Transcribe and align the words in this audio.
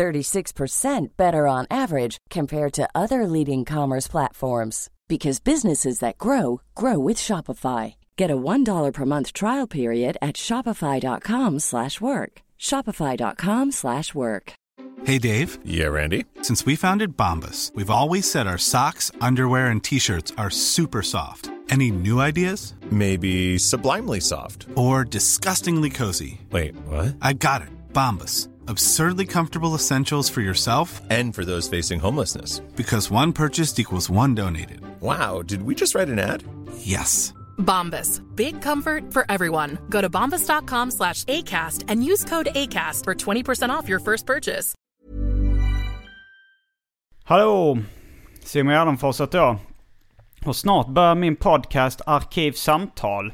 36% 0.00 1.08
better 1.18 1.46
on 1.46 1.66
average 1.70 2.16
compared 2.30 2.72
to 2.72 2.88
other 2.94 3.26
leading 3.26 3.66
commerce 3.66 4.08
platforms 4.08 4.88
because 5.08 5.40
businesses 5.40 5.98
that 5.98 6.16
grow 6.16 6.62
grow 6.74 6.98
with 6.98 7.18
Shopify. 7.18 7.94
Get 8.16 8.30
a 8.30 8.36
$1 8.36 8.92
per 8.94 9.04
month 9.04 9.32
trial 9.32 9.66
period 9.66 10.16
at 10.22 10.36
shopify.com/work. 10.36 12.32
shopify.com/work. 12.58 14.52
Hey 15.04 15.18
Dave. 15.18 15.50
Yeah, 15.64 15.90
Randy. 15.96 16.24
Since 16.42 16.66
we 16.66 16.76
founded 16.76 17.16
Bombus, 17.16 17.72
we've 17.74 17.96
always 18.00 18.30
said 18.30 18.46
our 18.46 18.58
socks, 18.58 19.10
underwear 19.28 19.66
and 19.72 19.82
t-shirts 19.82 20.32
are 20.36 20.50
super 20.50 21.02
soft. 21.02 21.50
Any 21.70 21.90
new 21.90 22.20
ideas? 22.20 22.74
Maybe 22.90 23.58
sublimely 23.58 24.20
soft. 24.20 24.66
Or 24.74 25.04
disgustingly 25.04 25.90
cozy. 25.90 26.40
Wait, 26.50 26.74
what? 26.88 27.16
I 27.22 27.32
got 27.32 27.62
it. 27.62 27.68
Bombus. 27.92 28.49
Absurdly 28.70 29.26
comfortable 29.26 29.74
essentials 29.74 30.30
for 30.30 30.42
yourself 30.42 31.00
And 31.10 31.34
for 31.34 31.44
those 31.44 31.68
facing 31.78 32.00
homelessness. 32.00 32.60
because 32.76 33.10
one 33.10 33.32
purchased 33.32 33.78
equals 33.80 34.08
one 34.10 34.34
donated. 34.34 34.80
Wow, 35.00 35.42
did 35.42 35.62
we 35.62 35.74
just 35.74 35.94
write 35.96 36.08
an 36.12 36.18
ad? 36.18 36.44
Yes. 36.78 37.34
Bombas. 37.58 38.20
Big 38.36 38.62
comfort 38.62 39.12
for 39.12 39.24
everyone. 39.28 39.78
Go 39.88 40.00
to 40.00 40.08
bombas.com 40.10 40.90
slash 40.90 41.24
ACAST 41.24 41.84
and 41.88 42.04
use 42.04 42.24
code 42.24 42.48
ACAST 42.54 43.04
for 43.04 43.14
20% 43.14 43.70
off 43.70 43.88
your 43.88 44.00
first 44.00 44.26
purchase. 44.26 44.74
Hallå! 47.24 47.78
Simon 48.44 48.74
Gärdenfors 48.74 49.20
heter 49.20 49.38
jag. 49.38 49.58
Och 50.44 50.56
snart 50.56 50.88
börjar 50.88 51.14
min 51.14 51.36
podcast 51.36 52.00
Arkivsamtal. 52.06 53.32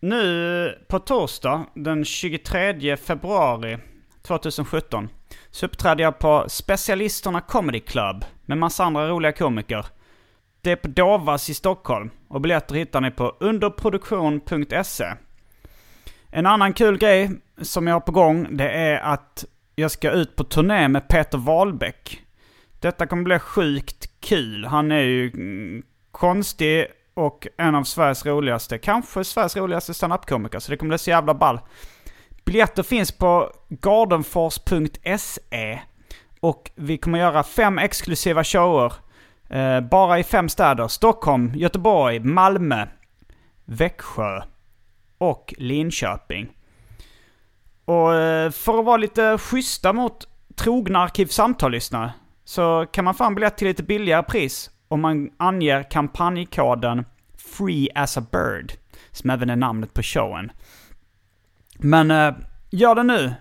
Nu 0.00 0.84
på 0.88 0.98
torsdag 0.98 1.66
den 1.74 2.04
23 2.04 2.96
februari 2.96 3.78
2017 4.22 5.08
så 5.50 5.66
uppträdde 5.66 6.02
jag 6.02 6.18
på 6.18 6.44
Specialisterna 6.48 7.40
Comedy 7.40 7.80
Club 7.80 8.24
med 8.46 8.58
massa 8.58 8.84
andra 8.84 9.08
roliga 9.08 9.32
komiker. 9.32 9.86
Det 10.60 10.72
är 10.72 10.76
på 10.76 10.88
Dovas 10.88 11.50
i 11.50 11.54
Stockholm 11.54 12.10
och 12.28 12.40
biljetter 12.40 12.74
hittar 12.74 13.00
ni 13.00 13.10
på 13.10 13.36
underproduktion.se. 13.40 15.14
En 16.30 16.46
annan 16.46 16.72
kul 16.72 16.98
grej 16.98 17.30
som 17.62 17.86
jag 17.86 17.94
har 17.94 18.00
på 18.00 18.12
gång 18.12 18.56
det 18.56 18.70
är 18.70 19.00
att 19.00 19.44
jag 19.74 19.90
ska 19.90 20.10
ut 20.10 20.36
på 20.36 20.44
turné 20.44 20.88
med 20.88 21.08
Peter 21.08 21.38
Wahlbeck. 21.38 22.22
Detta 22.80 23.06
kommer 23.06 23.22
bli 23.22 23.38
sjukt 23.38 24.20
kul. 24.20 24.64
Han 24.64 24.92
är 24.92 25.02
ju 25.02 25.30
mm, 25.30 25.82
konstig 26.10 26.86
och 27.14 27.46
en 27.56 27.74
av 27.74 27.84
Sveriges 27.84 28.26
roligaste, 28.26 28.78
kanske 28.78 29.24
Sveriges 29.24 29.56
roligaste 29.56 29.94
standup-komiker. 29.94 30.58
Så 30.58 30.70
det 30.70 30.76
kommer 30.76 30.88
bli 30.88 30.98
så 30.98 31.10
jävla 31.10 31.34
ball. 31.34 31.60
Biljetter 32.44 32.82
finns 32.82 33.12
på 33.12 33.52
gardenfors.se. 33.68 35.80
Och 36.40 36.70
vi 36.74 36.98
kommer 36.98 37.18
göra 37.18 37.42
fem 37.42 37.78
exklusiva 37.78 38.44
shower. 38.44 38.92
Eh, 39.50 39.80
bara 39.80 40.18
i 40.18 40.24
fem 40.24 40.48
städer. 40.48 40.88
Stockholm, 40.88 41.52
Göteborg, 41.54 42.20
Malmö, 42.20 42.86
Växjö 43.64 44.42
och 45.18 45.54
Linköping. 45.58 46.48
Och 47.84 48.14
eh, 48.14 48.50
för 48.50 48.78
att 48.78 48.84
vara 48.84 48.96
lite 48.96 49.38
schyssta 49.38 49.92
mot 49.92 50.28
trogna 50.56 50.98
Arkivsamtal-lyssnare 50.98 52.12
så 52.44 52.86
kan 52.92 53.04
man 53.04 53.14
få 53.14 53.24
en 53.24 53.34
biljett 53.34 53.56
till 53.56 53.68
lite 53.68 53.82
billigare 53.82 54.22
pris 54.22 54.70
om 54.88 55.00
man 55.00 55.30
anger 55.36 55.90
kampanjkoden 55.90 57.04
Free 57.38 57.88
as 57.94 58.16
a 58.16 58.26
Bird, 58.32 58.72
som 59.10 59.30
även 59.30 59.50
är 59.50 59.56
namnet 59.56 59.94
på 59.94 60.02
showen. 60.02 60.52
Men 61.78 62.10
eh, 62.10 62.34
gör 62.70 62.94
det 62.94 63.02
nu, 63.02 63.34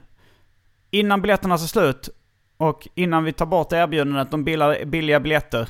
innan 0.89 1.21
biljetterna 1.21 1.57
tar 1.57 1.65
slut 1.65 2.09
och 2.57 2.87
innan 2.95 3.23
vi 3.23 3.33
tar 3.33 3.45
bort 3.45 3.73
erbjudandet 3.73 4.33
om 4.33 4.43
billiga, 4.43 4.85
billiga 4.85 5.19
biljetter. 5.19 5.69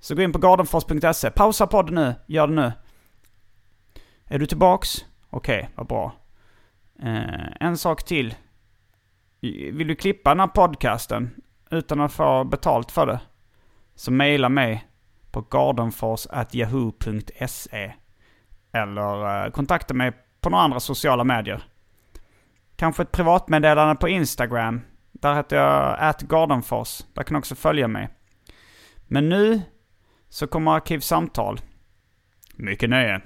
Så 0.00 0.14
gå 0.14 0.22
in 0.22 0.32
på 0.32 0.38
gardenfors.se, 0.38 1.30
pausa 1.30 1.66
podden 1.66 1.94
nu, 1.94 2.14
gör 2.26 2.46
det 2.46 2.54
nu. 2.54 2.72
Är 4.24 4.38
du 4.38 4.46
tillbaks? 4.46 5.04
Okej, 5.30 5.70
vad 5.74 5.86
bra. 5.86 6.12
Eh, 7.02 7.46
en 7.60 7.78
sak 7.78 8.04
till. 8.04 8.34
Vill 9.72 9.86
du 9.86 9.94
klippa 9.94 10.30
den 10.30 10.40
här 10.40 10.46
podcasten 10.46 11.30
utan 11.70 12.00
att 12.00 12.12
få 12.12 12.44
betalt 12.44 12.90
för 12.90 13.06
det? 13.06 13.20
Så 13.94 14.12
mejla 14.12 14.48
mig 14.48 14.86
på 15.30 15.40
gardenfors.yahoo.se 15.40 17.94
Eller 18.72 19.44
eh, 19.44 19.50
kontakta 19.50 19.94
mig 19.94 20.12
på 20.40 20.50
några 20.50 20.64
andra 20.64 20.80
sociala 20.80 21.24
medier. 21.24 21.62
Kanske 22.82 23.02
ett 23.02 23.12
privatmeddelande 23.12 23.94
på 23.94 24.08
Instagram. 24.08 24.80
Där 25.12 25.34
heter 25.34 25.56
jag 25.56 25.96
atgardenfors. 26.00 27.02
Där 27.14 27.22
kan 27.22 27.34
du 27.34 27.38
också 27.38 27.54
följa 27.54 27.88
mig. 27.88 28.08
Men 29.06 29.28
nu 29.28 29.62
så 30.28 30.46
kommer 30.46 30.70
Arkivsamtal. 30.70 31.60
Mycket 32.54 32.90
nöje. 32.90 33.20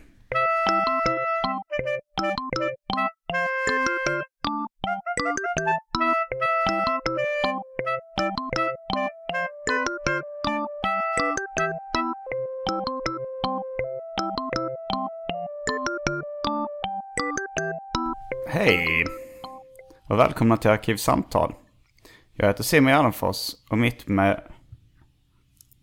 Och 20.08 20.18
välkomna 20.18 20.56
till 20.56 20.70
Arkivsamtal. 20.70 21.54
Jag 22.34 22.46
heter 22.46 22.62
Simon 22.62 22.92
Gärdenfors 22.92 23.54
och 23.68 23.78
mitt 23.78 24.08
med... 24.08 24.42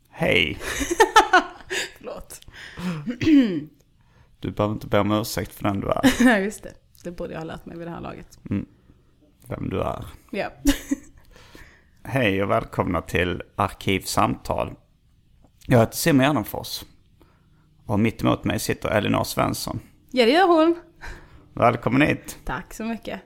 Hej! 0.09 0.57
Förlåt. 1.97 2.41
Du 4.39 4.51
behöver 4.51 4.73
inte 4.73 4.87
be 4.87 4.99
om 4.99 5.11
ursäkt 5.11 5.53
för 5.53 5.63
den 5.63 5.79
du 5.79 5.87
är. 5.87 6.01
Nej, 6.25 6.43
just 6.43 6.63
det. 6.63 6.73
Det 7.03 7.11
borde 7.11 7.33
jag 7.33 7.39
ha 7.39 7.45
lärt 7.45 7.65
mig 7.65 7.77
vid 7.77 7.87
det 7.87 7.91
här 7.91 8.01
laget. 8.01 8.39
Vem 9.47 9.69
du 9.69 9.81
är. 9.81 10.05
Ja. 10.31 10.49
Hej 12.03 12.43
och 12.43 12.49
välkomna 12.49 13.01
till 13.01 13.41
Arkivsamtal. 13.55 14.73
Jag 15.67 15.79
heter 15.79 15.95
Simon 15.95 16.25
Gärdenfors. 16.25 16.83
Och 17.85 17.99
mitt 17.99 18.21
emot 18.21 18.43
mig 18.43 18.59
sitter 18.59 18.89
Elinor 18.89 19.23
Svensson. 19.23 19.79
ja, 20.11 20.25
det 20.25 20.31
gör 20.31 20.47
hon. 20.47 20.75
Välkommen 21.53 22.01
hit. 22.01 22.37
Tack 22.45 22.73
så 22.73 22.83
mycket. 22.85 23.21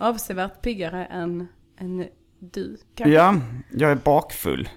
Avsevärt 0.00 0.62
piggare 0.62 1.04
än, 1.04 1.48
än 1.78 2.08
du 2.38 2.76
kanske. 2.94 3.14
Ja, 3.14 3.34
jag 3.70 3.90
är 3.90 3.96
bakfull. 3.96 4.68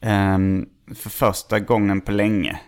Ehm, 0.00 0.68
för 0.94 1.10
första 1.10 1.60
gången 1.60 2.00
på 2.00 2.12
länge. 2.12 2.60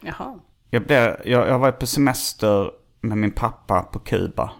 Jaha. 0.00 0.38
Jag, 0.70 0.82
blev, 0.82 1.16
jag, 1.24 1.48
jag 1.48 1.58
var 1.58 1.72
på 1.72 1.86
semester 1.86 2.70
med 3.00 3.18
min 3.18 3.30
pappa 3.30 3.82
på 3.82 3.98
Kuba. 3.98 4.52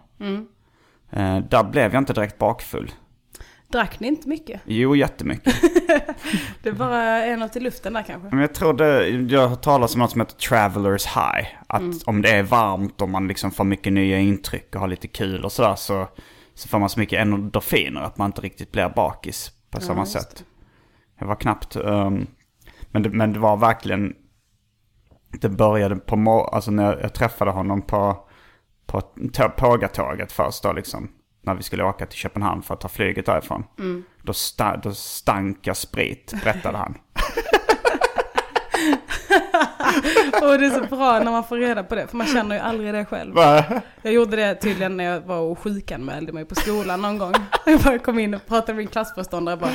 Eh, 1.11 1.39
där 1.39 1.65
blev 1.65 1.93
jag 1.93 2.01
inte 2.01 2.13
direkt 2.13 2.39
bakfull. 2.39 2.93
Drack 3.69 4.01
ni 4.01 4.09
inte 4.09 4.29
mycket? 4.29 4.61
Jo, 4.65 4.97
jättemycket. 4.97 5.55
Det 6.63 6.73
bara 6.73 7.03
är 7.03 7.37
något 7.37 7.57
i 7.57 7.61
luften 7.61 7.93
där 7.93 8.03
kanske. 8.03 8.29
Men 8.31 8.39
jag 8.39 8.55
tror 8.55 8.73
det, 8.73 9.09
jag 9.09 9.49
har 9.49 9.57
talas 9.57 9.95
om 9.95 9.99
något 10.01 10.11
som 10.11 10.21
heter 10.21 10.37
travelers 10.37 11.07
high. 11.07 11.49
Att 11.67 12.03
om 12.07 12.23
det 12.23 12.31
är 12.31 12.43
varmt 12.43 13.01
och 13.03 13.09
man 13.09 13.29
liksom 13.29 13.51
får 13.51 13.65
mycket 13.65 13.93
nya 13.93 14.19
intryck 14.19 14.75
och 14.75 14.81
har 14.81 14.89
lite 14.89 15.09
kul 15.09 15.45
och 15.45 15.53
sådär 15.53 15.75
så, 15.75 16.09
så 16.61 16.69
får 16.69 16.79
man 16.79 16.89
så 16.89 17.01
mycket 17.01 17.21
endorfiner 17.21 18.01
att 18.01 18.19
man 18.19 18.27
inte 18.27 18.41
riktigt 18.41 18.73
blir 18.73 18.89
bakis 18.89 19.51
på 19.71 19.81
samma 19.81 20.01
just 20.01 20.13
sätt. 20.13 20.45
Jag 21.19 21.27
var 21.27 21.35
knappt, 21.37 21.77
ehm, 21.77 22.27
men, 22.91 23.03
det, 23.03 23.11
men 23.11 23.33
det 23.33 23.39
var 23.39 23.57
verkligen, 23.57 24.15
det 25.41 25.49
började 25.49 25.97
på 25.97 26.17
mor- 26.17 26.55
alltså 26.55 26.71
när 26.71 26.85
jag, 26.85 27.03
jag 27.03 27.15
träffade 27.15 27.51
honom 27.51 27.83
på, 27.83 28.29
på 28.87 29.01
tå- 29.33 29.49
Pågatåget 29.57 30.33
först 30.33 30.63
då 30.63 30.73
liksom. 30.73 31.11
När 31.43 31.55
vi 31.55 31.63
skulle 31.63 31.85
åka 31.85 32.07
till 32.07 32.19
Köpenhamn 32.19 32.63
för 32.63 32.75
att 32.75 32.81
ta 32.81 32.89
flyget 32.89 33.27
därifrån. 33.27 33.65
Då, 34.23 34.33
sta, 34.33 34.77
då 34.77 34.95
stank 34.95 35.67
jag 35.67 35.77
sprit, 35.77 36.35
berättade 36.45 36.79
han. 36.79 36.95
Och 40.43 40.59
det 40.59 40.67
är 40.67 40.71
så 40.71 40.97
bra 40.97 41.19
när 41.19 41.31
man 41.31 41.45
får 41.45 41.57
reda 41.57 41.83
på 41.83 41.95
det, 41.95 42.07
för 42.07 42.17
man 42.17 42.27
känner 42.27 42.55
ju 42.55 42.61
aldrig 42.61 42.95
det 42.95 43.05
själv. 43.05 43.35
Jag 44.03 44.13
gjorde 44.13 44.37
det 44.37 44.55
tydligen 44.55 44.97
när 44.97 45.05
jag 45.05 45.21
var 45.21 45.39
och 45.39 45.59
sjukanmälde 45.59 46.33
mig 46.33 46.45
på 46.45 46.55
skolan 46.55 47.03
någon 47.03 47.19
gång. 47.19 47.35
Jag 47.67 47.81
bara 47.81 47.99
kom 47.99 48.19
in 48.19 48.35
och 48.35 48.47
pratade 48.47 48.73
med 48.73 48.77
min 48.77 48.89
klassföreståndare 48.89 49.57
bara, 49.57 49.71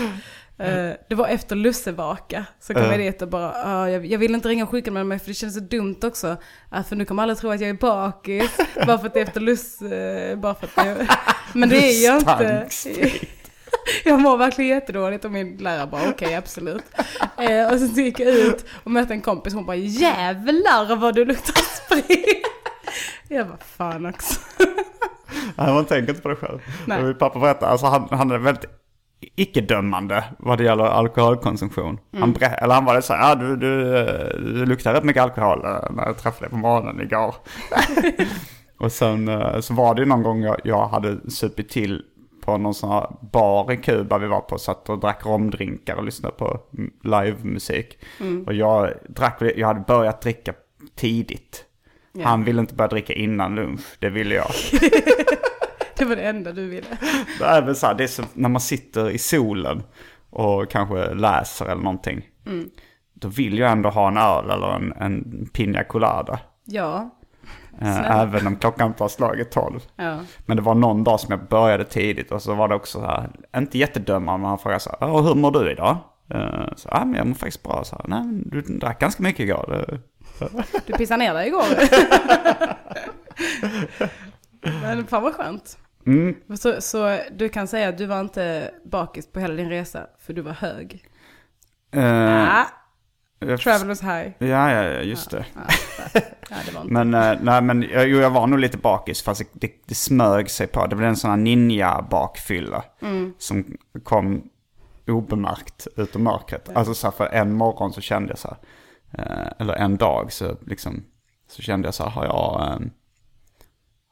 Eh, 0.58 0.92
det 1.10 1.16
var 1.16 1.28
efter 1.28 1.56
lussebaka. 1.56 2.46
Så 2.60 2.74
kom 2.74 2.84
jag 2.84 3.00
dit 3.00 3.22
och 3.22 3.28
bara, 3.28 3.52
ah, 3.66 3.90
jag, 3.90 4.06
jag 4.06 4.20
vill 4.20 4.36
inte 4.36 4.50
ringa 4.50 4.64
och 4.64 4.70
sjukanmäla 4.70 5.04
mig 5.04 5.20
för 5.20 5.28
det 5.28 5.34
känns 5.34 5.54
så 5.54 5.60
dumt 5.60 6.00
också. 6.04 6.38
Ah, 6.70 6.84
för 6.84 6.96
nu 6.96 7.06
kommer 7.06 7.24
alla 7.24 7.36
tro 7.36 7.50
att 7.50 7.62
jag 7.62 7.70
är 7.70 7.74
bakis. 7.74 8.58
bara 8.86 8.98
för 8.98 9.08
att 9.08 9.14
det 9.14 9.20
är 9.20 9.24
efter 9.24 9.42
luss... 9.42 9.82
eh, 9.82 10.38
bara 10.38 10.56
för 10.56 10.68
att 10.68 10.88
jag, 10.88 10.98
men 11.54 11.70
det 11.70 11.78
är 11.78 12.06
jag 12.06 12.18
inte. 12.18 12.68
Jag 14.06 14.22
mår 14.22 14.38
verkligen 14.38 14.70
jättedåligt 14.70 15.26
och 15.26 15.32
min 15.32 15.58
lärare 15.58 15.88
bara 15.88 16.10
okej 16.10 16.36
absolut. 16.36 16.84
Eh, 17.38 17.74
och 17.74 17.80
så 17.80 18.02
gick 18.02 18.20
jag 18.20 18.28
ut 18.36 18.66
och 18.84 18.92
mötte 18.92 19.14
en 19.14 19.22
kompis 19.22 19.54
hon 19.54 19.66
bara 19.66 19.76
jävlar 19.76 20.96
vad 20.96 21.16
du 21.16 21.26
luktar 21.26 21.54
sprit. 21.62 22.46
Jag 23.28 23.48
bara 23.48 23.58
fan 23.58 24.06
också. 24.06 24.40
Nej, 25.56 25.74
man 25.74 25.86
tänker 25.86 26.10
inte 26.10 26.22
på 26.22 26.30
det 26.30 26.36
själv. 26.36 26.60
Nej. 26.86 27.14
Pappa 27.14 27.40
berättade, 27.40 27.72
alltså 27.72 27.86
han, 27.86 28.08
han 28.12 28.32
är 28.32 28.38
väldigt 28.38 28.66
icke-dömande 29.36 30.24
vad 30.40 30.58
det 30.58 30.64
gäller 30.64 30.84
alkoholkonsumtion. 30.84 32.00
Han, 32.20 32.34
berä- 32.34 32.58
eller 32.64 32.74
han 32.74 32.86
var 32.86 32.96
det 32.96 33.02
så 33.02 33.14
här, 33.14 33.30
ja, 33.30 33.36
du, 33.36 33.56
du, 33.56 33.84
du 34.38 34.66
luktar 34.66 34.94
rätt 34.94 35.04
mycket 35.04 35.24
alkohol 35.24 35.66
eh, 35.66 35.92
när 35.92 36.06
jag 36.06 36.18
träffade 36.18 36.46
dig 36.46 36.50
på 36.50 36.58
morgonen 36.58 37.02
igår. 37.02 37.36
och 38.80 38.92
sen 38.92 39.28
eh, 39.28 39.60
så 39.60 39.74
var 39.74 39.96
det 39.96 40.06
någon 40.06 40.24
gång 40.24 40.44
jag, 40.44 40.56
jag 40.64 40.88
hade 40.88 41.32
supit 41.32 41.70
till 41.70 42.02
på 42.46 42.58
någon 42.58 42.74
sån 42.74 42.90
här 42.90 43.08
bar 43.32 43.72
i 43.72 43.78
Kuba 43.78 44.18
vi 44.18 44.28
var 44.28 44.42
på, 44.42 44.58
satt 44.58 44.90
och 44.90 45.00
drack 45.00 45.26
romdrinkar 45.26 45.96
och 45.96 46.04
lyssnade 46.04 46.36
på 46.36 46.60
mm, 46.78 46.94
livemusik. 47.04 47.98
Och 48.46 48.54
jag 48.54 48.94
drack, 49.10 49.42
jag 49.56 49.68
hade 49.68 49.80
börjat 49.80 50.22
dricka 50.22 50.54
tidigt. 50.96 51.66
Han 52.24 52.44
ville 52.44 52.62
inte 52.62 52.76
börja 52.76 52.88
dricka 52.88 53.14
innan 53.14 53.56
lunch, 53.56 53.96
det 54.00 54.10
ville 54.10 54.36
jag. 54.36 54.48
Det 55.98 56.06
var 56.06 56.16
det 56.16 56.22
enda 56.22 56.52
du 56.52 56.70
ville. 56.70 56.98
Det 57.40 57.46
är 57.46 57.62
väl 57.62 57.76
så 57.76 57.88
här, 57.88 57.94
det 57.94 58.04
är 58.04 58.08
som 58.08 58.26
när 58.34 58.50
man 58.50 58.62
sitter 58.62 59.10
i 59.10 59.18
solen 59.18 59.84
och 60.30 60.70
kanske 60.72 61.14
läser 61.14 61.66
eller 61.66 61.82
någonting. 61.82 62.30
Då 63.14 63.28
vill 63.28 63.58
jag 63.58 63.72
ändå 63.72 63.90
ha 63.90 64.08
en 64.08 64.18
öl 64.18 64.50
eller 64.50 64.76
en, 64.76 64.94
en 65.00 65.46
pina 65.54 65.84
colada. 65.84 66.40
Ja. 66.66 67.10
Eh, 67.82 68.20
även 68.22 68.48
om 68.48 68.56
klockan 68.56 68.94
har 69.00 69.08
slagit 69.08 69.52
tolv. 69.52 69.80
Ja. 69.96 70.20
Men 70.46 70.58
det 70.58 70.64
var 70.64 70.76
någon 70.76 71.04
dag 71.04 71.20
som 71.20 71.32
jag 71.32 71.48
började 71.48 71.84
tidigt 71.86 72.32
och 72.32 72.42
så 72.42 72.54
var 72.54 72.68
det 72.68 72.76
också 72.76 73.00
så 73.00 73.06
här, 73.06 73.30
inte 73.58 73.78
jättedömande, 73.78 74.42
men 74.42 74.50
han 74.50 74.60
frågade 74.60 74.80
så 74.80 74.90
här, 74.90 75.08
"Ja, 75.08 75.22
hur 75.22 75.36
mår 75.36 75.52
du 75.52 75.72
idag? 75.72 75.98
Eh, 76.34 76.68
Så, 76.76 76.90
ja, 76.92 77.06
men 77.06 77.14
jag 77.16 77.28
mår 77.28 77.34
faktiskt 77.36 77.64
bra. 77.64 77.84
Så 77.84 77.96
här, 77.96 78.06
Nej, 78.08 78.42
du 78.46 78.62
drack 78.62 79.00
ganska 79.00 79.24
mycket 79.24 79.40
igår. 79.40 79.66
Det- 79.70 80.00
Du 80.86 80.94
pissade 80.94 81.18
ner 81.24 81.34
dig 81.34 81.48
igår. 81.48 81.64
Men 84.82 85.08
fan 85.08 85.24
vad 85.24 85.34
skönt. 85.36 85.78
Mm. 86.08 86.36
Så, 86.58 86.82
så 86.82 87.18
du 87.32 87.50
kan 87.50 87.68
säga 87.68 87.90
att 87.90 87.98
du 87.98 88.06
var 88.06 88.20
inte 88.20 88.72
bakis 88.92 89.32
på 89.32 89.40
hela 89.40 89.54
din 89.54 89.70
resa 89.70 90.08
för 90.20 90.34
du 90.34 90.42
var 90.42 90.52
hög? 90.52 91.06
Eh, 91.94 92.60
Ah, 92.60 92.66
jag- 93.40 93.60
travelers 93.60 94.02
high. 94.02 94.28
Ja, 94.38 94.72
ja, 94.72 94.84
ja, 94.84 95.02
just 95.02 95.32
det. 95.32 95.46
Ja, 95.56 96.56
det 96.66 96.72
var 96.76 96.82
inte. 96.82 96.94
Men, 96.94 97.14
eh, 97.14 97.38
nej, 97.42 97.62
men 97.62 97.82
jag, 97.82 98.10
jag 98.10 98.30
var 98.30 98.48
nog 98.48 98.60
lite 98.60 98.78
bakis 98.78 99.24
fast 99.24 99.40
det, 99.42 99.48
det, 99.54 99.72
det 99.86 99.96
smög 99.96 100.50
sig 100.50 100.68
på. 100.68 100.86
Det 100.88 100.96
blev 100.96 101.10
en 101.10 101.16
sån 101.16 101.30
här 101.30 101.38
ninja-bakfylla. 101.38 102.84
Som 103.38 103.78
kom 104.04 104.50
obemärkt 105.08 105.88
ut 105.96 106.16
ur 106.16 106.20
mörkret. 106.20 106.70
Alltså 106.76 106.94
så 106.94 107.08
här, 107.08 107.12
för 107.12 107.26
en 107.26 107.54
morgon 107.54 107.94
så 107.94 108.02
kände 108.02 108.30
jag 108.30 108.38
så 108.40 108.48
här. 108.48 108.58
Eh, 109.18 109.52
eller 109.60 109.74
en 109.74 109.98
dag 109.98 110.32
så 110.32 110.58
liksom. 110.66 111.04
Så 111.50 111.62
kände 111.62 111.88
jag 111.88 111.94
så 111.94 112.04
här, 112.04 112.10
har 112.10 112.26
jag, 112.26 112.62
eh, 112.72 112.80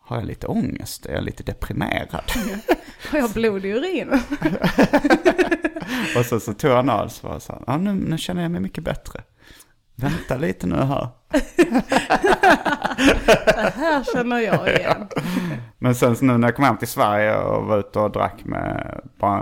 har 0.06 0.18
jag 0.18 0.26
lite 0.26 0.48
ångest? 0.48 1.06
Är 1.06 1.14
jag 1.14 1.24
lite 1.24 1.44
deprimerad? 1.44 2.32
Har 3.12 3.20
jag 3.20 3.30
blod 3.32 3.66
i 3.66 3.70
urinen? 3.70 4.20
Och 6.18 6.26
så, 6.26 6.40
så 6.40 6.54
tog 6.54 6.72
så 7.12 7.28
var 7.28 7.34
jag 7.34 7.42
så 7.42 7.54
här, 7.54 7.62
ja, 7.68 7.78
nu, 7.78 7.94
nu 7.94 8.18
känner 8.18 8.42
jag 8.42 8.52
mig 8.52 8.62
mycket 8.62 8.84
bättre. 8.84 9.24
Vänta 9.96 10.38
lite 10.38 10.68
nu 10.68 10.76
här. 10.76 11.08
Här 13.76 14.14
känner 14.14 14.40
jag 14.40 14.68
igen. 14.68 15.08
Men 15.78 15.96
sen 15.96 16.16
nu 16.22 16.38
när 16.38 16.48
jag 16.48 16.56
kom 16.56 16.66
hem 16.66 16.78
till 16.78 16.88
Sverige 16.88 17.38
och 17.38 17.66
var 17.66 17.80
ute 17.80 18.00
och 18.00 18.12
drack 18.12 18.46
med 18.46 19.00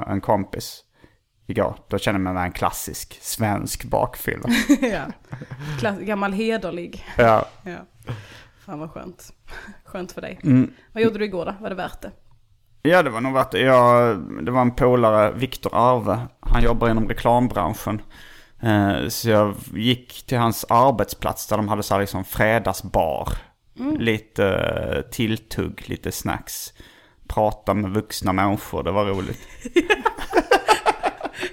en 0.08 0.22
kompis 0.22 0.84
igår. 1.48 1.76
Då 1.88 1.98
kände 1.98 2.30
jag 2.30 2.34
mig 2.34 2.46
en 2.46 2.52
klassisk 2.52 3.20
svensk 3.22 3.84
bakfylla. 3.84 4.50
ja. 4.82 5.06
Klass, 5.80 6.00
gammal 6.00 6.34
hederlig. 6.34 7.06
ja. 7.18 7.46
Ja. 7.64 7.78
Fan 8.66 8.80
vad 8.80 8.92
skönt. 8.92 9.34
Skönt 9.86 10.12
för 10.12 10.22
dig. 10.22 10.40
Mm. 10.44 10.74
Vad 10.94 11.04
gjorde 11.04 11.20
du 11.20 11.26
igår 11.26 11.46
då? 11.46 11.56
Var 11.62 11.70
det 11.70 11.76
värt 11.76 12.02
det? 12.02 12.12
ja, 12.84 13.04
det 13.04 13.10
var 13.10 13.22
nog 13.22 13.34
värt 13.34 13.52
det. 13.52 13.60
Jag, 13.60 14.18
det 14.46 14.52
var 14.52 14.62
en 14.62 14.76
polare, 14.76 15.32
Viktor 15.32 15.72
Arve. 15.74 16.20
Han 16.40 16.64
jobbar 16.64 16.90
inom 16.90 17.08
reklambranschen. 17.10 18.02
Eh, 18.62 19.08
Så 19.08 19.30
jag 19.30 19.56
gick 19.74 20.24
till 20.28 20.38
hans 20.38 20.66
arbetsplats 20.70 21.48
där 21.48 21.58
de 21.58 21.68
hade 21.68 21.84
så 21.84 21.94
här 21.94 22.02
liksom 22.02 22.24
fredagsbar. 22.26 23.30
Lite 24.00 24.46
eh, 24.48 25.02
tilltugg, 25.12 25.84
lite 25.90 26.12
snacks. 26.12 26.74
Prata 27.28 27.74
med 27.74 27.92
vuxna 27.92 28.34
människor, 28.34 28.84
det 28.84 28.92
var 28.92 29.06
roligt. 29.06 29.40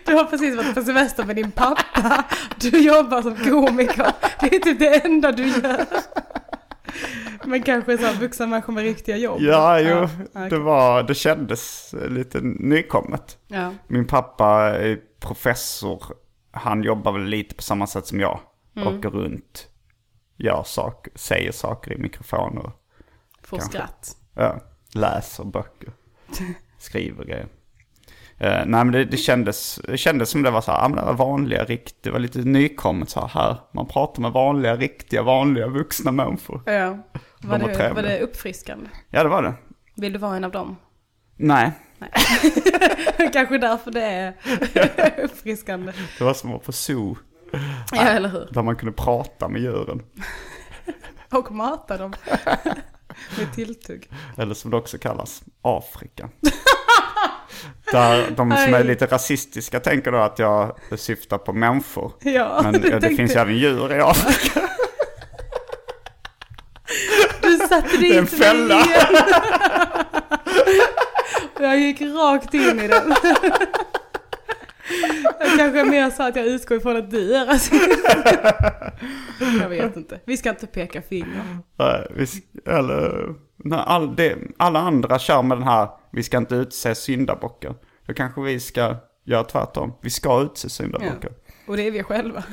Du 0.04 0.14
har 0.14 0.24
precis 0.24 0.56
varit 0.56 0.74
på 0.74 0.82
semester 0.82 1.24
med 1.24 1.36
din 1.36 1.50
pappa. 1.50 2.24
Du 2.56 2.78
jobbar 2.80 3.22
som 3.22 3.36
komiker. 3.36 4.12
Det 4.40 4.46
är 4.56 4.60
typ 4.60 4.78
det 4.78 5.04
enda 5.04 5.32
du 5.32 5.46
gör. 5.48 5.86
Men 7.44 7.62
kanske 7.62 7.98
så 7.98 8.04
här 8.04 8.20
vuxna 8.20 8.46
människor 8.46 8.72
med 8.72 8.82
riktiga 8.82 9.16
jobb. 9.16 9.40
Ja, 9.40 9.80
jo, 9.80 10.08
okej. 10.34 10.50
det, 10.50 10.58
var, 10.58 11.02
det 11.02 11.14
kändes 11.14 11.94
lite 12.08 12.40
nykommet. 12.40 13.38
Ja. 13.46 13.72
Min 13.86 14.06
pappa 14.06 14.76
är 14.76 14.98
professor. 15.20 16.02
Han 16.50 16.82
jobbar 16.82 17.12
väl 17.12 17.24
lite 17.24 17.54
på 17.54 17.62
samma 17.62 17.86
sätt 17.86 18.06
som 18.06 18.20
jag. 18.20 18.40
Åker 18.76 19.10
runt, 19.10 19.68
gör 20.36 20.62
saker, 20.62 21.12
säger 21.14 21.52
saker 21.52 21.92
i 21.92 21.98
mikrofoner. 21.98 22.72
Får 23.42 23.58
Kanske. 23.58 23.78
skratt. 23.78 24.16
Ja, 24.34 24.60
läser 24.94 25.44
böcker, 25.44 25.92
skriver 26.78 27.24
grejer. 27.24 27.48
Eh, 28.40 28.50
nej 28.66 28.84
men 28.84 28.90
det, 28.92 29.04
det, 29.04 29.16
kändes, 29.16 29.80
det 29.84 29.96
kändes 29.98 30.30
som 30.30 30.42
det 30.42 30.50
var 30.50 30.60
så 30.60 30.72
här, 30.72 30.78
ja, 30.82 30.88
men 30.88 30.96
det 30.98 31.04
var 31.04 31.12
vanliga, 31.14 31.64
rikt, 31.64 31.94
det 32.00 32.10
var 32.10 32.18
lite 32.18 32.38
nykommet 32.38 33.10
så 33.10 33.26
här. 33.26 33.56
Man 33.74 33.86
pratar 33.86 34.22
med 34.22 34.32
vanliga, 34.32 34.76
riktiga, 34.76 35.22
vanliga 35.22 35.66
vuxna 35.66 36.12
människor. 36.12 36.62
Ja. 36.66 36.72
Var, 37.42 37.58
De 37.58 37.62
var 37.62 37.68
det, 37.78 37.92
var 37.92 38.02
det 38.02 38.20
uppfriskande? 38.20 38.86
Ja 39.10 39.22
det 39.22 39.28
var 39.28 39.42
det. 39.42 39.54
Vill 39.96 40.12
du 40.12 40.18
vara 40.18 40.36
en 40.36 40.44
av 40.44 40.50
dem? 40.50 40.76
Nej, 41.36 41.72
Kanske 43.32 43.58
därför 43.58 43.90
det 43.90 44.02
är 44.02 44.34
uppfriskande. 45.24 45.92
det 46.18 46.24
var 46.24 46.34
som 46.34 46.50
att 46.50 46.52
vara 46.54 46.62
på 46.64 46.72
zoo. 46.72 47.16
Ja, 47.92 48.02
eller 48.02 48.28
hur? 48.28 48.48
Där 48.52 48.62
man 48.62 48.76
kunde 48.76 48.92
prata 48.92 49.48
med 49.48 49.60
djuren. 49.60 50.02
Och 51.30 51.52
mata 51.52 51.96
dem 51.96 52.12
med 53.38 53.52
tilltugg. 53.54 54.10
Eller 54.36 54.54
som 54.54 54.70
det 54.70 54.76
också 54.76 54.98
kallas, 54.98 55.42
Afrika. 55.62 56.28
Där 57.92 58.30
de 58.30 58.50
som 58.56 58.74
är 58.74 58.84
lite 58.84 59.06
rasistiska 59.06 59.80
tänker 59.80 60.12
då 60.12 60.18
att 60.18 60.38
jag 60.38 60.76
syftar 60.96 61.38
på 61.38 61.52
människor. 61.52 62.12
Ja, 62.20 62.60
Men 62.62 62.72
det 62.72 62.98
det 62.98 63.08
finns 63.08 63.36
ju 63.36 63.40
även 63.40 63.56
djur 63.56 63.92
i 63.92 64.00
Afrika. 64.00 64.60
Du 67.42 67.58
satte 67.58 67.96
dit 67.96 68.00
Det 68.00 68.14
är 68.14 68.18
en 68.18 68.26
fälla. 68.26 68.80
Och 71.54 71.60
Jag 71.64 71.78
gick 71.78 72.00
rakt 72.00 72.54
in 72.54 72.80
i 72.80 72.88
den. 72.88 73.14
Jag 75.40 75.58
kanske 75.58 75.84
mer 75.84 76.10
sa 76.10 76.28
att 76.28 76.36
jag 76.36 76.46
utgår 76.46 76.76
ifrån 76.76 76.96
att 76.96 77.10
du 77.10 77.34
är 77.36 77.46
rasist. 77.46 77.98
Jag 79.60 79.68
vet 79.68 79.96
inte. 79.96 80.20
Vi 80.24 80.36
ska 80.36 80.50
inte 80.50 80.66
peka 80.66 81.02
finger. 81.02 81.58
Nej, 81.78 82.06
vi 82.10 82.24
sk- 82.24 82.68
Eller, 82.78 83.34
när 83.58 83.78
all 83.78 84.16
det, 84.16 84.38
alla 84.56 84.78
andra 84.80 85.18
kör 85.18 85.42
med 85.42 85.56
den 85.58 85.68
här, 85.68 85.88
vi 86.10 86.22
ska 86.22 86.36
inte 86.38 86.54
utse 86.54 86.94
syndabockar. 86.94 87.74
Då 88.06 88.14
kanske 88.14 88.40
vi 88.40 88.60
ska 88.60 88.96
göra 89.24 89.44
tvärtom. 89.44 89.92
Vi 90.00 90.10
ska 90.10 90.40
utse 90.40 90.66
Ja. 90.66 90.70
syndabockar. 90.70 91.30
Och 91.66 91.76
det 91.76 91.86
är 91.86 91.90
vi 91.90 92.02
själva. 92.02 92.44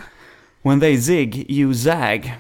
When 0.62 0.80
they 0.80 0.98
zig, 1.02 1.52
you 1.52 1.74
zag. 1.74 2.34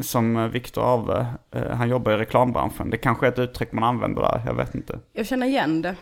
Som 0.00 0.36
eh, 0.36 0.46
Viktor 0.46 0.94
Arve, 0.94 1.26
eh, 1.54 1.76
han 1.76 1.88
jobbar 1.88 2.12
i 2.12 2.16
reklambranschen. 2.16 2.90
Det 2.90 2.96
kanske 2.96 3.26
är 3.26 3.32
ett 3.32 3.38
uttryck 3.38 3.72
man 3.72 3.84
använder 3.84 4.22
där, 4.22 4.42
jag 4.46 4.54
vet 4.54 4.74
inte. 4.74 4.98
Jag 5.12 5.26
känner 5.26 5.46
igen 5.46 5.82
det. 5.82 5.96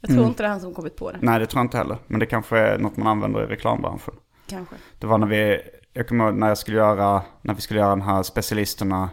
Jag 0.00 0.10
tror 0.10 0.26
inte 0.26 0.42
det 0.42 0.46
är 0.46 0.50
han 0.50 0.60
som 0.60 0.74
kommit 0.74 0.96
på 0.96 1.10
det. 1.12 1.18
Nej, 1.20 1.38
det 1.38 1.46
tror 1.46 1.58
jag 1.60 1.64
inte 1.64 1.76
heller. 1.78 1.98
Men 2.06 2.20
det 2.20 2.26
kanske 2.26 2.58
är 2.58 2.78
något 2.78 2.96
man 2.96 3.06
använder 3.06 3.42
i 3.42 3.46
reklambranschen. 3.46 4.14
Kanske. 4.46 4.74
Det 4.98 5.06
var 5.06 5.18
när 5.18 5.26
vi, 5.26 5.60
jag 5.92 6.08
kommer 6.08 6.24
ihåg 6.24 6.34
när 6.34 6.48
jag 6.48 6.58
skulle 6.58 6.76
göra, 6.76 7.22
när 7.42 7.54
vi 7.54 7.60
skulle 7.60 7.80
göra 7.80 7.90
den 7.90 8.02
här 8.02 8.22
specialisterna 8.22 9.10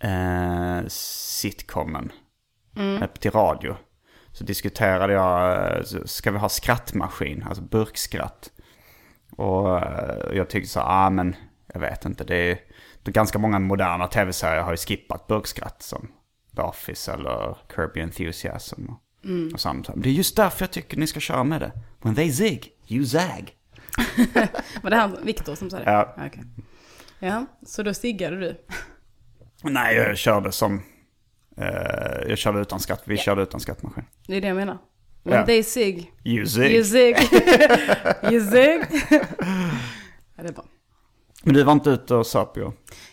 eh, 0.00 0.86
sitcomen 0.88 2.12
eh, 2.76 3.06
till 3.06 3.30
radio. 3.30 3.76
Så 4.32 4.44
diskuterade 4.44 5.12
jag, 5.12 5.76
eh, 5.76 5.82
ska 6.04 6.30
vi 6.30 6.38
ha 6.38 6.48
skrattmaskin, 6.48 7.42
alltså 7.48 7.62
burkskratt. 7.62 8.50
Och 9.36 9.78
eh, 9.78 10.36
jag 10.36 10.50
tyckte 10.50 10.70
så, 10.70 10.80
ah 10.80 11.10
men 11.10 11.36
jag 11.72 11.80
vet 11.80 12.04
inte, 12.04 12.24
det 12.24 12.36
är, 12.36 12.58
det 13.02 13.10
är 13.10 13.12
ganska 13.12 13.38
många 13.38 13.58
moderna 13.58 14.06
tv-serier 14.06 14.62
har 14.62 14.70
ju 14.70 14.76
skippat 14.76 15.26
burkskratt 15.26 15.82
som 15.82 16.08
The 16.56 16.62
Office 16.62 17.12
eller 17.12 17.56
Kirby 17.74 18.00
Enthusiasm. 18.00 18.86
Och, 18.88 19.00
och 19.52 19.60
sånt. 19.60 19.88
Det 19.96 20.08
är 20.08 20.12
just 20.12 20.36
därför 20.36 20.62
jag 20.62 20.70
tycker 20.70 20.96
ni 20.96 21.06
ska 21.06 21.20
köra 21.20 21.44
med 21.44 21.60
det. 21.60 21.72
When 22.02 22.14
they 22.14 22.32
zig, 22.32 22.72
you 22.88 23.06
zag. 23.06 23.52
Var 24.82 24.90
det 24.90 24.96
han, 24.96 25.18
Viktor 25.22 25.54
som 25.54 25.70
sa 25.70 25.76
det? 25.76 25.84
Ja. 25.84 26.14
okej. 26.26 26.44
Ja, 27.18 27.46
så 27.66 27.82
då 27.82 27.94
ciggade 27.94 28.40
du? 28.40 28.64
Nej, 29.62 29.96
jag 29.96 30.18
körde 30.18 30.52
som... 30.52 30.82
eh, 31.56 32.28
jag 32.28 32.38
körde 32.38 32.60
utan 32.60 32.80
skatt. 32.80 33.02
Vi 33.04 33.16
körde 33.16 33.42
utan 33.42 33.60
skattmaskin. 33.60 34.04
Det 34.26 34.36
är 34.36 34.40
det 34.40 34.48
jag 34.48 34.56
menar. 34.56 34.78
When 35.22 35.34
Ja. 35.34 35.46
they 35.46 35.62
sig, 35.62 36.12
You 36.24 36.36
you 36.36 36.46
see. 36.46 36.84
zig. 36.84 37.16
you 38.32 38.40
zig. 38.50 38.84
ja, 40.36 40.42
det 40.42 40.48
är 40.48 40.52
bra. 40.52 40.64
Men 41.42 41.54
du 41.54 41.62
var 41.62 41.72
inte 41.72 41.90
ute 41.90 42.14
och 42.14 42.26
söp 42.26 42.56
ju. 42.56 42.70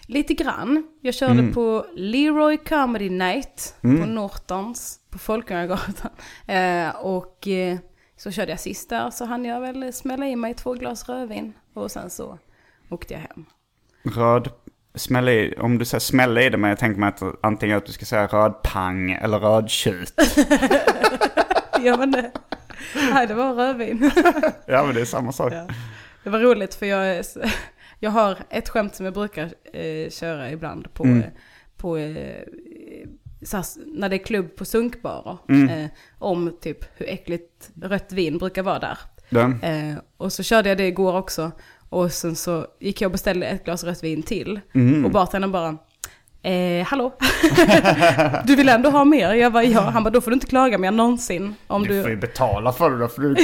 Lite 0.08 0.34
grann. 0.34 0.88
Jag 1.02 1.14
körde 1.14 1.52
på 1.54 1.86
Leroy 1.96 2.58
Comedy 2.58 3.10
Night 3.10 3.76
på 3.82 3.88
Nortons 3.88 5.00
på 5.10 5.18
Folkungagatan. 5.18 6.12
Eh, 6.48 6.90
och 6.96 7.48
eh, 7.48 7.78
så 8.18 8.32
körde 8.32 8.52
jag 8.52 8.60
sist 8.60 8.90
där 8.90 9.10
så 9.10 9.26
hann 9.26 9.46
jag 9.46 9.62
väl 9.62 9.94
smälla 9.94 10.28
i 10.28 10.36
mig 10.36 10.54
två 10.54 10.74
glas 10.74 11.10
rödvin. 11.10 11.54
Och 11.74 11.92
sen 11.92 12.10
så 12.10 12.40
åkte 12.90 13.14
jag 13.14 13.22
hem. 13.22 13.46
Röd... 14.04 14.50
Smäll 14.96 15.30
i, 15.30 15.54
om 15.58 15.78
du 15.78 15.86
säger 15.86 16.00
smälla 16.00 16.42
i 16.42 16.50
det, 16.50 16.58
men 16.58 16.70
jag 16.70 16.80
tänker 16.80 17.00
mig 17.00 17.10
att 17.10 17.22
antingen 17.42 17.78
att 17.78 17.86
du 17.86 17.92
ska 17.92 18.06
säga 18.06 18.28
rödpang 18.28 19.12
eller 19.12 19.40
rödtjut. 19.40 20.14
Ja 21.82 21.98
men 21.98 22.12
det, 22.12 22.32
nej, 23.14 23.28
det 23.28 23.34
var 23.34 23.54
rödvin. 23.54 24.12
ja, 24.66 24.84
men 24.86 24.96
det 24.96 25.02
är 25.02 25.06
samma 25.06 25.32
sak. 25.32 25.54
Ja. 25.54 25.68
Det 26.24 26.30
var 26.30 26.40
roligt 26.40 26.76
för 26.76 26.86
jag, 26.86 27.24
jag 28.00 28.12
har 28.12 28.38
ett 28.50 28.70
skämt 28.70 28.96
som 28.96 29.06
jag 29.06 29.14
brukar 29.14 29.44
eh, 29.74 30.10
köra 30.10 30.52
ibland 30.52 30.94
på, 30.94 31.04
Mm. 31.04 31.20
eh, 31.22 31.26
på 31.78 31.98
eh, 31.98 32.44
SAS, 33.46 33.78
när 33.86 34.10
det 34.10 34.16
är 34.16 34.26
klubb 34.26 34.56
på 34.56 34.66
sunkbarer. 34.66 35.38
Mm. 35.50 35.70
Eh, 35.70 35.90
om 36.20 36.58
typ 36.62 36.86
hur 36.98 37.10
äckligt 37.10 37.70
rött 37.82 38.12
vin 38.12 38.38
brukar 38.38 38.64
vara 38.64 38.80
där. 38.80 38.98
Eh, 39.64 39.96
och 40.18 40.34
så 40.34 40.44
körde 40.44 40.70
jag 40.70 40.78
det 40.78 40.88
igår 40.88 41.18
också. 41.18 41.52
Och 41.96 42.12
sen 42.12 42.36
så 42.36 42.66
gick 42.80 43.02
jag 43.02 43.08
och 43.08 43.12
beställde 43.12 43.46
ett 43.48 43.66
glas 43.66 43.84
rött 43.84 44.04
vin 44.04 44.24
till. 44.24 44.60
Mm. 44.74 45.06
Och 45.06 45.12
bartendern 45.12 45.52
bara, 45.52 45.78
eh, 46.52 46.86
hallå? 46.86 47.14
du 48.46 48.56
vill 48.56 48.70
ändå 48.70 48.90
ha 48.90 49.06
mer? 49.06 49.34
Jag 49.34 49.54
bara, 49.54 49.64
ja. 49.64 49.82
Han 49.82 50.04
bara, 50.04 50.10
då 50.10 50.22
får 50.22 50.32
du 50.32 50.34
inte 50.36 50.48
klaga 50.48 50.78
mer 50.78 50.92
någonsin. 50.92 51.56
Om 51.68 51.84
Du 51.84 51.90
du... 51.90 52.02
får 52.02 52.12
ju 52.12 52.18
betala 52.18 52.72
för 52.74 52.92
det 52.92 52.98
då, 52.98 53.08
för 53.08 53.22
du. 53.22 53.36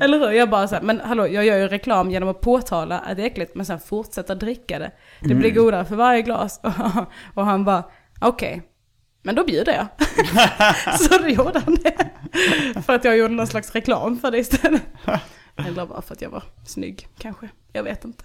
Eller 0.04 0.18
hur? 0.18 0.30
Jag 0.30 0.50
bara 0.50 0.68
så 0.68 0.74
här, 0.74 0.82
men 0.82 1.00
hallå, 1.00 1.28
jag 1.28 1.44
gör 1.44 1.56
ju 1.56 1.68
reklam 1.68 2.10
genom 2.10 2.28
att 2.28 2.40
påtala 2.40 2.98
att 2.98 3.16
det 3.16 3.22
är 3.22 3.26
äckligt, 3.26 3.54
men 3.54 3.66
sen 3.66 3.80
fortsätta 3.80 4.34
dricka 4.34 4.78
det. 4.78 4.90
Det 5.20 5.34
blir 5.34 5.50
godare 5.50 5.84
för 5.84 5.96
varje 5.96 6.22
glas. 6.22 6.60
Och 7.34 7.46
han 7.46 7.64
bara, 7.64 7.84
okej, 8.20 8.62
men 9.22 9.34
då 9.34 9.44
bjuder 9.44 9.72
jag. 9.72 9.86
så 11.00 11.18
då 11.18 11.28
gjorde 11.28 11.58
han 11.58 11.74
det. 11.82 11.96
För 12.82 12.92
att 12.94 13.04
jag 13.04 13.16
gjorde 13.16 13.34
någon 13.34 13.46
slags 13.46 13.72
reklam 13.72 14.18
för 14.18 14.30
det 14.30 14.38
istället. 14.38 14.82
Eller 15.56 15.86
bara 15.86 16.02
för 16.02 16.14
att 16.14 16.22
jag 16.22 16.30
var 16.30 16.42
snygg, 16.64 17.08
kanske. 17.18 17.48
Jag 17.72 17.82
vet 17.82 18.04
inte. 18.04 18.24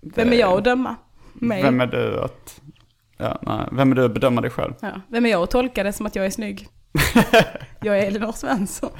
Vem 0.00 0.32
är 0.32 0.36
jag 0.36 0.58
att 0.58 0.64
döma? 0.64 0.96
Mig? 1.32 1.62
Vem 1.62 1.80
är 1.80 1.86
du 1.86 2.20
att... 2.20 2.60
Ja, 3.16 3.38
nej. 3.42 3.68
Vem 3.72 3.92
är 3.92 3.96
du 3.96 4.04
att 4.04 4.14
bedöma 4.14 4.40
dig 4.40 4.50
själv? 4.50 4.74
Ja. 4.80 5.00
Vem 5.08 5.26
är 5.26 5.30
jag 5.30 5.42
att 5.42 5.50
tolka 5.50 5.82
det 5.82 5.92
som 5.92 6.06
att 6.06 6.16
jag 6.16 6.26
är 6.26 6.30
snygg? 6.30 6.68
jag 7.80 7.98
är 7.98 8.06
Elinor 8.06 8.32
Svensson. 8.32 8.90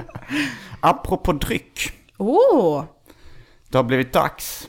Apropå 0.80 1.32
dryck. 1.32 1.92
Åh! 2.18 2.84
Det 3.68 3.78
har 3.78 3.84
blivit 3.84 4.12
dags. 4.12 4.68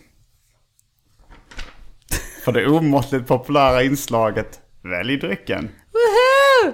För 2.46 2.52
det 2.52 2.68
omåttligt 2.68 3.28
populära 3.28 3.84
inslaget 3.84 4.64
Välj 4.84 5.18
drycken. 5.18 5.70
Woohoo! 5.92 6.74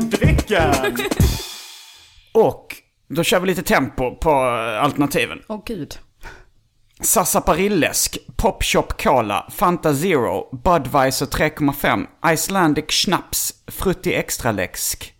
Drycken. 0.00 0.74
Och 2.32 2.76
då 3.08 3.22
kör 3.22 3.40
vi 3.40 3.46
lite 3.46 3.62
tempo 3.62 4.16
på 4.16 4.30
alternativen. 4.80 5.42
Åh 5.48 5.62
gud. 5.66 5.98
Sarsaparilläsk, 7.00 8.18
Pop 8.36 8.64
Shop 8.64 8.86
Cola, 9.02 9.48
Fanta 9.50 9.94
Zero, 9.94 10.58
Budweiser 10.64 11.26
3,5, 11.26 12.06
Icelandic 12.32 12.90
Schnaps, 12.90 13.52
Frutti 13.66 14.14
Extra 14.14 14.52
Läsk. 14.52 15.14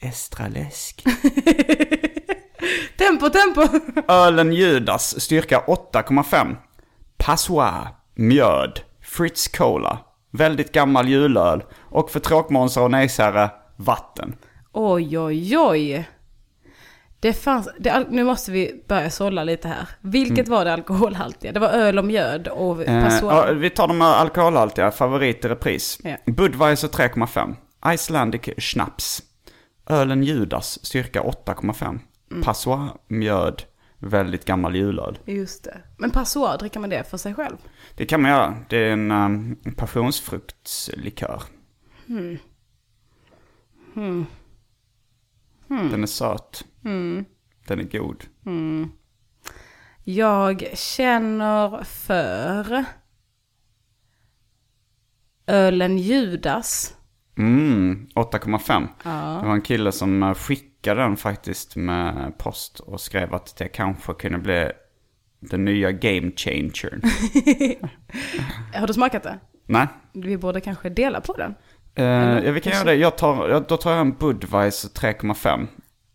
Extra 0.00 0.48
läsk. 0.48 1.04
Tempo, 2.98 3.28
tempo! 3.28 3.62
Ölen 4.08 4.52
Judas, 4.52 5.20
styrka 5.20 5.60
8,5. 5.66 6.56
Passoir, 7.18 7.88
mjöd, 8.14 8.80
Fritz 9.02 9.48
Cola, 9.48 9.98
väldigt 10.32 10.72
gammal 10.72 11.08
julöl 11.08 11.64
och 11.90 12.10
för 12.10 12.20
tråkmånsar 12.20 12.82
och 12.82 12.90
nejsare, 12.90 13.50
vatten. 13.84 14.36
Oj, 14.72 15.18
oj, 15.18 15.58
oj. 15.58 16.08
Det 17.20 17.32
fanns, 17.32 17.68
det, 17.78 18.06
nu 18.10 18.24
måste 18.24 18.52
vi 18.52 18.84
börja 18.88 19.10
sålla 19.10 19.44
lite 19.44 19.68
här. 19.68 19.88
Vilket 20.00 20.48
var 20.48 20.64
det 20.64 20.72
alkoholhaltiga? 20.72 21.52
Det 21.52 21.60
var 21.60 21.68
öl 21.68 21.98
och 21.98 22.04
mjöd 22.04 22.48
och 22.48 22.82
Eh, 22.82 23.04
passoir. 23.04 23.46
ja, 23.48 23.52
vi 23.52 23.70
tar 23.70 23.88
de 23.88 24.02
alkoholhaltiga, 24.02 24.90
favorit 24.90 25.44
i 25.44 25.48
repris. 25.48 25.98
Ja. 26.04 26.16
Budweiser 26.26 26.88
3,5. 26.88 27.54
Icelandic 27.94 28.42
Schnaps. 28.58 29.22
Ölen 29.86 30.22
Judas, 30.22 30.84
styrka 30.86 31.22
8,5. 31.22 31.98
Mm. 32.30 32.42
Passoir, 32.42 32.88
mjöd, 33.08 33.62
väldigt 33.98 34.44
gammal 34.44 34.76
julöl. 34.76 35.18
Just 35.26 35.64
det. 35.64 35.76
Men 35.98 36.10
passoir, 36.10 36.58
dricker 36.58 36.80
man 36.80 36.90
det 36.90 37.10
för 37.10 37.16
sig 37.16 37.34
själv? 37.34 37.56
Det 37.96 38.06
kan 38.06 38.22
man 38.22 38.30
göra. 38.30 38.56
Det 38.68 38.76
är 38.76 38.92
en 38.92 39.10
um, 39.10 39.56
passionsfruktslikör. 39.76 41.42
Den 45.68 46.02
är 46.02 46.06
söt. 46.06 46.64
Den 47.66 47.80
är 47.80 47.98
god. 47.98 48.24
Jag 50.04 50.70
känner 50.74 51.84
för 51.84 52.84
ölen 55.46 55.98
Judas. 55.98 56.94
Mm, 57.38 58.08
8,5. 58.14 58.88
Ja. 59.04 59.10
Det 59.40 59.46
var 59.46 59.54
en 59.54 59.62
kille 59.62 59.92
som 59.92 60.22
eh, 60.22 60.34
skickade 60.34 61.00
den 61.00 61.16
faktiskt 61.16 61.76
med 61.76 62.38
post 62.38 62.80
och 62.80 63.00
skrev 63.00 63.34
att 63.34 63.56
det 63.56 63.68
kanske 63.68 64.14
kunde 64.14 64.38
bli 64.38 64.70
den 65.40 65.64
nya 65.64 65.92
game 65.92 66.32
changern. 66.36 67.02
Har 68.74 68.86
du 68.86 68.94
smakat 68.94 69.22
det? 69.22 69.38
Nej. 69.66 69.86
Vi 70.12 70.36
borde 70.36 70.60
kanske 70.60 70.88
dela 70.88 71.20
på 71.20 71.32
den. 71.32 71.54
Uh, 71.98 72.04
ja, 72.44 72.52
vi 72.52 72.60
kan 72.60 72.72
göra 72.72 72.84
det. 72.84 72.94
Jag 72.94 73.18
tar, 73.18 73.48
jag, 73.48 73.64
då 73.68 73.76
tar 73.76 73.90
jag 73.90 74.00
en 74.00 74.12
Budweiser 74.12 74.88
3,5. 74.88 75.66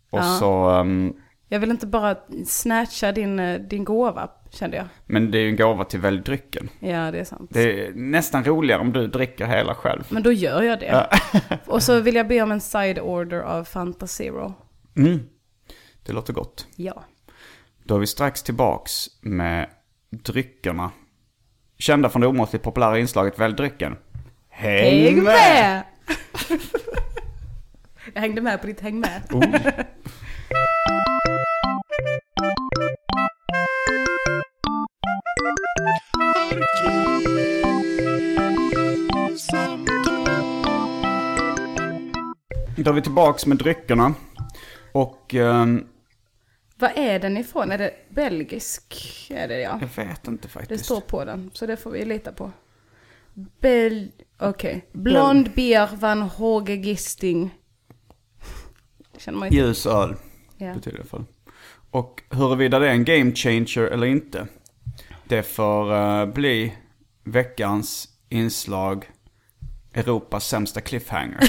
Och 0.10 0.19
Ja. 0.19 0.24
så, 0.39 0.69
ehm, 0.69 1.13
Jag 1.48 1.60
vill 1.60 1.72
inte 1.72 1.88
bara 1.88 2.15
snatcha 2.46 3.12
din, 3.12 3.39
eh, 3.39 3.60
din 3.60 3.84
gåva, 3.84 4.29
kände 4.51 4.77
jag. 4.77 4.86
men 5.05 5.31
det 5.31 5.38
är 5.38 5.41
ju 5.41 5.50
en 5.50 5.55
gåva 5.55 5.86
till 5.86 6.00
välj 6.00 6.19
drycken. 6.22 6.69
Ja, 6.79 7.12
det 7.12 7.19
är 7.19 7.24
sant. 7.24 7.50
Det 7.53 7.86
är 7.88 7.93
nästan 7.93 8.43
roligare 8.43 8.81
om 8.81 8.91
du 8.93 9.07
dricker 9.07 9.46
hela 9.46 9.75
själv. 9.75 10.03
Men 10.10 10.24
då 10.24 10.31
gör 10.31 10.62
jag 10.62 10.79
det. 10.79 11.07
och 11.67 11.84
så 11.84 12.00
vill 12.01 12.15
jag 12.15 12.27
be 12.27 12.41
om 12.41 12.51
en 12.51 12.62
side 12.62 13.00
order 13.00 13.39
av 13.39 13.63
Fanta 13.63 14.07
Zero. 14.07 14.53
Mm. 14.98 15.19
Det 16.05 16.13
låter 16.13 16.34
gott. 16.34 16.67
Ja. 16.75 17.03
Då 17.84 17.96
är 17.96 18.00
vi 18.00 18.07
strax 18.07 18.43
tillbaks 18.43 19.05
med 19.22 19.69
dryckerna. 20.10 20.91
Kända 21.79 22.10
från 22.10 22.22
det 22.22 22.27
omåttligt 22.27 22.63
populära 22.65 23.00
inslaget 23.00 23.39
Välj 23.39 23.55
drycken. 23.55 23.96
Häng, 24.60 25.04
Häng 25.04 25.24
med! 25.24 25.24
med! 25.24 25.84
jag 28.14 28.22
hängde 28.22 28.42
med 28.42 28.62
på 28.62 28.68
ditt 28.68 28.82
häng 28.82 29.00
med. 29.00 29.22
Oh. 29.32 29.44
Då 42.76 42.92
är 42.92 42.96
vi 42.96 43.02
tillbaks 43.02 43.46
med 43.46 43.58
dryckerna. 43.58 44.14
Och 44.92 45.34
ehm, 45.34 45.88
Vad 46.78 46.92
är 46.96 47.20
den 47.20 47.38
ifrån? 47.38 47.72
Är 47.72 47.78
det 47.78 47.92
belgisk? 48.10 48.96
Är 49.30 49.48
det 49.48 49.60
ja. 49.60 49.80
jag 49.82 50.06
vet 50.06 50.28
inte 50.28 50.48
Det 50.48 50.52
faktiskt. 50.52 50.86
står 50.86 51.02
på 51.02 51.26
den, 51.26 51.52
så 51.54 51.66
det 51.66 51.78
får 51.78 51.92
vi 51.92 52.06
lita 52.06 52.32
på. 52.32 52.52
Bel... 53.62 54.12
Okej. 54.39 54.86
Blond 54.91 55.51
beer 55.56 55.89
van 56.00 56.22
Hoge 56.22 56.75
Gisting. 56.75 57.56
Det 59.13 59.20
känner 59.20 59.39
man 59.39 59.48
inte. 59.48 59.58
Ljus 59.58 59.86
öl 59.86 60.15
Ja. 60.58 60.74
betyder 60.74 60.91
det 60.91 60.98
i 60.98 61.00
alla 61.00 61.10
fall. 61.10 61.25
Och 61.91 62.24
huruvida 62.29 62.79
det 62.79 62.88
är 62.88 62.91
en 62.91 63.06
game 63.06 63.36
changer 63.36 63.82
eller 63.82 64.08
inte. 64.08 64.48
Det 65.27 65.44
får 65.44 65.94
eh, 65.94 66.25
bli 66.25 66.74
veckans 67.24 68.08
inslag 68.29 69.06
Europas 69.94 70.48
sämsta 70.48 70.82
cliffhanger. 70.82 71.39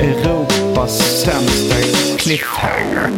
Europas 0.00 1.22
sämsta 1.24 1.59
cliffhanger. 2.20 3.10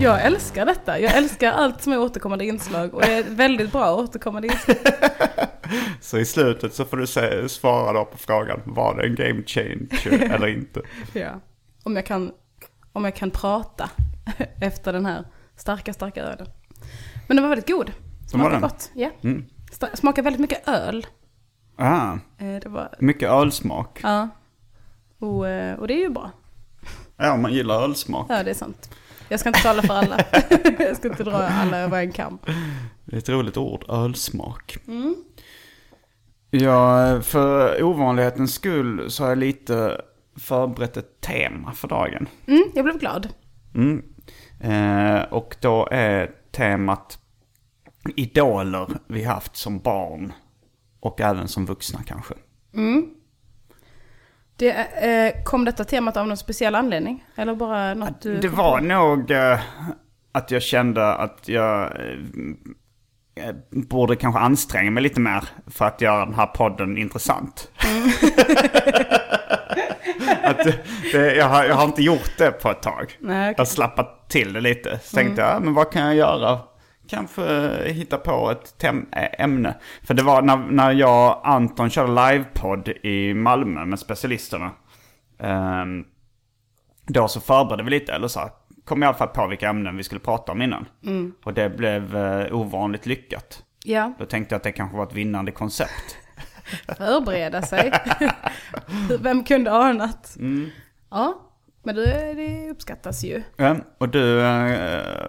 Jag 0.00 0.22
älskar 0.24 0.66
detta. 0.66 0.98
Jag 0.98 1.16
älskar 1.16 1.52
allt 1.52 1.82
som 1.82 1.92
är 1.92 1.98
återkommande 1.98 2.44
inslag 2.46 2.94
och 2.94 3.00
det 3.00 3.12
är 3.14 3.22
väldigt 3.24 3.72
bra 3.72 3.94
återkommande 3.94 4.48
inslag. 4.48 4.76
Så 6.00 6.18
i 6.18 6.24
slutet 6.24 6.74
så 6.74 6.84
får 6.84 6.96
du 6.96 7.06
se, 7.06 7.48
svara 7.48 7.92
då 7.92 8.04
på 8.04 8.18
frågan, 8.18 8.60
var 8.64 8.94
det 8.96 9.02
en 9.06 9.14
game 9.14 9.42
changer 9.46 10.32
eller 10.34 10.46
inte? 10.48 10.82
Ja. 11.12 11.40
Om 11.82 11.96
jag 11.96 12.06
kan, 12.06 12.32
om 12.92 13.04
jag 13.04 13.14
kan 13.16 13.30
prata 13.30 13.90
efter 14.60 14.92
den 14.92 15.06
här 15.06 15.24
starka, 15.56 15.92
starka 15.92 16.22
ölen. 16.22 16.46
Men 17.26 17.36
den 17.36 17.42
var 17.42 17.48
väldigt 17.48 17.68
god. 17.68 17.92
Smakade 18.30 18.60
gott. 18.60 18.90
Ja. 18.94 19.10
Mm. 19.22 19.44
Smakar 19.94 20.22
väldigt 20.22 20.40
mycket 20.40 20.68
öl. 20.68 21.06
Ah, 21.76 22.12
Eh, 22.38 22.46
Det 22.62 22.66
var, 22.68 22.94
mycket 22.98 23.30
ölsmak. 23.30 24.00
ja. 24.02 24.28
Och, 25.18 25.48
eh, 25.48 25.78
och 25.78 25.88
det 25.88 25.94
är 25.94 25.98
ju 26.00 26.08
bra. 26.10 26.30
Ja, 27.16 27.36
man 27.36 27.52
gillar 27.52 27.82
ölsmak. 27.82 28.26
Ja, 28.30 28.42
det 28.42 28.50
är 28.50 28.54
sant. 28.54 28.90
Jag 29.28 29.40
ska 29.40 29.48
inte 29.48 29.62
tala 29.62 29.82
för 29.82 29.94
alla. 29.94 30.18
jag 30.78 30.96
ska 30.96 31.08
inte 31.08 31.24
dra 31.24 31.36
alla 31.36 31.78
över 31.78 31.98
en 31.98 32.12
kam. 32.12 32.38
Det 33.04 33.16
är 33.16 33.18
ett 33.18 33.28
roligt 33.28 33.56
ord, 33.56 33.84
ölsmak. 33.88 34.76
Ja, 36.50 37.20
för 37.22 37.82
ovanlighetens 37.82 38.54
skull 38.54 39.10
så 39.10 39.22
har 39.22 39.28
jag 39.28 39.38
lite 39.38 40.00
förberett 40.36 40.96
ett 40.96 41.20
tema 41.20 41.72
för 41.72 41.88
dagen. 41.88 42.28
Mm, 42.46 42.64
jag 42.74 42.84
blev 42.84 42.98
glad. 42.98 43.28
Mm. 43.74 44.02
Eh, 44.60 45.22
och 45.22 45.56
då 45.60 45.88
är 45.90 46.30
temat 46.52 47.18
idoler 48.16 48.88
vi 49.06 49.24
haft 49.24 49.56
som 49.56 49.78
barn. 49.78 50.32
Och 51.00 51.20
även 51.20 51.48
som 51.48 51.66
vuxna 51.66 52.00
kanske. 52.06 52.34
Det, 54.56 54.70
eh, 54.70 55.42
kom 55.44 55.64
detta 55.64 55.84
temat 55.84 56.16
av 56.16 56.26
någon 56.28 56.36
speciell 56.36 56.74
anledning? 56.74 57.24
Eller 57.36 57.54
bara 57.54 57.94
något 57.94 58.20
du... 58.22 58.36
Det 58.40 58.48
var 58.48 58.78
på? 58.78 58.84
nog 58.84 59.30
eh, 59.30 59.60
att 60.32 60.50
jag 60.50 60.62
kände 60.62 61.14
att 61.14 61.48
jag 61.48 61.82
eh, 63.36 63.54
borde 63.70 64.16
kanske 64.16 64.40
anstränga 64.40 64.90
mig 64.90 65.02
lite 65.02 65.20
mer 65.20 65.44
för 65.66 65.84
att 65.84 66.00
göra 66.00 66.24
den 66.24 66.34
här 66.34 66.46
podden 66.46 66.98
intressant. 66.98 67.70
att 70.42 70.58
det, 71.12 71.34
jag, 71.34 71.48
har, 71.48 71.64
jag 71.64 71.74
har 71.74 71.84
inte 71.84 72.02
gjort 72.02 72.30
det 72.38 72.50
på 72.50 72.70
ett 72.70 72.82
tag. 72.82 73.16
Nej, 73.20 73.36
Jag 73.36 73.50
okej. 73.50 73.54
har 73.58 73.64
slappat 73.64 74.28
till 74.30 74.52
det 74.52 74.60
lite. 74.60 74.98
Så 75.02 75.16
tänkte 75.16 75.42
jag, 75.42 75.62
men 75.62 75.74
vad 75.74 75.90
kan 75.92 76.02
jag 76.02 76.14
göra? 76.14 76.58
Kanske 77.08 77.74
hitta 77.86 78.18
på 78.18 78.50
ett 78.50 78.84
ämne. 79.38 79.74
För 80.02 80.14
det 80.14 80.22
var 80.22 80.42
när, 80.42 80.56
när 80.56 80.92
jag 80.92 81.30
och 81.38 81.48
Anton 81.48 81.90
körde 81.90 82.30
livepodd 82.32 82.88
i 82.88 83.34
Malmö 83.34 83.84
med 83.84 83.98
specialisterna. 83.98 84.70
Ehm, 85.38 86.04
då 87.06 87.28
så 87.28 87.40
förberedde 87.40 87.82
vi 87.82 87.90
lite, 87.90 88.12
eller 88.12 88.28
så 88.28 88.40
här, 88.40 88.50
kom 88.84 89.02
i 89.02 89.06
alla 89.06 89.16
fall 89.16 89.28
på 89.28 89.46
vilka 89.46 89.68
ämnen 89.68 89.96
vi 89.96 90.02
skulle 90.02 90.20
prata 90.20 90.52
om 90.52 90.62
innan. 90.62 90.86
Och 91.44 91.54
det 91.54 91.70
blev 91.70 92.16
eh, 92.16 92.54
ovanligt 92.54 93.06
lyckat. 93.06 93.62
Ja, 93.84 94.12
Då 94.18 94.26
tänkte 94.26 94.54
jag 94.54 94.56
att 94.56 94.62
det 94.62 94.72
kanske 94.72 94.96
var 94.96 95.04
ett 95.04 95.12
vinnande 95.12 95.52
koncept. 95.52 96.16
förbereda 96.96 97.62
sig. 97.62 97.92
Vem 99.20 99.44
kunde 99.44 99.72
anat? 99.72 100.36
Mm. 100.36 100.70
Ja, 101.10 101.40
men 101.82 101.94
det, 101.94 102.34
det 102.34 102.70
uppskattas 102.70 103.24
ju. 103.24 103.42
Ja, 103.56 103.76
och 103.98 104.08
du, 104.08 104.40
eh, 104.40 105.28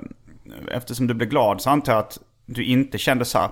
eftersom 0.72 1.08
du 1.08 1.14
blev 1.14 1.30
glad 1.30 1.62
så 1.62 1.70
antar 1.70 1.94
jag 1.94 2.00
att 2.00 2.20
du 2.46 2.64
inte 2.64 2.98
kände 2.98 3.26
så 3.26 3.38
här, 3.40 3.52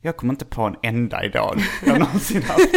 jag 0.00 0.16
kommer 0.16 0.32
inte 0.32 0.44
på 0.44 0.62
en 0.62 0.76
enda 0.82 1.24
idol 1.24 1.58
jag 1.86 1.98
någonsin 2.00 2.42
haft. 2.42 2.74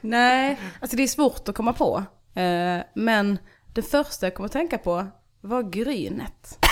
Nej, 0.00 0.58
alltså 0.80 0.96
det 0.96 1.02
är 1.02 1.06
svårt 1.06 1.48
att 1.48 1.54
komma 1.54 1.72
på. 1.72 2.04
Eh, 2.40 2.78
men 2.94 3.38
det 3.72 3.82
första 3.82 4.26
jag 4.26 4.34
kom 4.34 4.46
att 4.46 4.52
tänka 4.52 4.78
på 4.78 5.06
var 5.40 5.62
grynet. 5.62 6.58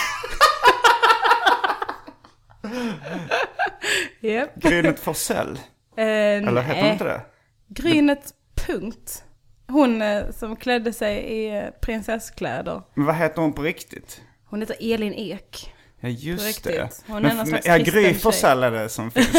Japp. 4.20 4.54
Grynet 4.54 5.00
Forsell, 5.00 5.58
Eh, 5.96 6.06
eller 6.48 6.62
heter 6.62 6.82
hon 6.82 6.92
inte 6.92 7.04
det? 7.04 7.20
Grynet 7.68 8.34
punkt. 8.66 9.24
Hon 9.68 10.02
eh, 10.02 10.30
som 10.30 10.56
klädde 10.56 10.92
sig 10.92 11.16
i 11.38 11.70
prinsesskläder. 11.80 12.82
Men 12.94 13.06
vad 13.06 13.14
heter 13.14 13.42
hon 13.42 13.52
på 13.52 13.62
riktigt? 13.62 14.22
Hon 14.44 14.60
heter 14.60 14.76
Elin 14.80 15.14
Ek. 15.14 15.74
Ja 16.00 16.08
just 16.08 16.64
det. 16.64 17.02
Hon 17.06 17.22
Men, 17.22 17.46
slags 17.46 17.66
ja, 17.66 17.78
Gry. 17.78 18.14
Forssell 18.14 18.62
är 18.62 18.70
det 18.70 18.88
som 18.88 19.10
finns. 19.10 19.32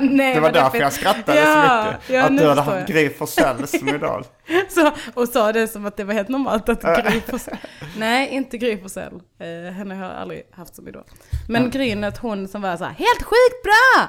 Nej, 0.00 0.34
Det 0.34 0.40
var 0.40 0.48
men 0.48 0.52
därför 0.52 0.78
jag 0.78 0.92
skrattade 0.92 1.40
ja, 1.40 1.84
så 1.84 1.92
mycket. 1.92 2.10
Ja, 2.10 2.22
att 2.22 2.38
du 2.38 2.48
hade 2.48 2.60
haft. 2.60 2.88
Gry 2.88 3.10
Forssell 3.10 3.66
som 3.78 3.88
idol. 3.88 4.24
Så, 4.68 4.92
och 5.14 5.28
sa 5.28 5.52
det 5.52 5.68
som 5.68 5.86
att 5.86 5.96
det 5.96 6.04
var 6.04 6.14
helt 6.14 6.28
normalt 6.28 6.68
att 6.68 6.82
Gry 6.82 7.20
Forssell. 7.20 7.56
Nej, 7.96 8.28
inte 8.28 8.58
Gry 8.58 8.78
Forssell. 8.78 9.14
Eh, 9.14 9.72
henne 9.72 9.94
har 9.94 10.04
jag 10.04 10.14
aldrig 10.16 10.42
haft 10.52 10.74
som 10.74 10.88
idol. 10.88 11.04
Men 11.48 11.70
Grynet, 11.70 12.18
hon 12.18 12.48
som 12.48 12.62
var 12.62 12.76
så 12.76 12.84
här, 12.84 12.92
helt 12.92 13.22
sjukt 13.22 13.62
bra! 13.64 14.08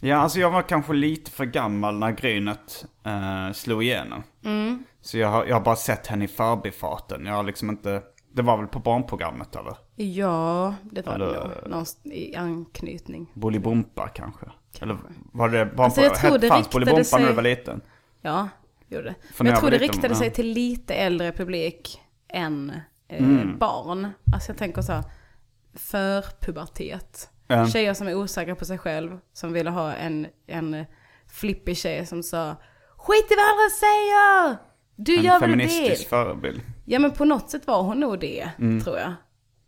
Ja, 0.00 0.16
alltså 0.16 0.40
jag 0.40 0.50
var 0.50 0.62
kanske 0.62 0.92
lite 0.92 1.30
för 1.30 1.44
gammal 1.44 1.98
när 1.98 2.10
Grynet 2.10 2.84
eh, 3.06 3.52
slog 3.52 3.82
igenom. 3.82 4.22
Mm. 4.44 4.84
Så 5.00 5.18
jag 5.18 5.28
har, 5.28 5.44
jag 5.46 5.56
har 5.56 5.60
bara 5.60 5.76
sett 5.76 6.06
henne 6.06 6.24
i 6.24 6.28
förbifarten. 6.28 7.26
Jag 7.26 7.34
har 7.34 7.42
liksom 7.42 7.70
inte... 7.70 8.02
Det 8.34 8.42
var 8.42 8.56
väl 8.58 8.66
på 8.66 8.78
barnprogrammet 8.78 9.56
eller? 9.56 9.76
Ja, 9.94 10.74
det 10.82 11.06
var 11.06 11.18
det 11.18 11.24
Eller- 11.24 11.48
nog. 11.62 11.70
Någonstans 11.70 12.12
i 12.14 12.36
anknytning. 12.36 13.30
Bolibompa 13.34 14.08
kanske? 14.08 14.46
Eller 14.80 14.98
var 15.32 15.48
det 15.48 15.64
barnprogram? 15.64 15.84
Alltså, 15.84 16.00
jag 16.00 16.14
tror 16.14 16.38
det 16.38 16.48
Fanns 16.48 16.70
Bolibompa 16.70 16.96
när 16.98 17.04
sig- 17.04 17.24
du 17.26 17.32
var 17.32 17.42
liten? 17.42 17.80
Ja, 18.20 18.48
gjorde 18.88 19.04
det. 19.04 19.14
För 19.34 19.44
Men 19.44 19.44
när 19.44 19.50
jag 19.50 19.54
jag 19.56 19.60
tror 19.60 19.70
det 19.70 19.78
liten, 19.78 19.94
riktade 19.94 20.14
ja. 20.14 20.18
sig 20.18 20.30
till 20.30 20.46
lite 20.52 20.94
äldre 20.94 21.32
publik 21.32 22.00
än 22.28 22.72
eh, 23.08 23.18
Mm. 23.24 23.58
barn. 23.58 24.08
Alltså 24.34 24.50
jag 24.50 24.58
tänker 24.58 24.82
så 24.82 24.92
här, 24.92 25.04
för 25.74 26.24
pubertet. 26.40 27.28
Ja. 27.46 27.66
Tjejer 27.66 27.94
som 27.94 28.08
är 28.08 28.14
osäkra 28.14 28.54
på 28.54 28.64
sig 28.64 28.78
själv, 28.78 29.18
som 29.32 29.52
ville 29.52 29.70
ha 29.70 29.92
en, 29.94 30.26
en 30.46 30.84
flippig 31.26 31.76
tjej 31.76 32.06
som 32.06 32.22
sa 32.22 32.56
Skit 32.96 33.30
i 33.32 33.34
vad 33.34 33.44
andra 33.44 33.70
säger! 33.80 34.56
Du 34.96 35.16
En 35.16 35.22
gör 35.24 35.40
väl 35.40 35.50
feministisk 35.50 36.02
det? 36.02 36.08
förebild. 36.08 36.60
Ja 36.84 36.98
men 36.98 37.10
på 37.10 37.24
något 37.24 37.50
sätt 37.50 37.66
var 37.66 37.82
hon 37.82 38.00
nog 38.00 38.20
det, 38.20 38.50
tror 38.84 38.98
jag. 38.98 39.12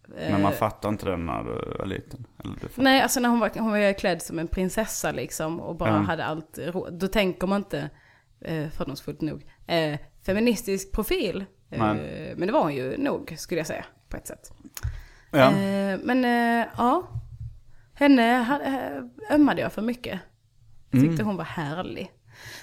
Men 0.07 0.43
man 0.43 0.53
fattar 0.53 0.89
inte 0.89 1.07
det 1.11 1.17
när 1.17 1.45
du 1.45 1.79
var 1.79 1.87
liten. 1.87 2.27
Nej, 2.75 3.01
alltså 3.03 3.21
när 3.21 3.29
hon 3.29 3.41
var, 3.41 3.51
hon 3.59 3.71
var 3.71 3.99
klädd 3.99 4.23
som 4.23 4.39
en 4.39 4.49
prinsessa 4.49 5.13
liksom 5.13 5.61
och 5.61 5.77
bara 5.77 5.91
Ja. 5.91 5.97
hade 5.97 6.25
allt. 6.25 6.59
Då 6.93 7.09
tänker 7.09 7.47
man 7.47 7.57
inte, 7.61 7.91
eh, 8.41 8.69
fördomsfullt 8.69 9.21
nog, 9.21 9.47
eh, 9.67 9.99
feministisk 10.27 10.93
profil. 10.93 11.45
Eh, 11.71 11.79
men 12.37 12.47
det 12.47 12.53
var 12.53 12.63
hon 12.63 12.75
ju 12.75 12.97
nog, 12.99 13.35
skulle 13.39 13.61
jag 13.61 13.67
säga, 13.67 13.85
på 14.09 14.17
ett 14.17 14.27
sätt. 14.27 14.53
Ja. 15.31 15.51
Eh, 15.51 15.99
men 16.03 16.25
eh, 16.25 16.67
ja, 16.77 17.09
henne 17.95 18.41
eh, 19.31 19.35
ömmade 19.35 19.61
jag 19.61 19.73
för 19.73 19.83
mycket. 19.83 20.21
Jag 20.91 21.01
tyckte 21.01 21.15
Mm. 21.15 21.27
hon 21.27 21.37
var 21.37 21.45
härlig. 21.45 22.13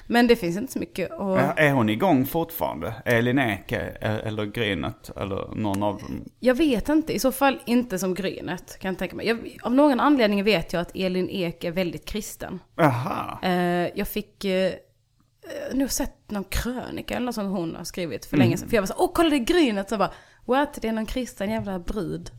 Men 0.07 0.27
det 0.27 0.35
finns 0.35 0.57
inte 0.57 0.73
så 0.73 0.79
mycket 0.79 1.11
att... 1.11 1.17
Ja, 1.19 1.53
Är 1.53 1.71
hon 1.71 1.89
igång 1.89 2.25
fortfarande? 2.25 2.93
Elin 3.05 3.39
Ek 3.39 3.71
eh, 3.71 4.27
eller 4.27 4.45
Grynet 4.45 5.09
eller 5.17 5.55
någon 5.55 5.83
av 5.83 5.99
dem? 5.99 6.25
Jag 6.39 6.55
vet 6.55 6.89
inte, 6.89 7.13
i 7.13 7.19
så 7.19 7.31
fall 7.31 7.59
inte 7.65 7.99
som 7.99 8.13
Grynet 8.13 8.79
kan 8.79 8.91
jag 8.91 8.99
tänka 8.99 9.15
mig. 9.15 9.27
Jag, 9.27 9.57
av 9.63 9.73
någon 9.73 9.99
anledning 9.99 10.43
vet 10.43 10.73
jag 10.73 10.81
att 10.81 10.91
Elin 10.95 11.29
Ek 11.29 11.63
är 11.63 11.71
väldigt 11.71 12.05
kristen. 12.05 12.59
Jaha. 12.75 13.39
Eh, 13.43 13.89
jag 13.95 14.07
fick 14.07 14.45
eh, 14.45 14.65
eh, 14.65 14.73
nog 15.73 15.91
sett 15.91 16.31
någon 16.31 16.43
krönika 16.43 17.15
eller 17.15 17.25
något 17.25 17.35
som 17.35 17.45
hon 17.45 17.75
har 17.75 17.83
skrivit 17.83 18.25
för 18.25 18.37
länge 18.37 18.57
sedan. 18.57 18.69
För 18.69 18.75
jag 18.77 18.81
var 18.81 18.87
så 18.87 18.93
åh 18.97 19.11
kolla 19.13 19.29
det 19.29 19.35
är 19.35 19.37
Grynet. 19.39 19.89
Så 19.89 19.93
jag 19.93 19.99
bara, 19.99 20.13
what? 20.45 20.77
Det 20.81 20.87
är 20.87 20.91
någon 20.91 21.05
kristen 21.05 21.49
jävla 21.49 21.79
brud. 21.79 22.31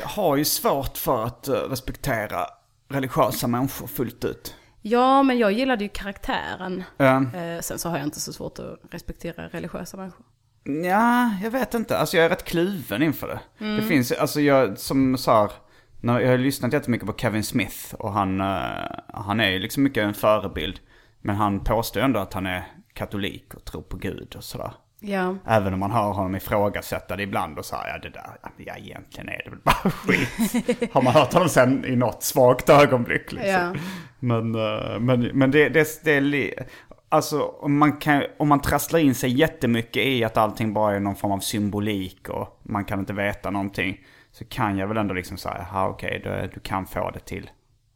Jag 0.00 0.06
har 0.06 0.36
ju 0.36 0.44
svårt 0.44 0.96
för 0.96 1.24
att 1.24 1.48
eh, 1.48 1.54
respektera 1.54 2.46
religiösa 2.88 3.46
människor 3.46 3.86
fullt 3.86 4.24
ut. 4.24 4.54
Ja, 4.90 5.22
men 5.22 5.38
jag 5.38 5.52
gillade 5.52 5.84
ju 5.84 5.88
karaktären. 5.88 6.84
Ja. 6.96 7.16
Eh, 7.34 7.60
sen 7.60 7.78
så 7.78 7.88
har 7.88 7.96
jag 7.96 8.06
inte 8.06 8.20
så 8.20 8.32
svårt 8.32 8.58
att 8.58 8.78
respektera 8.90 9.48
religiösa 9.48 9.96
människor. 9.96 10.26
Ja, 10.84 11.30
jag 11.42 11.50
vet 11.50 11.74
inte. 11.74 11.98
Alltså 11.98 12.16
jag 12.16 12.26
är 12.26 12.30
rätt 12.30 12.44
kluven 12.44 13.02
inför 13.02 13.28
det. 13.28 13.64
Mm. 13.64 13.76
Det 13.76 13.82
finns, 13.82 14.12
alltså 14.12 14.40
jag 14.40 14.78
som 14.78 15.18
så 15.18 15.30
här, 15.30 15.50
jag 16.00 16.30
har 16.30 16.38
lyssnat 16.38 16.72
jättemycket 16.72 17.06
på 17.06 17.14
Kevin 17.16 17.44
Smith 17.44 17.94
och 17.94 18.12
han, 18.12 18.40
eh, 18.40 18.46
han 19.08 19.40
är 19.40 19.50
ju 19.50 19.58
liksom 19.58 19.82
mycket 19.82 20.04
en 20.04 20.14
förebild. 20.14 20.80
Men 21.20 21.36
han 21.36 21.60
påstår 21.60 22.00
ändå 22.00 22.20
att 22.20 22.32
han 22.32 22.46
är 22.46 22.66
katolik 22.92 23.54
och 23.54 23.64
tror 23.64 23.82
på 23.82 23.96
Gud 23.96 24.34
och 24.36 24.44
sådär. 24.44 24.72
Ja, 25.00 25.36
Även 25.46 25.74
om 25.74 25.80
man 25.80 25.90
hör 25.90 26.12
honom 26.12 26.34
ifrågasätta 26.34 27.16
det 27.16 27.22
ibland 27.22 27.58
och 27.58 27.64
säga 27.64 27.82
ja 27.88 27.98
det 27.98 28.08
där, 28.08 28.30
ja 28.56 28.76
egentligen 28.76 29.28
är 29.28 29.42
det 29.44 29.50
väl 29.50 29.58
bara 29.58 29.90
skit. 29.90 30.92
har 30.92 31.02
man 31.02 31.12
hört 31.12 31.32
honom 31.32 31.48
sen 31.48 31.84
i 31.84 31.96
något 31.96 32.22
svagt 32.22 32.68
ögonblick 32.68 33.32
liksom. 33.32 33.50
Ja. 33.50 33.74
Men, 34.18 34.54
eh, 34.54 35.00
men, 35.00 35.20
men 35.20 35.50
det, 35.50 35.68
det, 35.68 36.04
det 36.04 36.12
är 36.12 36.66
Alltså 37.08 37.42
om 37.42 37.78
man, 37.78 37.96
kan, 37.96 38.22
om 38.36 38.48
man 38.48 38.60
trasslar 38.60 39.00
in 39.00 39.14
sig 39.14 39.38
jättemycket 39.38 40.06
i 40.06 40.24
att 40.24 40.36
allting 40.36 40.72
bara 40.72 40.96
är 40.96 41.00
någon 41.00 41.16
form 41.16 41.32
av 41.32 41.38
symbolik 41.38 42.28
och 42.28 42.60
man 42.62 42.84
kan 42.84 42.98
inte 42.98 43.12
veta 43.12 43.50
någonting. 43.50 44.00
Så 44.32 44.44
kan 44.44 44.78
jag 44.78 44.86
väl 44.86 44.96
ändå 44.96 45.14
liksom 45.14 45.36
säga, 45.36 45.66
ja 45.72 45.88
okej, 45.88 46.20
du, 46.24 46.50
du 46.54 46.60
kan 46.60 46.86
få 46.86 47.10
det 47.10 47.20
till 47.20 47.50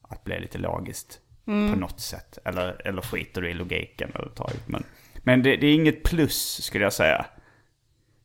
att 0.08 0.24
bli 0.24 0.40
lite 0.40 0.58
logiskt 0.58 1.18
på 1.44 1.52
något 1.52 2.00
sätt. 2.00 2.38
Eller, 2.44 2.86
eller 2.86 3.02
skiter 3.02 3.40
du 3.40 3.50
i 3.50 3.54
logiken 3.54 4.08
överhuvudtaget. 4.08 4.68
Men, 4.68 4.84
men 5.22 5.42
det, 5.42 5.56
det 5.56 5.66
är 5.66 5.74
inget 5.74 6.02
plus 6.02 6.62
skulle 6.64 6.84
jag 6.84 6.92
säga. 6.92 7.26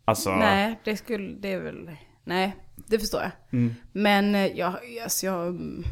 Alltså, 0.06 0.36
nej, 0.36 0.80
det 0.84 0.98
skulle, 0.98 1.34
det 1.40 1.54
är 1.54 1.60
väl, 1.60 1.90
Nej, 2.24 2.56
det 2.76 3.00
förstår 3.00 3.22
jag. 3.22 3.32
Mm. 3.52 3.76
Men 3.92 4.36
eh, 4.36 4.46
jag, 4.46 4.76
alltså, 5.04 5.26
jag, 5.26 5.48
mm, 5.48 5.84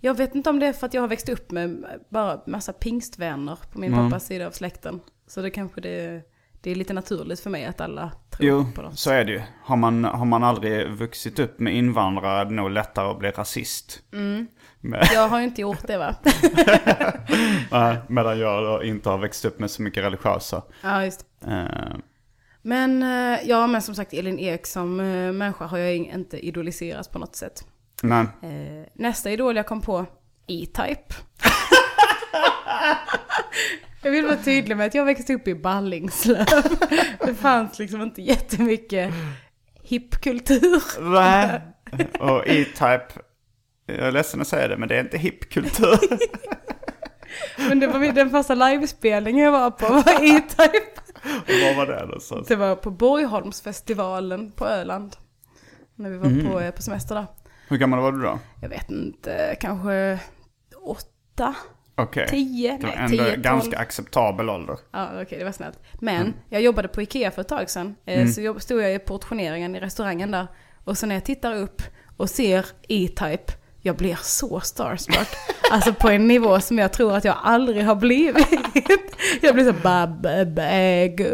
jag 0.00 0.16
vet 0.16 0.34
inte 0.34 0.50
om 0.50 0.58
det 0.58 0.66
är 0.66 0.72
för 0.72 0.86
att 0.86 0.94
jag 0.94 1.00
har 1.00 1.08
växt 1.08 1.28
upp 1.28 1.50
med 1.50 1.84
bara 2.08 2.40
massa 2.46 2.72
pingstvänner 2.72 3.58
på 3.72 3.78
min 3.78 3.92
Mm. 3.92 4.04
pappas 4.10 4.26
sida 4.26 4.46
av 4.46 4.50
släkten. 4.50 5.00
Så 5.26 5.42
det 5.42 5.50
kanske 5.50 5.80
det, 5.80 6.22
det 6.62 6.70
är 6.70 6.74
lite 6.74 6.92
naturligt 6.92 7.40
för 7.40 7.50
mig 7.50 7.64
att 7.64 7.80
alla 7.80 8.10
tror 8.30 8.48
Jo, 8.48 8.66
på 8.74 8.82
dem. 8.82 8.96
så 8.96 9.10
är 9.10 9.24
det 9.24 9.32
ju. 9.32 9.42
Har 9.62 9.76
man, 9.76 10.04
har 10.04 10.24
man 10.24 10.44
aldrig 10.44 10.88
vuxit 10.90 11.38
upp 11.38 11.58
med 11.60 11.74
invandrare 11.76 12.40
är 12.40 12.44
det 12.44 12.50
nog 12.54 12.70
lättare 12.70 13.08
att 13.10 13.18
bli 13.18 13.30
rasist. 13.30 14.02
Men, 14.10 14.48
Jag 15.14 15.28
har 15.28 15.38
ju 15.38 15.44
inte 15.44 15.60
gjort 15.60 15.86
det 15.86 15.98
va? 15.98 16.14
nej, 17.70 17.96
medan 18.08 18.38
jag 18.38 18.84
inte 18.84 19.08
har 19.10 19.18
växt 19.18 19.44
upp 19.44 19.58
med 19.58 19.70
så 19.70 19.82
mycket 19.82 20.04
religiösa. 20.04 20.62
ja, 20.82 21.04
just. 21.04 21.26
Eh, 21.46 21.94
Men 22.62 23.02
eh, 23.02 23.38
ja, 23.44 23.66
men 23.66 23.82
som 23.82 23.94
sagt 23.94 24.12
Elin 24.12 24.38
Ek 24.38 24.66
som 24.66 25.00
eh, 25.00 25.32
människa 25.32 25.64
har 25.66 25.78
jag 25.78 25.94
inte 25.96 26.46
idoliserats 26.46 27.08
på 27.08 27.18
något 27.18 27.36
sätt. 27.36 27.64
nej, 28.02 28.26
nästa 28.94 29.30
idol 29.30 29.56
jag 29.56 29.66
kom 29.66 29.80
på, 29.80 30.06
E-Type. 30.46 31.14
jag 34.02 34.10
vill 34.10 34.24
vara 34.26 34.36
tydlig 34.36 34.76
med 34.76 34.86
att 34.86 34.94
jag 34.94 35.04
växte 35.04 35.34
upp 35.34 35.48
i 35.48 35.54
Ballingslöv. 35.54 36.46
Det 37.26 37.34
fanns 37.34 37.78
liksom 37.78 38.02
inte 38.02 38.22
jättemycket 38.22 39.12
hippkultur. 39.82 40.82
nej. 41.12 41.60
Och 42.20 42.46
E-Type, 42.48 43.06
jag 43.86 43.96
är 43.98 44.12
ledsen 44.12 44.40
att 44.40 44.48
säga 44.48 44.68
det, 44.68 44.76
men 44.76 44.88
det 44.88 44.96
är 44.96 45.00
inte 45.00 45.18
hippkultur. 45.18 45.98
Men 47.68 47.80
det 47.80 47.86
var 47.86 48.12
den 48.12 48.30
första 48.30 48.54
livespelningen 48.54 49.44
jag 49.44 49.52
var 49.52 49.70
på 49.70 49.86
var 49.92 50.24
E-Type. 50.36 51.00
Vad 51.62 51.76
var 51.76 51.86
det 51.86 52.04
någonstans? 52.06 52.48
Det 52.48 52.56
var 52.56 52.76
på 52.76 52.90
Borgholmsfestivalen 52.90 54.52
på 54.52 54.66
Öland. 54.66 55.16
När 55.94 56.10
vi 56.10 56.16
var 56.18 56.26
Mm. 56.26 56.46
på, 56.50 56.60
eh, 56.60 56.70
på 56.70 56.82
semester 56.82 57.14
där. 57.14 57.26
Hur 57.68 57.76
gammal 57.76 58.00
var 58.00 58.12
du 58.12 58.22
då? 58.22 58.38
Jag 58.62 58.68
vet 58.68 58.90
inte, 58.90 59.56
kanske 59.60 60.18
åtta, 60.82 61.54
Okej. 61.94 62.26
tio, 62.30 62.78
Det 62.80 62.86
var 62.86 62.94
nej 62.94 63.04
ändå 63.04 63.24
tio, 63.24 63.36
ganska 63.36 63.70
tolv. 63.70 63.80
acceptabel 63.82 64.50
ålder. 64.50 64.76
Ja, 64.92 65.08
okej, 65.22 65.38
det 65.38 65.44
var 65.44 65.52
snällt. 65.52 65.78
Men 66.00 66.34
jag 66.48 66.62
jobbade 66.62 66.88
på 66.88 67.02
Ikea 67.02 67.30
för 67.30 67.40
ett 67.40 67.48
tag 67.48 67.70
sedan. 67.70 67.94
Eh, 68.06 68.14
Mm. 68.20 68.32
Så 68.32 68.60
stod 68.60 68.82
jag 68.82 68.94
i 68.94 68.98
portioneringen 68.98 69.76
i 69.76 69.80
restaurangen 69.80 70.30
där. 70.30 70.46
Och 70.84 70.98
så 70.98 71.06
när 71.06 71.14
jag 71.14 71.24
tittar 71.24 71.54
upp 71.54 71.82
och 72.16 72.30
ser 72.30 72.66
E-Type, 72.88 73.52
jag 73.80 73.96
blir 73.96 74.18
så 74.22 74.60
starstruck. 74.60 75.28
alltså 75.70 75.94
på 75.94 76.08
en 76.08 76.28
nivå 76.28 76.60
som 76.60 76.78
jag 76.78 76.92
tror 76.92 77.16
att 77.16 77.24
jag 77.24 77.36
aldrig 77.42 77.84
har 77.84 77.94
blivit. 77.94 78.48
jag 79.42 79.54
blir 79.54 79.64
så 79.64 79.72
bab, 79.82 80.22
bag. 80.54 81.26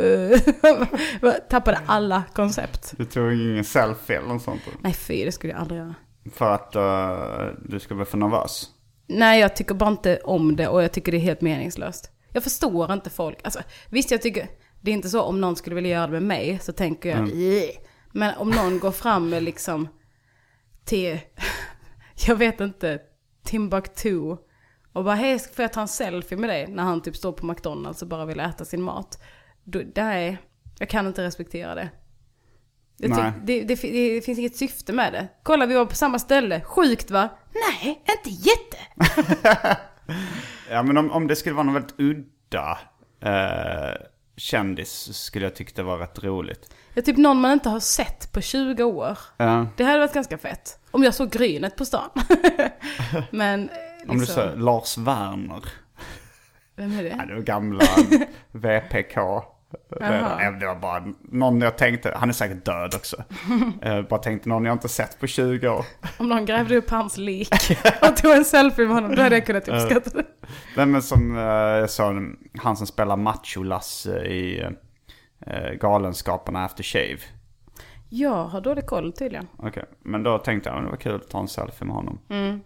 Tappade 1.50 1.78
alla 1.86 2.22
koncept. 2.34 2.94
Du 2.96 3.04
tog 3.04 3.32
ingen 3.32 3.64
selfie 3.64 4.16
eller 4.18 4.28
något 4.28 4.42
sånt? 4.42 4.60
Nej 4.80 4.92
fy, 4.94 5.24
det 5.24 5.32
skulle 5.32 5.52
jag 5.52 5.60
aldrig 5.62 5.80
göra. 5.80 5.94
För 6.34 6.54
att 6.54 6.74
eh, 6.76 7.46
du 7.64 7.80
skulle 7.80 7.96
bli 7.96 8.04
för 8.04 8.18
nervös? 8.18 8.66
Nej, 9.08 9.40
jag 9.40 9.56
tycker 9.56 9.74
bara 9.74 9.90
inte 9.90 10.16
om 10.24 10.56
det 10.56 10.68
och 10.68 10.82
jag 10.82 10.92
tycker 10.92 11.12
det 11.12 11.18
är 11.18 11.22
helt 11.22 11.40
meningslöst. 11.40 12.10
Jag 12.32 12.42
förstår 12.42 12.92
inte 12.92 13.10
folk. 13.10 13.38
Alltså, 13.44 13.60
visst, 13.90 14.10
jag 14.10 14.22
tycker, 14.22 14.48
det 14.80 14.90
är 14.90 14.94
inte 14.94 15.08
så 15.08 15.22
om 15.22 15.40
någon 15.40 15.56
skulle 15.56 15.76
vilja 15.76 15.90
göra 15.90 16.06
det 16.06 16.12
med 16.12 16.22
mig 16.22 16.58
så 16.62 16.72
tänker 16.72 17.08
jag, 17.08 17.28
"Ih." 17.28 17.70
men 18.12 18.34
om 18.36 18.50
någon 18.50 18.78
går 18.78 18.90
fram 18.92 19.28
med 19.28 19.42
liksom 19.42 19.88
till, 20.84 21.18
jag 22.26 22.36
vet 22.36 22.60
inte, 22.60 23.00
Timbuktu 23.44 24.36
och 24.92 25.04
bara 25.04 25.14
hej, 25.14 25.38
får 25.38 25.62
jag 25.62 25.72
ta 25.72 25.80
en 25.80 25.88
selfie 25.88 26.38
med 26.38 26.50
dig? 26.50 26.66
När 26.66 26.82
han 26.82 27.02
typ 27.02 27.16
står 27.16 27.32
på 27.32 27.46
McDonalds 27.46 28.02
och 28.02 28.08
bara 28.08 28.24
vill 28.24 28.40
äta 28.40 28.64
sin 28.64 28.82
mat. 28.82 29.22
Nej, 29.94 30.38
jag 30.78 30.88
kan 30.88 31.06
inte 31.06 31.22
respektera 31.24 31.74
det. 31.74 31.88
Tyck, 33.02 33.10
det, 33.44 33.64
det, 33.64 33.74
det 34.14 34.24
finns 34.24 34.38
inget 34.38 34.56
syfte 34.56 34.92
med 34.92 35.12
det. 35.12 35.28
Kolla, 35.42 35.66
vi 35.66 35.74
var 35.74 35.86
på 35.86 35.94
samma 35.94 36.18
ställe. 36.18 36.60
Sjukt 36.60 37.10
va? 37.10 37.28
Nej, 37.54 38.02
inte 38.08 38.30
jätte. 38.48 38.78
Ja 40.70 40.82
men 40.82 40.96
om, 40.98 41.10
om 41.10 41.26
det 41.26 41.36
skulle 41.36 41.54
vara 41.54 41.64
någon 41.64 41.74
väldigt 41.74 41.94
udda 42.00 42.78
eh, 43.22 43.96
kändis 44.36 45.16
skulle 45.24 45.46
jag 45.46 45.54
tycka 45.54 45.72
det 45.76 45.82
var 45.82 45.98
rätt 45.98 46.24
roligt. 46.24 46.74
Ja, 46.94 47.02
typ 47.02 47.16
någon 47.16 47.40
man 47.40 47.52
inte 47.52 47.68
har 47.68 47.80
sett 47.80 48.32
på 48.32 48.40
20 48.40 48.82
år. 48.84 49.18
Ja, 49.36 49.66
Det 49.76 49.84
hade 49.84 49.98
varit 49.98 50.12
ganska 50.14 50.38
fett. 50.38 50.78
Om 50.90 51.02
jag 51.04 51.14
såg 51.14 51.30
Grynet 51.30 51.76
på 51.76 51.84
stan. 51.84 52.10
Men, 53.30 53.60
liksom, 53.62 54.10
om 54.10 54.18
du 54.18 54.26
säger 54.26 54.56
Lars 54.56 54.98
Werner. 54.98 55.64
vem 56.76 56.98
är 56.98 57.02
Ja, 57.02 57.16
det? 57.16 57.24
det 57.28 57.34
var 57.34 57.42
gamla 57.42 57.84
VPK. 58.52 59.16
Jaha. 60.00 60.50
Det, 60.50 60.66
var 60.66 60.74
bara 60.74 61.04
någon 61.22 61.60
jag 61.60 61.78
tänkte, 61.78 62.12
han 62.16 62.28
är 62.28 62.32
säkert 62.32 62.64
död 62.64 62.94
också. 62.94 63.16
Eh, 63.82 64.02
bara 64.02 64.20
tänkte 64.20 64.48
någon 64.48 64.64
jag 64.64 64.72
inte 64.72 64.88
sett 64.88 65.20
på 65.20 65.26
20 65.26 65.68
år. 65.68 65.84
Om 66.18 66.28
någon 66.28 66.44
grävde 66.44 66.76
upp 66.76 66.90
hans 66.90 67.16
lik 67.16 67.48
och 68.02 68.16
tog 68.16 68.32
en 68.32 68.44
selfie 68.44 68.86
med 68.86 68.94
honom, 68.94 69.14
då 69.14 69.22
hade 69.22 69.34
jag 69.36 69.46
kunnat 69.46 69.68
uppskatta 69.68 70.10
det. 70.10 70.24
Nej 70.76 70.86
men 70.86 71.02
som 71.02 71.36
eh, 71.36 71.42
jag 71.42 71.90
sa, 71.90 72.14
han 72.58 72.76
som 72.76 72.86
spelar 72.86 73.16
Macho-Lasse 73.16 74.24
i 74.24 74.66
eh, 75.46 75.70
Galenskaparna 75.80 76.64
After 76.64 76.82
Shave. 76.82 77.18
Jag 78.08 78.44
har 78.44 78.60
dålig 78.60 78.86
koll 78.86 79.12
tydligen. 79.12 79.46
Okej, 79.56 79.84
men 80.02 80.22
då 80.22 80.38
tänkte 80.38 80.70
jag 80.70 80.78
att 80.78 80.84
det 80.84 80.90
var 80.90 80.96
kul 80.96 81.14
att 81.14 81.30
ta 81.30 81.40
en 81.40 81.48
selfie 81.48 81.86
med 81.86 81.96
honom. 81.96 82.18
Mm. 82.28 82.60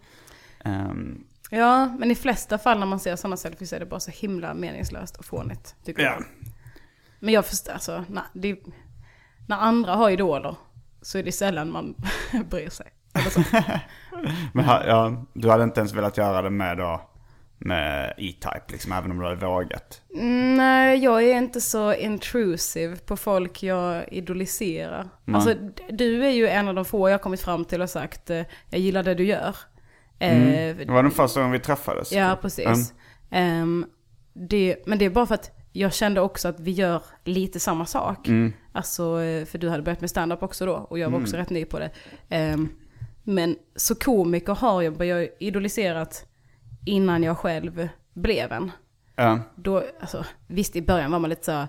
Ehm, 0.65 1.25
Ja, 1.55 1.87
men 1.99 2.11
i 2.11 2.15
flesta 2.15 2.59
fall 2.59 2.79
när 2.79 2.87
man 2.87 3.01
ser 3.01 3.17
sådana 3.17 3.37
selfies 3.37 3.73
är 3.73 3.81
det 3.81 3.87
bara 3.87 4.01
så 4.01 4.11
himla 4.11 4.55
meningslöst 4.55 5.17
och 5.17 5.25
fånigt, 5.25 5.77
tycker 5.85 6.03
ja. 6.03 6.11
jag. 6.11 6.25
Men 7.23 7.35
jag 7.35 7.47
förstår, 7.47 7.73
alltså, 7.73 8.05
när, 8.09 8.23
det, 8.33 8.59
när 9.49 9.57
andra 9.57 9.95
har 9.95 10.11
idoler 10.11 10.57
så 11.03 11.19
är 11.19 11.23
det 11.23 11.33
sällan 11.33 11.73
man 11.73 11.95
bryr 12.51 12.69
sig. 12.69 12.87
Men 14.53 14.65
ja, 14.65 15.25
du 15.35 15.51
hade 15.51 15.65
inte 15.65 15.81
ens 15.81 15.93
velat 15.93 16.17
göra 16.17 16.43
det 16.43 16.51
med 16.51 16.77
då, 16.79 17.01
med 17.59 18.15
E-Type 18.19 18.63
liksom, 18.73 18.93
även 18.93 19.11
om 19.11 19.19
du 19.19 19.25
hade 19.25 19.47
vågat. 19.47 20.03
Mm, 20.15 20.55
Nej, 20.57 20.99
jag 20.99 21.23
är 21.23 21.37
inte 21.39 21.61
så 21.61 21.95
intrusive 21.95 22.97
på 22.97 23.17
folk 23.17 23.63
jag 23.63 24.13
idoliserar. 24.13 25.09
Nej. 25.25 25.35
Alltså, 25.37 25.55
du 25.91 26.25
är 26.27 26.31
ju 26.31 26.49
en 26.49 26.69
av 26.69 26.75
de 26.75 26.85
få 26.85 27.09
jag 27.11 27.23
kommit 27.23 27.41
fram 27.41 27.65
till 27.65 27.83
och 27.83 27.91
sagt, 27.91 28.31
eh, 28.31 28.43
jag 28.71 28.81
gillar 28.81 29.03
det 29.03 29.15
du 29.15 29.25
gör. 29.25 29.57
Mm. 30.19 30.49
Eh, 30.49 30.87
Det 30.87 30.93
var 30.93 31.03
den 31.03 31.13
första 31.13 31.41
gången 31.41 31.53
vi 31.53 31.59
träffades. 31.61 32.13
Ja, 32.13 32.39
precis. 32.43 32.95
Ehm, 33.31 33.87
det, 34.33 34.77
men 34.87 34.99
det 34.99 35.05
är 35.05 35.11
bara 35.11 35.27
för 35.27 35.35
att 35.35 35.51
jag 35.73 35.95
kände 35.95 36.21
också 36.21 36.49
att 36.49 36.61
vi 36.61 36.71
gör 36.71 37.03
lite 37.25 37.61
samma 37.61 37.87
sak. 37.87 38.29
Mm. 38.29 38.53
Alltså, 38.73 39.23
eh, 39.23 39.45
för 39.45 39.59
du 39.59 39.69
hade 39.69 39.83
börjat 39.83 40.01
med 40.01 40.11
stand-up 40.11 40.43
också 40.43 40.67
då 40.67 40.75
och 40.75 40.99
jag 40.99 41.11
var 41.11 41.21
också 41.21 41.37
rätt 41.37 41.51
ny 41.51 41.65
på 41.65 41.79
det. 41.79 41.91
Ehm, 42.29 42.69
men 43.23 43.57
så 43.77 43.95
komiker 43.95 44.55
har 44.55 44.83
jag 44.83 44.97
börjat 44.97 45.37
idoliserat 45.41 46.27
innan 46.87 47.23
jag 47.23 47.39
själv 47.39 47.89
blev 48.15 48.53
en. 48.53 48.71
Ja. 49.17 49.41
Då, 49.55 49.85
alltså, 50.01 50.25
visst 50.47 50.77
i 50.77 50.83
början 50.83 51.11
var 51.11 51.19
man 51.19 51.31
lite 51.31 51.45
så 51.45 51.67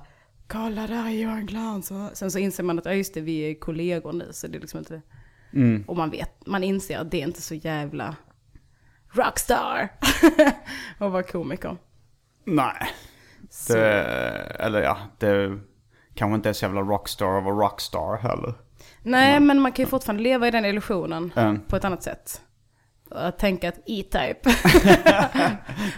kolla 0.48 0.88
där 0.88 1.08
är 1.08 1.10
Johan 1.10 1.46
Glans. 1.46 1.92
Sen 2.14 2.32
så 2.32 2.40
inser 2.40 2.64
man 2.64 2.80
att, 2.80 2.86
ja 2.86 2.94
just 2.94 3.14
det, 3.14 3.22
vi 3.22 3.40
är 3.40 3.60
kollegor 3.60 4.14
nu 4.14 4.28
så 4.32 4.48
det 4.48 4.58
är 4.58 4.62
liksom 4.62 4.80
inte... 4.80 5.02
Mm. 5.54 5.84
Och 5.88 5.98
man 5.98 6.10
vet, 6.10 6.48
man 6.48 6.64
inser 6.64 6.98
att 6.98 7.12
det 7.12 7.22
är 7.22 7.28
inte 7.28 7.42
så 7.42 7.56
jävla 7.56 8.16
rockstar 9.12 9.90
att 10.98 11.12
vara 11.12 11.24
komiker. 11.24 11.78
Nej. 12.46 12.90
Så, 13.56 13.74
Det, 13.74 14.02
eller 14.60 14.82
ja, 14.82 14.98
det 15.20 15.60
kanske 16.16 16.36
inte 16.36 16.50
är 16.50 16.54
så 16.54 16.66
jävla 16.66 16.82
rockstar 16.82 17.26
av 17.26 17.44
vara 17.44 17.56
rockstar 17.56 18.18
heller. 18.18 18.54
nej, 19.04 19.40
men 19.40 19.62
man 19.62 19.72
kan 19.72 19.86
ju 19.86 19.90
fortfarande 19.90 20.24
leva 20.24 20.48
i 20.48 20.52
den 20.52 20.66
illusionen 20.66 21.34
Mm. 21.36 21.60
på 21.68 21.76
ett 21.76 21.86
annat 21.86 22.04
sätt. 22.04 22.42
Att 23.12 23.40
tänka 23.40 23.70
att 23.70 23.80
E-Type, 23.86 24.50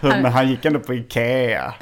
Men 0.02 0.24
han 0.24 0.48
gick 0.48 0.64
ändå 0.64 0.80
på 0.80 0.94
Ikea. 0.94 1.74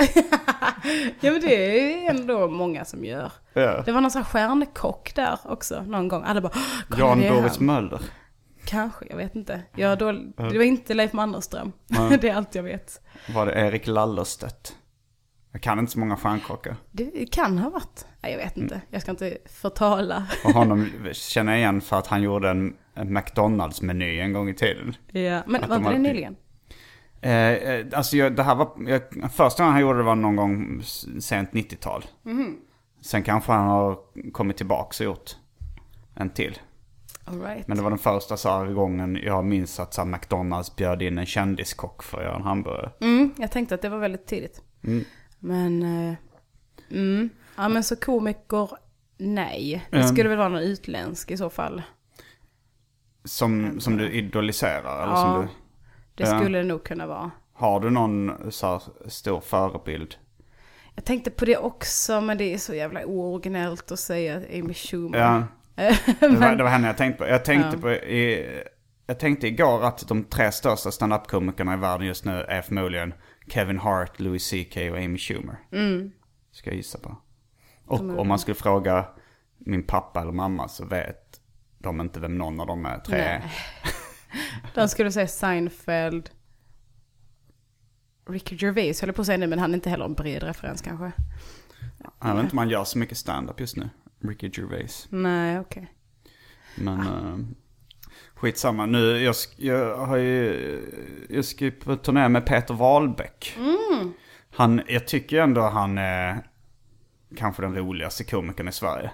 ja 1.20 1.30
men 1.30 1.40
det 1.40 1.78
är 2.06 2.10
ändå 2.10 2.48
många 2.48 2.84
som 2.84 3.04
gör. 3.04 3.32
Ja. 3.52 3.82
Det 3.86 3.92
var 3.92 4.00
någon 4.00 4.10
sån 4.10 4.22
här 4.22 4.28
stjärnkock 4.30 5.12
där 5.14 5.38
också 5.44 5.82
någon 5.82 6.08
gång. 6.08 6.22
Alla 6.26 6.40
bara, 6.40 6.52
Jan 6.98 7.20
Boris. 7.20 7.60
Möller. 7.60 8.00
Kanske, 8.64 9.04
jag 9.10 9.16
vet 9.16 9.34
inte. 9.34 9.62
Jag 9.76 9.98
då, 9.98 10.12
det 10.36 10.58
var 10.58 10.62
inte 10.64 10.94
Leif 10.94 11.12
Mannerström. 11.12 11.72
det 12.20 12.28
är 12.28 12.34
allt 12.34 12.54
jag 12.54 12.62
vet. 12.62 13.00
Var 13.34 13.46
det 13.46 13.52
Erik 13.52 13.86
Lallerstedt? 13.86 14.76
Jag 15.54 15.62
kan 15.62 15.78
inte 15.78 15.92
så 15.92 15.98
många 15.98 16.16
stjärnkockar. 16.16 16.76
Det 16.92 17.32
kan 17.32 17.58
ha 17.58 17.70
varit. 17.70 18.06
Nej, 18.22 18.32
jag 18.32 18.38
vet 18.38 18.56
inte. 18.56 18.80
Jag 18.90 19.02
ska 19.02 19.10
inte 19.10 19.38
förtala. 19.46 20.26
Och 20.44 20.50
honom 20.50 20.90
känner 21.12 21.52
jag 21.52 21.58
igen 21.60 21.80
för 21.80 21.96
att 21.98 22.06
han 22.06 22.22
gjorde 22.22 22.50
en, 22.50 22.76
en 22.94 23.12
McDonalds-meny 23.18 24.18
en 24.20 24.32
gång 24.32 24.48
i 24.48 24.54
tiden. 24.54 24.96
Ja, 25.12 25.42
men 25.46 25.64
Att 25.64 25.70
var 25.70 25.76
de 25.76 25.76
inte 25.76 25.80
det 25.80 25.86
alltid- 25.88 26.00
nyligen? 26.00 26.36
Eh, 27.20 27.32
eh, 27.32 27.86
alltså 27.92 28.16
jag, 28.16 28.36
det 28.36 28.42
här 28.42 28.54
var, 28.54 28.72
jag, 28.86 29.02
första 29.32 29.62
gången 29.62 29.72
han 29.72 29.82
gjorde 29.82 29.98
det 29.98 30.04
var 30.04 30.14
någon 30.14 30.36
gång 30.36 30.82
sent 31.20 31.50
90-tal. 31.50 32.04
Sen 33.00 33.22
kanske 33.22 33.52
han 33.52 33.66
har 33.68 33.98
kommit 34.32 34.56
tillbaka 34.56 35.04
och 35.04 35.04
gjort 35.04 35.36
en 36.14 36.30
till. 36.30 36.58
All 37.24 37.40
right. 37.40 37.68
Men 37.68 37.76
det 37.76 37.82
var 37.82 37.90
den 37.90 37.98
första 37.98 38.36
så 38.36 38.48
här, 38.48 38.66
gången 38.66 39.18
jag 39.22 39.44
minns 39.44 39.80
att 39.80 39.94
så 39.94 40.00
här, 40.00 40.08
McDonalds 40.08 40.76
bjöd 40.76 41.02
in 41.02 41.18
en 41.18 41.26
kändiskock 41.26 42.02
för 42.02 42.18
att 42.18 42.24
göra 42.24 42.36
en 42.36 42.42
hamburgare. 42.42 42.90
Mm, 43.00 43.34
jag 43.38 43.52
tänkte 43.52 43.74
att 43.74 43.82
det 43.82 43.88
var 43.88 43.98
väldigt 43.98 44.26
tidigt. 44.26 44.62
Men, 45.44 45.82
eh, 45.82 46.14
mm. 46.90 47.30
Ja 47.56 47.68
men 47.68 47.84
så 47.84 47.96
komiker 47.96 48.68
Nej, 49.18 49.86
det 49.90 49.96
Mm. 49.96 50.08
skulle 50.08 50.28
väl 50.28 50.38
vara 50.38 50.48
någon 50.48 50.62
utländsk 50.62 51.30
i 51.30 51.36
så 51.36 51.50
fall. 51.50 51.82
Som, 53.24 53.80
som 53.80 53.96
du 53.96 54.10
idoliserar? 54.12 55.02
Eller 55.02 55.12
Ja. 55.12 55.16
som 55.22 55.40
du, 55.42 55.48
Det 56.14 56.26
skulle 56.26 56.58
det 56.58 56.64
nog 56.64 56.84
kunna 56.84 57.06
vara. 57.06 57.30
har 57.52 57.80
du 57.80 57.90
någon 57.90 58.32
så 58.52 58.66
här, 58.66 58.82
stor 59.08 59.40
förebild? 59.40 60.14
Jag 60.94 61.04
tänkte 61.04 61.30
på 61.30 61.44
det 61.44 61.56
också, 61.56 62.20
men 62.20 62.38
det 62.38 62.54
är 62.54 62.58
så 62.58 62.74
jävla 62.74 63.04
ooriginellt 63.06 63.92
att 63.92 63.98
säga 63.98 64.36
Amy 64.36 64.74
Schumer. 64.74 65.18
Ja, 65.18 65.42
det 66.20 66.28
var, 66.28 66.28
Men- 66.28 66.56
det 66.58 66.64
var 66.64 66.70
henne 66.70 66.86
jag 66.86 66.96
tänkte 66.96 67.24
på. 67.24 67.30
Jag 67.30 67.44
tänkte, 67.44 67.70
Ja. 67.76 67.80
på 67.80 67.90
i, 67.90 68.46
jag 69.06 69.18
tänkte 69.18 69.46
igår 69.46 69.84
att 69.84 70.08
de 70.08 70.24
tre 70.24 70.52
största 70.52 70.90
standup-komikerna 70.90 71.74
i 71.74 71.76
världen 71.76 72.06
just 72.06 72.24
nu 72.24 72.32
är 72.42 72.62
förmodligen 72.62 73.14
Kevin 73.46 73.78
Hart, 73.78 74.20
Louis 74.20 74.50
CK 74.50 74.76
och 74.76 74.98
Amy 74.98 75.18
Schumer. 75.18 75.56
Mm. 75.72 76.12
Ska 76.50 76.70
jag 76.70 76.76
gissa 76.76 76.98
på. 76.98 77.16
Och 77.86 78.00
om 78.00 78.28
man 78.28 78.38
skulle 78.38 78.54
fråga 78.54 79.06
min 79.58 79.82
pappa 79.82 80.20
eller 80.20 80.32
mamma 80.32 80.68
så 80.68 80.84
vet 80.84 81.40
de 81.78 82.00
inte 82.00 82.20
vem 82.20 82.38
någon 82.38 82.60
av 82.60 82.66
de 82.66 82.86
är 82.86 82.98
tre 82.98 83.18
är. 83.18 83.38
Nej. 83.38 83.52
De 84.74 84.88
skulle 84.88 85.12
säga 85.12 85.28
Seinfeld. 85.28 86.30
Ricky 88.26 88.56
Gervais 88.56 89.00
höll 89.00 89.12
på 89.12 89.20
att 89.20 89.26
säga 89.26 89.38
nu, 89.38 89.46
men 89.46 89.58
han 89.58 89.70
är 89.70 89.74
inte 89.74 89.90
heller 89.90 90.04
en 90.04 90.14
bred 90.14 90.42
referens 90.42 90.82
kanske. 90.82 91.12
Jag 92.20 92.34
vet 92.34 92.44
inte 92.44 92.52
om 92.52 92.56
man 92.56 92.68
gör 92.68 92.84
så 92.84 92.98
mycket 92.98 93.18
stand-up 93.18 93.60
just 93.60 93.76
nu. 93.76 93.90
Ricky 94.20 94.50
Gervais. 94.54 95.06
Nej, 95.10 95.60
okej. 95.60 95.92
Men 96.76 97.00
uh, 97.00 97.38
skitsamma. 98.34 98.86
Nu, 98.86 99.22
jag, 99.22 99.34
jag 99.56 99.96
har 99.96 100.16
ju, 100.16 100.80
jag 101.30 101.44
ska 101.44 101.64
ju 101.64 101.70
på 101.70 101.96
turné 101.96 102.28
med 102.28 102.46
Peter 102.46 102.74
Wahlbeck. 102.74 103.58
Han, 104.56 104.82
jag 104.88 105.06
tycker 105.06 105.40
ändå 105.40 105.60
han 105.60 105.98
är 105.98 106.42
kanske 107.36 107.62
den 107.62 107.76
roligaste 107.76 108.24
komikern 108.24 108.68
i 108.68 108.72
Sverige. 108.72 109.10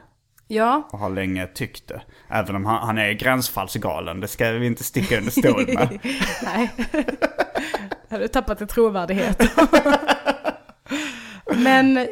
Ja, 0.49 0.89
Och 0.93 0.99
har 0.99 1.11
länge 1.11 1.47
tyckt 1.47 1.89
det. 1.89 2.03
Även 2.29 2.57
om 2.57 2.67
han, 2.67 2.87
han 2.87 2.99
är 2.99 3.13
gränsfallsgalen, 3.13 4.21
det 4.21 4.29
ska 4.29 4.51
vi 4.53 4.67
inte 4.67 4.85
sticka 4.85 5.19
under 5.19 5.31
stol 5.31 5.67
med. 5.67 5.99
nej. 6.43 6.71
Har 8.11 8.19
du 8.19 8.29
tappat 8.29 8.63
i 8.63 8.67
trovärdighet? 8.67 9.43
men 11.57 12.09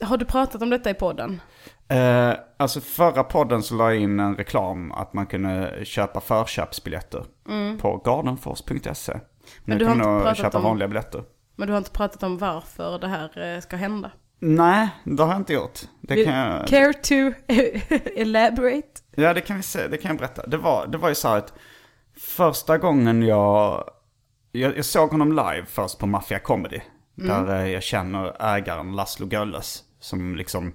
har 0.00 0.16
du 0.16 0.24
pratat 0.24 0.62
om 0.62 0.70
detta 0.70 0.90
i 0.90 0.94
podden? 0.94 1.40
Eh, 1.92 2.34
alltså 2.56 2.80
förra 2.80 3.24
podden 3.24 3.62
så 3.62 3.74
la 3.74 3.92
jag 3.92 4.02
in 4.02 4.20
en 4.20 4.36
reklam 4.36 4.92
att 4.92 5.12
man 5.12 5.26
kunde 5.26 5.80
köpa 5.84 6.20
förköpsbiljetter 6.20 7.24
på 7.80 7.96
gardenfors.se. 8.04 9.12
Men 9.64 9.78
du 9.78 9.84
kan 9.84 9.94
inte 9.96 10.06
nog 10.08 10.36
köpa 10.36 10.58
om- 10.58 10.64
vanliga 10.64 10.88
biljetter. 10.88 11.24
Men 11.56 11.66
du 11.68 11.72
har 11.72 11.78
inte 11.78 11.90
pratat 11.90 12.22
om 12.22 12.38
varför 12.38 12.98
det 12.98 13.08
här 13.08 13.54
eh, 13.54 13.60
ska 13.60 13.76
hända? 13.76 14.10
Nej, 14.38 14.88
det 15.04 15.22
har 15.22 15.30
jag 15.30 15.40
inte 15.40 15.52
gjort. 15.52 15.80
Det 16.00 16.14
Vill- 16.14 16.24
kan 16.26 16.34
jag, 16.36 16.66
Care 16.68 16.92
to 16.92 17.14
elaborate? 18.16 18.88
ja, 19.16 19.34
det 19.34 19.40
kan, 19.40 19.56
vi 19.56 19.62
se, 19.62 19.88
det 19.88 19.96
kan 19.96 20.08
jag 20.08 20.18
berätta. 20.18 20.46
Det 20.46 20.56
var, 20.56 20.86
det 20.86 20.98
var 20.98 21.08
ju 21.08 21.14
så 21.14 21.28
här 21.28 21.36
att 21.38 21.52
första 22.18 22.78
gången 22.78 23.22
jag, 23.22 23.84
jag, 24.52 24.76
jag 24.76 24.84
såg 24.84 25.10
honom 25.10 25.28
live 25.32 25.64
först 25.66 25.98
på 25.98 26.06
Mafia 26.06 26.38
Comedy. 26.38 26.80
Där 27.14 27.54
eh, 27.60 27.68
jag 27.72 27.82
känner 27.82 28.36
ägaren 28.56 28.96
Laszlo 28.96 29.26
Gölles. 29.30 29.82
Som 30.00 30.36
liksom, 30.36 30.72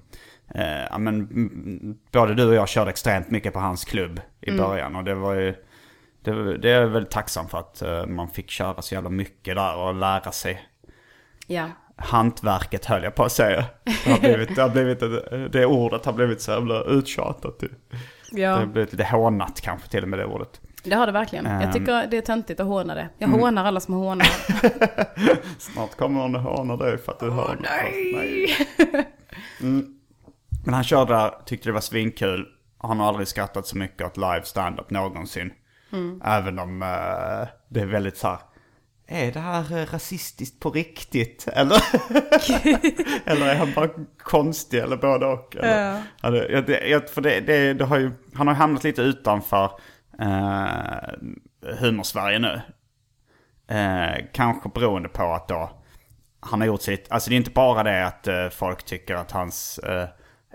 ja 0.90 0.98
men 0.98 1.16
mm, 1.16 1.98
både 2.12 2.34
du 2.36 2.48
och 2.48 2.56
jag 2.56 2.70
körde 2.70 2.90
extremt 2.90 3.30
mycket 3.32 3.54
på 3.54 3.60
hans 3.60 3.86
klubb 3.86 4.22
i 4.42 4.52
början. 4.52 4.96
Och 4.96 5.04
det 5.04 5.16
var 5.16 5.34
ju, 5.34 5.56
det, 6.22 6.58
det 6.58 6.70
är 6.72 6.82
jag 6.82 6.88
väldigt 6.88 7.12
tacksam 7.12 7.48
för 7.48 7.58
att 7.60 7.82
eh, 7.82 8.06
man 8.06 8.30
fick 8.30 8.50
köra 8.50 8.82
så 8.82 8.94
jävla 8.96 9.10
mycket 9.10 9.56
där 9.56 9.76
och 9.78 9.94
lära 9.96 10.32
sig 10.32 10.62
Ja. 11.48 11.66
hantverket 11.96 12.86
höll 12.86 13.04
jag 13.04 13.16
på 13.16 13.24
att 13.24 13.32
säga. 13.32 13.66
Det, 13.84 14.12
har 14.12 14.20
blivit, 14.20 14.56
det, 14.56 14.62
har 14.62 14.70
blivit, 14.70 15.00
det 15.52 15.66
ordet 15.66 16.06
har 16.06 16.14
blivit 16.14 16.42
så 16.42 16.52
jävla 16.52 16.82
uttjatat. 16.84 17.60
Det 17.60 17.68
Ja, 18.32 18.56
har 18.56 18.66
blivit 18.66 18.92
lite 18.92 19.04
hånat 19.04 19.62
kanske 19.62 19.90
till 19.90 20.04
och 20.04 20.10
med 20.10 20.20
det 20.20 20.26
ordet. 20.26 20.62
det 20.84 20.96
har 20.96 21.06
det 21.06 21.12
verkligen. 21.12 21.46
Ehm. 21.46 21.62
Jag 21.62 21.74
tycker 21.74 22.08
det 22.08 22.18
är 22.18 22.22
töntigt 22.22 22.60
att 22.60 22.68
håna 22.68 22.96
det. 22.96 23.10
Jag 23.18 23.28
Mm. 23.28 23.40
hånar 23.40 23.66
alla 23.66 23.80
som 23.80 23.94
hånar. 23.94 24.28
Snart 25.60 25.96
kommer 25.98 26.20
någon 26.20 26.36
och 26.36 26.42
hånar 26.42 26.78
dig 26.78 26.98
för 26.98 27.12
att 27.12 27.20
du 27.20 27.32
hör 27.32 27.58
nej. 27.62 28.56
Mm. 29.62 29.97
Men 30.68 30.74
han 30.74 30.84
körde 30.84 31.14
där, 31.14 31.34
tyckte 31.46 31.70
det 31.70 31.74
var 31.74 31.82
svinkul. 31.82 32.48
Han 32.78 33.00
har 33.00 33.08
aldrig 33.08 33.28
skrattat 33.28 33.68
så 33.68 33.78
mycket 33.78 34.08
åt 34.08 34.18
live 34.18 34.42
stand-up 34.44 34.90
någonsin. 34.90 35.54
Även 36.24 36.60
om 36.60 36.82
eh, 36.82 37.48
det 37.70 37.82
är 37.82 37.86
väldigt 37.86 38.18
så 38.18 38.28
här. 38.28 38.40
Är 39.08 39.32
det 39.32 39.40
här 39.40 39.78
eh, 39.78 39.86
rasistiskt 39.86 40.60
på 40.60 40.70
riktigt? 40.70 41.48
Eller, 41.54 41.78
eller 43.30 43.48
är 43.48 43.56
han 43.56 43.74
bara 43.76 43.90
konstig 44.24 44.80
eller 44.80 44.98
både 44.98 45.26
och? 45.26 45.56
Eller? 45.56 46.02
Ja. 46.22 46.32
Ja, 46.50 46.62
det, 46.62 47.14
för 47.14 47.22
det, 47.22 47.40
det, 47.40 47.74
det 47.74 47.86
har 47.86 47.98
ju, 47.98 48.12
han 48.34 48.48
har 48.48 48.56
hamnat 48.56 48.84
lite 48.84 49.02
utanför 49.02 49.72
eh, 50.20 51.76
humorsverige 51.80 52.40
nu. 52.40 52.62
Eh, 53.76 54.26
kanske 54.34 54.70
beroende 54.70 55.10
på 55.10 55.34
att 55.34 55.48
då 55.48 55.72
han 56.40 56.62
har 56.62 56.68
gjort 56.68 56.82
sitt, 56.82 57.12
alltså 57.12 57.30
det 57.30 57.36
är 57.36 57.38
inte 57.38 57.52
bara 57.52 57.84
det 57.84 58.06
att 58.06 58.28
eh, 58.28 58.50
folk 58.50 58.84
tycker 58.84 59.16
att 59.16 59.32
hans 59.32 59.80
eh, 59.80 60.08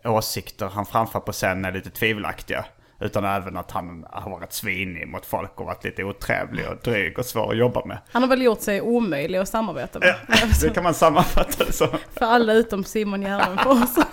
åsikter 0.04 0.68
han 0.68 0.86
framför 0.86 1.20
på 1.20 1.32
scen 1.32 1.64
är 1.64 1.72
lite 1.72 1.90
tvivelaktiga. 1.90 2.64
Utan 3.00 3.24
även 3.24 3.56
att 3.56 3.70
han 3.70 4.06
har 4.10 4.30
varit 4.30 4.52
svinig 4.52 5.08
mot 5.08 5.26
folk 5.26 5.60
och 5.60 5.66
varit 5.66 5.84
lite 5.84 6.04
otrevlig 6.04 6.68
och 6.68 6.76
dryg 6.84 7.18
och 7.18 7.24
svår 7.24 7.50
att 7.50 7.56
jobba 7.58 7.84
med. 7.84 7.98
Han 8.12 8.22
har 8.22 8.28
väl 8.28 8.42
gjort 8.42 8.60
sig 8.60 8.80
omöjlig 8.80 9.38
att 9.38 9.48
samarbeta 9.48 9.98
med. 9.98 10.14
Det 10.62 10.70
kan 10.74 10.84
man 10.84 10.94
sammanfatta 10.94 11.64
det 11.64 11.72
som. 11.72 11.88
För 12.12 12.26
alla 12.26 12.52
utom 12.52 12.84
Simon 12.84 13.22
Gärdenfors. 13.22 13.88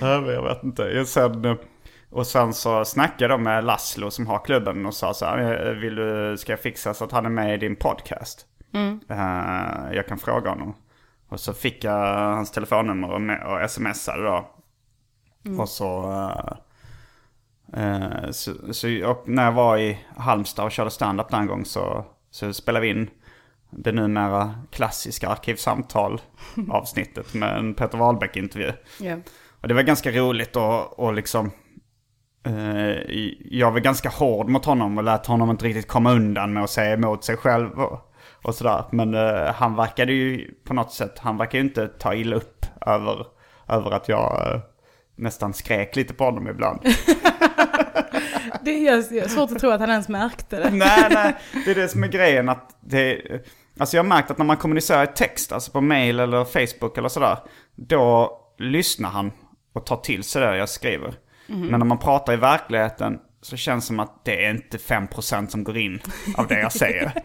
Ja, 0.00 0.32
Jag 0.32 0.42
vet 0.42 0.62
inte. 0.64 0.82
Jag 0.82 1.06
sen, 1.06 1.56
och 2.10 2.26
sen 2.26 2.52
så 2.54 2.84
snackade 2.84 3.32
jag 3.34 3.40
med 3.40 3.64
Laszlo 3.64 4.10
som 4.10 4.26
har 4.26 4.44
klubben 4.44 4.86
och 4.86 4.94
sa 4.94 5.14
så 5.14 5.24
här, 5.24 5.66
"Eh, 5.68 5.72
vill 5.72 5.94
du, 5.94 6.36
ska 6.38 6.52
jag 6.52 6.60
fixa 6.60 6.94
så 6.94 7.04
att 7.04 7.12
han 7.12 7.26
är 7.26 7.30
med 7.30 7.54
i 7.54 7.56
din 7.56 7.76
podcast? 7.76 8.46
Eh, 9.10 9.94
jag 9.96 10.06
kan 10.08 10.18
fråga 10.18 10.50
honom. 10.50 10.74
Och 11.28 11.40
så 11.40 11.52
fick 11.54 11.84
jag 11.84 12.16
hans 12.16 12.50
telefonnummer 12.50 13.44
och 13.44 13.70
smsade 13.70 14.22
då. 14.22 14.48
Och 15.58 15.68
så, 15.68 16.12
eh, 17.72 17.82
eh, 17.82 18.30
så, 18.30 18.72
så 18.72 18.86
när 19.26 19.44
jag 19.44 19.52
var 19.52 19.78
i 19.78 19.98
Halmstad 20.16 20.64
och 20.64 20.72
körde 20.72 20.90
stand-up 20.90 21.28
den 21.30 21.46
gång 21.46 21.64
så, 21.64 22.04
så 22.30 22.52
spelade 22.52 22.86
vi 22.86 22.90
in 22.90 23.10
det 23.70 23.92
numera 23.92 24.54
klassiska 24.70 25.28
Arkivsamtal 25.28 26.20
avsnittet 26.70 27.34
med 27.34 27.58
en 27.58 27.74
Peter 27.74 27.98
Wahlbeck-intervju. 27.98 28.72
ja. 29.00 29.16
Och 29.60 29.68
det 29.68 29.74
var 29.74 29.82
ganska 29.82 30.10
roligt 30.10 30.56
och, 30.56 30.98
och 30.98 31.14
liksom... 31.14 31.50
Eh, 32.46 33.16
jag 33.40 33.72
var 33.72 33.80
ganska 33.80 34.08
hård 34.08 34.48
mot 34.48 34.64
honom 34.64 34.98
och 34.98 35.04
lät 35.04 35.26
honom 35.26 35.50
inte 35.50 35.64
riktigt 35.64 35.88
komma 35.88 36.12
undan 36.12 36.52
med 36.52 36.64
att 36.64 36.70
säga 36.70 36.94
emot 36.94 37.24
sig 37.24 37.36
själv 37.36 37.80
och, 37.80 38.12
och 38.42 38.54
sådär. 38.54 38.84
Men 38.90 39.14
eh, 39.14 39.52
han 39.54 39.76
verkade 39.76 40.12
ju 40.12 40.54
på 40.64 40.74
något 40.74 40.92
sätt, 40.92 41.18
han 41.18 41.36
verkar 41.36 41.58
ju 41.58 41.64
inte 41.64 41.88
ta 41.88 42.14
illa 42.14 42.36
upp 42.36 42.66
över, 42.86 43.26
över 43.68 43.90
att 43.90 44.08
jag 44.08 44.52
eh, 44.54 44.60
nästan 45.20 45.54
skrek 45.54 45.96
lite 45.96 46.14
på 46.14 46.24
honom 46.24 46.48
ibland. 46.48 46.80
Det 48.62 48.88
är, 48.88 49.28
svårt 49.28 49.52
att 49.52 49.58
tro 49.58 49.70
att 49.70 49.80
han 49.80 49.90
ens 49.90 50.08
märkte 50.08 50.56
det. 50.56 50.70
nej, 50.72 51.08
nej, 51.10 51.36
det 51.64 51.70
är 51.70 51.74
det 51.74 51.88
som 51.88 52.04
är 52.04 52.08
grejen 52.08 52.48
att 52.48 52.78
det... 52.80 53.22
Alltså 53.78 53.96
jag 53.96 54.04
har 54.04 54.08
märkt 54.08 54.30
att 54.30 54.38
när 54.38 54.44
man 54.44 54.56
kommunicerar 54.56 55.04
i 55.04 55.06
text, 55.06 55.52
alltså 55.52 55.72
på 55.72 55.80
mail 55.80 56.20
eller 56.20 56.44
Facebook 56.44 56.98
eller 56.98 57.08
sådär, 57.08 57.38
då 57.76 58.36
lyssnar 58.58 59.10
han 59.10 59.32
och 59.72 59.86
tar 59.86 59.96
till 59.96 60.24
sig 60.24 60.42
det 60.42 60.56
jag 60.56 60.68
skriver. 60.68 61.14
Men 61.46 61.80
när 61.80 61.86
man 61.86 61.98
pratar 61.98 62.32
i 62.32 62.36
verkligheten 62.36 63.18
så 63.42 63.56
känns 63.56 63.84
det 63.84 63.86
som 63.86 64.00
att 64.00 64.24
det 64.24 64.44
är 64.44 64.50
inte 64.50 64.76
5% 64.76 65.46
som 65.46 65.64
går 65.64 65.76
in 65.76 66.00
av 66.36 66.46
det 66.46 66.60
jag 66.60 66.72
säger. 66.72 67.12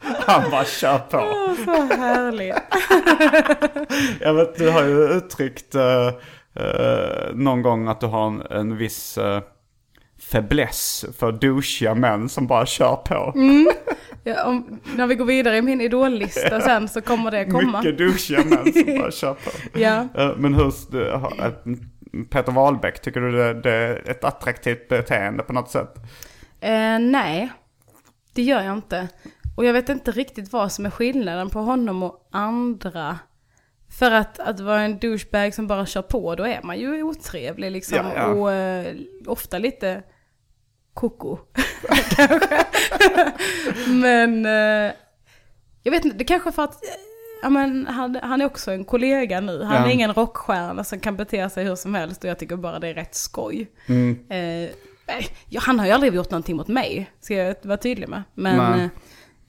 Han 0.00 0.50
bara 0.50 0.64
kör 0.64 0.98
på. 0.98 1.18
Så 1.64 1.96
härligt. 1.96 2.54
Jag 4.20 4.34
vet, 4.34 4.58
du 4.58 4.70
har 4.70 4.82
ju 4.82 5.08
uttryckt 5.12 5.74
eh, 5.74 6.10
eh, 6.54 7.34
någon 7.34 7.62
gång 7.62 7.88
att 7.88 8.00
du 8.00 8.06
har 8.06 8.26
en, 8.26 8.42
en 8.50 8.76
viss 8.76 9.18
uh, 9.18 9.40
fäbless 10.32 11.04
för 11.18 11.32
douchiga 11.32 11.94
män 11.94 12.28
som 12.28 12.46
bara 12.46 12.66
kör 12.66 12.96
på. 12.96 13.34
Ja, 14.24 14.44
om, 14.44 14.80
när 14.96 15.06
vi 15.06 15.14
går 15.14 15.24
vidare 15.24 15.56
i 15.56 15.62
min 15.62 15.80
idollista 15.80 16.60
sen 16.60 16.88
så 16.88 17.00
kommer 17.00 17.30
det 17.30 17.44
komma. 17.44 17.78
Mycket 17.82 17.98
douchiga 17.98 18.44
män 18.44 18.72
som 18.72 18.98
bara 18.98 19.10
kör 19.10 19.34
på. 19.34 19.78
Ja. 19.78 20.08
Eh, 20.16 20.36
Men 20.36 20.54
hur, 20.54 20.72
eh, 21.02 21.22
Peter 22.30 22.52
Wahlbeck, 22.52 23.02
tycker 23.02 23.20
du 23.20 23.32
det, 23.32 23.54
det 23.54 23.72
är 23.72 24.10
ett 24.10 24.24
attraktivt 24.24 24.88
beteende 24.88 25.42
på 25.42 25.52
något 25.52 25.70
sätt? 25.70 25.94
Eh, 26.60 26.98
nej, 26.98 27.52
det 28.34 28.42
gör 28.42 28.62
jag 28.62 28.76
inte. 28.76 29.08
Och 29.56 29.64
jag 29.64 29.72
vet 29.72 29.88
inte 29.88 30.10
riktigt 30.10 30.52
vad 30.52 30.72
som 30.72 30.86
är 30.86 30.90
skillnaden 30.90 31.50
på 31.50 31.58
honom 31.60 32.02
och 32.02 32.28
andra. 32.32 33.18
För 33.98 34.10
att, 34.10 34.38
att 34.38 34.60
vara 34.60 34.80
en 34.80 34.98
douchebag 34.98 35.54
som 35.54 35.66
bara 35.66 35.86
kör 35.86 36.02
på, 36.02 36.34
då 36.34 36.46
är 36.46 36.60
man 36.62 36.78
ju 36.78 37.02
otrevlig 37.02 37.70
liksom. 37.70 37.96
Ja, 37.98 38.12
ja. 38.16 38.26
Och 38.26 38.52
eh, 38.52 38.94
ofta 39.26 39.58
lite 39.58 40.02
koko, 40.94 41.38
kanske. 42.16 42.64
Men 43.86 44.46
eh, 44.46 44.92
jag 45.82 45.92
vet 45.92 46.04
inte, 46.04 46.16
det 46.16 46.24
kanske 46.24 46.52
för 46.52 46.64
att 46.64 46.78
ja, 47.42 47.50
men 47.50 47.86
han, 47.86 48.18
han 48.22 48.40
är 48.40 48.44
också 48.46 48.70
en 48.72 48.84
kollega 48.84 49.40
nu. 49.40 49.62
Han 49.62 49.76
Ja. 49.82 49.88
är 49.88 49.92
ingen 49.92 50.14
rockstjärna 50.14 50.84
som 50.84 51.00
kan 51.00 51.16
bete 51.16 51.50
sig 51.50 51.64
hur 51.64 51.76
som 51.76 51.94
helst 51.94 52.24
och 52.24 52.30
jag 52.30 52.38
tycker 52.38 52.56
bara 52.56 52.78
det 52.78 52.88
är 52.88 52.94
rätt 52.94 53.14
skoj. 53.14 53.70
Mm. 53.86 54.18
Eh, 54.28 54.70
ja, 55.48 55.60
han 55.64 55.78
har 55.78 55.86
ju 55.86 55.92
aldrig 55.92 56.14
gjort 56.14 56.30
någonting 56.30 56.56
mot 56.56 56.68
mig, 56.68 57.10
ska 57.20 57.34
jag 57.34 57.54
vara 57.62 57.76
tydlig 57.76 58.08
med. 58.08 58.22
Men 58.34 58.90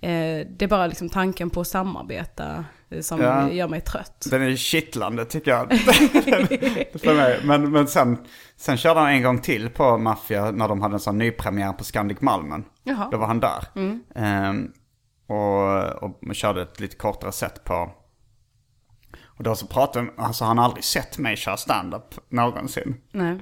Nej. 0.01 0.41
eh, 0.41 0.47
det 0.49 0.65
är 0.65 0.69
bara 0.69 0.87
liksom 0.87 1.09
tanken 1.09 1.49
på 1.49 1.61
att 1.61 1.67
samarbeta 1.67 2.45
eh, 2.45 2.63
som 3.01 3.21
Ja. 3.21 3.51
gör 3.51 3.67
mig 3.67 3.81
trött. 3.81 4.27
Den 4.31 4.41
är 4.41 4.55
kittlande 4.55 5.25
tycker 5.25 5.51
jag. 5.51 5.69
För 7.01 7.15
mig. 7.15 7.39
Men, 7.43 7.71
men 7.71 7.87
sen, 7.87 8.17
sen 8.57 8.77
körde 8.77 8.99
han 8.99 9.09
en 9.09 9.23
gång 9.23 9.39
till 9.39 9.69
på 9.69 9.97
Mafia 9.97 10.51
när 10.51 10.67
de 10.67 10.81
hade 10.81 10.95
en 10.95 10.99
sån 10.99 11.17
nypremiär 11.17 11.73
på 11.73 11.83
Scandic 11.83 12.21
Malmen. 12.21 12.63
Jaha. 12.83 13.07
Då 13.11 13.17
var 13.17 13.27
han 13.27 13.39
där. 13.39 13.63
Ehm, 14.15 14.71
och, 15.27 16.03
och 16.03 16.19
man 16.21 16.35
körde 16.35 16.61
ett 16.61 16.79
lite 16.79 16.95
kortare 16.95 17.31
set 17.31 17.63
på... 17.63 17.91
Och 19.25 19.43
då 19.43 19.55
så 19.55 19.67
pratade 19.67 20.07
alltså 20.17 20.45
han 20.45 20.57
har 20.57 20.65
aldrig 20.65 20.83
sett 20.83 21.17
mig 21.17 21.35
köra 21.35 21.57
stand-up 21.57 22.15
någonsin. 22.29 22.97
Nej. 23.11 23.39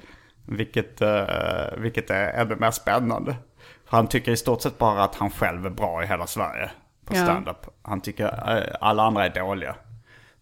Vilket, 0.48 1.02
eh, 1.02 1.24
vilket 1.78 2.10
är 2.10 2.34
ännu 2.34 2.56
mer 2.56 2.72
spännande. 2.72 3.36
För 3.90 3.98
han 3.98 4.08
tycker 4.08 4.32
i 4.32 4.38
stort 4.38 4.62
sett 4.62 4.78
bara 4.78 5.04
att 5.04 5.16
han 5.16 5.30
själv 5.30 5.66
är 5.66 5.70
bra 5.70 6.04
i 6.04 6.08
hela 6.08 6.28
Sverige 6.28 6.72
på 7.10 7.16
Ja. 7.16 7.24
stand-up. 7.24 7.66
Han 7.82 8.02
tycker 8.02 8.58
eh, 8.58 8.76
alla 8.82 9.04
andra 9.04 9.26
är 9.26 9.30
dåliga. 9.30 9.76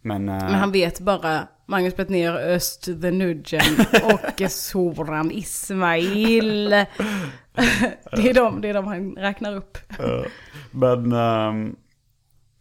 Men, 0.01 0.29
eh, 0.29 0.35
Men 0.35 0.53
han 0.53 0.71
vet 0.71 0.99
bara 0.99 1.47
Magnus 1.65 1.95
Bettner, 1.95 2.33
Öst, 2.33 2.83
The 2.83 3.11
Nudgen 3.11 3.61
och 4.03 4.51
Soran 4.51 5.31
Ismail. 5.31 6.69
det, 6.69 8.29
är 8.29 8.33
de, 8.33 8.61
det 8.61 8.69
är 8.69 8.73
de 8.73 8.87
han 8.87 9.15
räknar 9.15 9.55
upp. 9.55 9.77
Eh, 9.99 10.21
men, 10.71 11.11
ehm, 11.11 11.75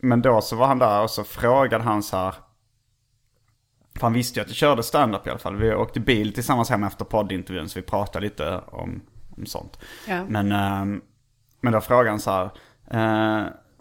men 0.03 0.23
då 0.23 0.41
så 0.41 0.57
var 0.57 0.67
han 0.67 0.79
där 0.79 1.03
och 1.03 1.11
så 1.11 1.25
frågade 1.25 1.85
han 1.85 2.03
så 2.03 2.17
här. 2.17 2.35
För 3.95 4.03
han 4.03 4.13
visste 4.13 4.41
ju 4.41 4.43
att 4.43 4.49
jag 4.49 4.57
körde 4.57 4.83
stand-up 4.83 5.27
i 5.27 5.31
alla 5.31 5.39
fall. 5.39 5.57
Vi 5.57 5.75
åkte 5.75 6.01
bil 6.01 6.35
tillsammans 6.35 6.71
hem 6.71 6.85
efter 6.85 7.05
poddintervjun 7.05 7.69
så 7.69 7.79
vi 7.79 7.87
pratade 7.87 8.25
lite 8.25 8.61
om, 8.67 9.03
om 9.37 9.47
sånt. 9.47 9.79
Ja. 10.09 10.25
Men, 10.29 10.53
ehm, 10.53 11.01
men 11.61 11.73
då 11.73 11.81
frågade 11.81 12.11
han 12.11 12.21
så 12.21 12.31
här. 12.31 12.51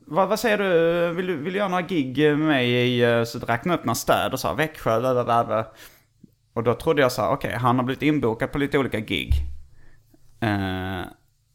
Eh, 0.08 0.14
vad, 0.14 0.30
vad 0.30 0.40
säger 0.40 0.58
du, 0.58 1.14
vill, 1.14 1.28
du, 1.28 1.36
vill 1.36 1.54
du 1.54 1.60
göra 1.60 1.70
några 1.70 1.82
gig 1.82 2.18
med 2.18 2.40
mig 2.40 2.70
i, 2.70 3.04
eh, 3.04 3.24
så 3.24 3.40
räkna 3.40 3.74
upp 3.74 3.86
några 3.86 3.96
städer 3.96 4.38
så 4.38 4.48
här, 4.48 4.56
Växjö, 4.56 5.00
där, 5.00 5.16
där, 5.16 5.46
där. 5.46 5.66
Och 6.54 6.64
då 6.64 6.74
trodde 6.74 7.02
jag 7.02 7.12
så 7.12 7.22
här, 7.22 7.32
okej, 7.32 7.54
han 7.54 7.76
har 7.76 7.84
blivit 7.84 8.04
inbokad 8.04 8.52
på 8.52 8.58
lite 8.58 8.78
olika 8.78 9.00
gig. 9.00 9.32
Eh, 10.40 11.02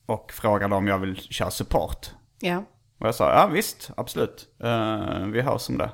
och 0.07 0.33
frågade 0.33 0.75
om 0.75 0.87
jag 0.87 0.99
vill 0.99 1.17
köra 1.17 1.51
support. 1.51 2.11
Ja. 2.41 2.65
Och 2.99 3.07
jag 3.07 3.15
sa, 3.15 3.33
ja 3.33 3.47
visst, 3.47 3.91
absolut. 3.97 4.49
Eh, 4.63 5.27
vi 5.27 5.41
hörs 5.41 5.69
om 5.69 5.79
det. 5.79 5.91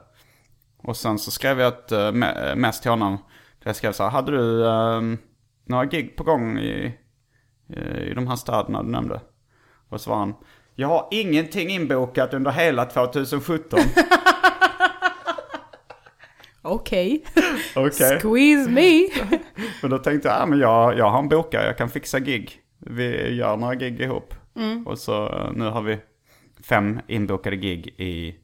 Och 0.87 0.97
sen 0.97 1.19
så 1.19 1.31
skrev 1.31 1.61
jag 1.61 1.69
ett 1.69 1.93
uh, 1.93 2.13
mest 2.57 2.83
till 2.83 2.91
honom. 2.91 3.19
Där 3.59 3.69
jag 3.69 3.77
skrev 3.77 3.93
så 3.93 4.03
här, 4.03 4.11
hade 4.11 4.33
du 4.33 4.67
eh, 4.67 5.01
några 5.65 5.85
gig 5.85 6.17
på 6.17 6.25
gång 6.25 6.59
i, 6.59 6.99
eh, 7.69 7.99
i 7.99 8.15
de 8.15 8.27
här 8.27 8.37
städerna 8.37 8.83
du 8.83 8.89
nämnde? 8.89 9.21
Och 9.89 10.01
så 10.01 10.11
var 10.11 10.19
han, 10.19 10.35
jag 10.77 10.89
har 10.89 11.09
ingenting 11.11 11.71
inbokat 11.71 12.35
under 12.35 12.51
hela 12.51 12.85
2017. 12.85 13.79
Okej. 16.63 17.25
Okej. 17.77 18.21
Squeeze 18.21 18.71
me. 18.71 19.09
Men 19.83 19.91
då 19.91 19.99
tänkte 19.99 20.29
jag, 20.29 20.41
ja 20.41 20.47
men 20.47 20.59
jag, 20.59 20.99
jag 20.99 21.11
har 21.11 21.19
en 21.19 21.29
bokare, 21.29 21.67
jag 21.67 21.79
kan 21.79 21.91
fixa 21.91 22.21
gig. 22.21 22.61
Vi 22.79 23.35
gör 23.35 23.57
några 23.57 23.75
gig 23.75 24.01
ihop. 24.01 24.35
Och 24.87 24.99
så 24.99 25.27
eh, 25.27 25.53
nu 25.53 25.65
har 25.65 25.83
vi 25.83 25.99
fem 26.69 27.01
inbokade 27.07 27.57
gig 27.57 27.87
i, 27.87 28.37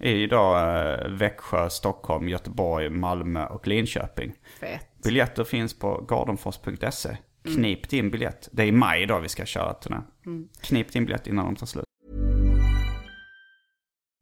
i 0.00 0.26
då, 0.26 0.56
eh, 0.56 1.08
Växjö, 1.08 1.70
Stockholm, 1.70 2.28
Göteborg, 2.28 2.90
Malmö 2.90 3.46
och 3.46 3.66
Linköping. 3.66 4.34
Fett. 4.60 5.02
Biljetter 5.04 5.44
finns 5.44 5.78
på 5.78 6.04
gardenfors.se. 6.08 7.16
Mm. 7.48 7.54
Knip 7.54 7.88
din 7.88 8.10
biljett. 8.10 8.48
Det 8.52 8.62
är 8.62 8.66
i 8.66 8.72
maj 8.72 9.06
då 9.06 9.18
vi 9.18 9.28
ska 9.28 9.44
köra 9.44 9.72
turné. 9.74 9.96
Mm. 10.26 10.48
Knip 10.60 10.92
din 10.92 11.04
biljett 11.04 11.26
innan 11.26 11.44
de 11.44 11.56
tar 11.56 11.66
slut. 11.66 11.84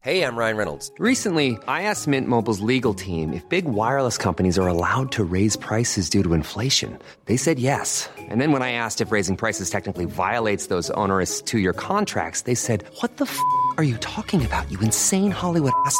Hey, 0.07 0.21
I'm 0.21 0.37
Ryan 0.37 0.55
Reynolds. 0.57 0.91
Recently, 0.99 1.57
I 1.67 1.81
asked 1.81 2.07
Mint 2.07 2.29
Mobile's 2.29 2.61
legal 2.61 2.93
team 2.93 3.33
if 3.33 3.43
big 3.49 3.65
wireless 3.65 4.17
companies 4.17 4.57
are 4.57 4.67
allowed 4.67 5.11
to 5.11 5.23
raise 5.23 5.57
prices 5.57 6.09
due 6.09 6.23
to 6.23 6.33
inflation. 6.33 6.97
They 7.25 7.35
said 7.35 7.59
yes. 7.59 8.09
And 8.17 8.39
then 8.39 8.53
when 8.53 8.61
I 8.61 8.71
asked 8.71 9.01
if 9.01 9.11
raising 9.11 9.35
prices 9.35 9.69
technically 9.69 10.05
violates 10.05 10.67
those 10.67 10.89
onerous 10.91 11.41
two 11.41 11.59
year 11.59 11.73
contracts, 11.73 12.43
they 12.43 12.55
said, 12.55 12.85
What 13.01 13.17
the 13.17 13.25
f 13.25 13.37
are 13.77 13.83
you 13.83 13.97
talking 13.97 14.45
about, 14.45 14.71
you 14.71 14.79
insane 14.79 15.31
Hollywood 15.31 15.73
ass? 15.85 15.99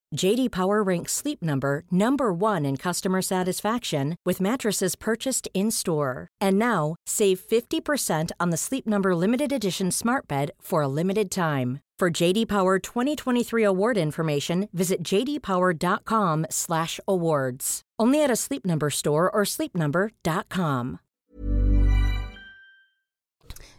JD 0.15 0.51
Power 0.51 0.83
ranks 0.83 1.13
Sleep 1.13 1.41
Number 1.41 1.83
number 1.91 2.31
1 2.33 2.65
in 2.65 2.77
customer 2.77 3.21
satisfaction 3.21 4.15
with 4.25 4.41
mattresses 4.41 4.95
purchased 4.95 5.47
in-store. 5.53 6.27
And 6.41 6.59
now, 6.59 6.95
save 7.07 7.39
50% 7.39 8.31
on 8.39 8.51
the 8.51 8.57
Sleep 8.57 8.85
Number 8.85 9.15
limited 9.15 9.51
edition 9.51 9.89
Smart 9.91 10.27
Bed 10.27 10.51
for 10.61 10.83
a 10.83 10.87
limited 10.87 11.31
time. 11.31 11.79
For 11.99 12.11
JD 12.21 12.47
Power 12.47 12.79
2023 12.79 13.63
award 13.63 13.97
information, 13.97 14.67
visit 14.73 15.03
jdpower.com/awards. 15.03 17.81
Only 17.99 18.23
at 18.23 18.31
a 18.31 18.35
Sleep 18.35 18.65
Number 18.65 18.89
store 18.89 19.29
or 19.29 19.43
sleepnumber.com. 19.45 20.97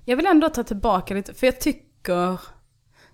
Jag 0.05 0.17
vill 0.17 0.27
ändå 0.27 0.49
ta 0.49 0.65
tillbaka 0.65 1.15
lite, 1.15 1.35
för 1.35 1.47
jag 1.47 1.61
tycker... 1.61 2.41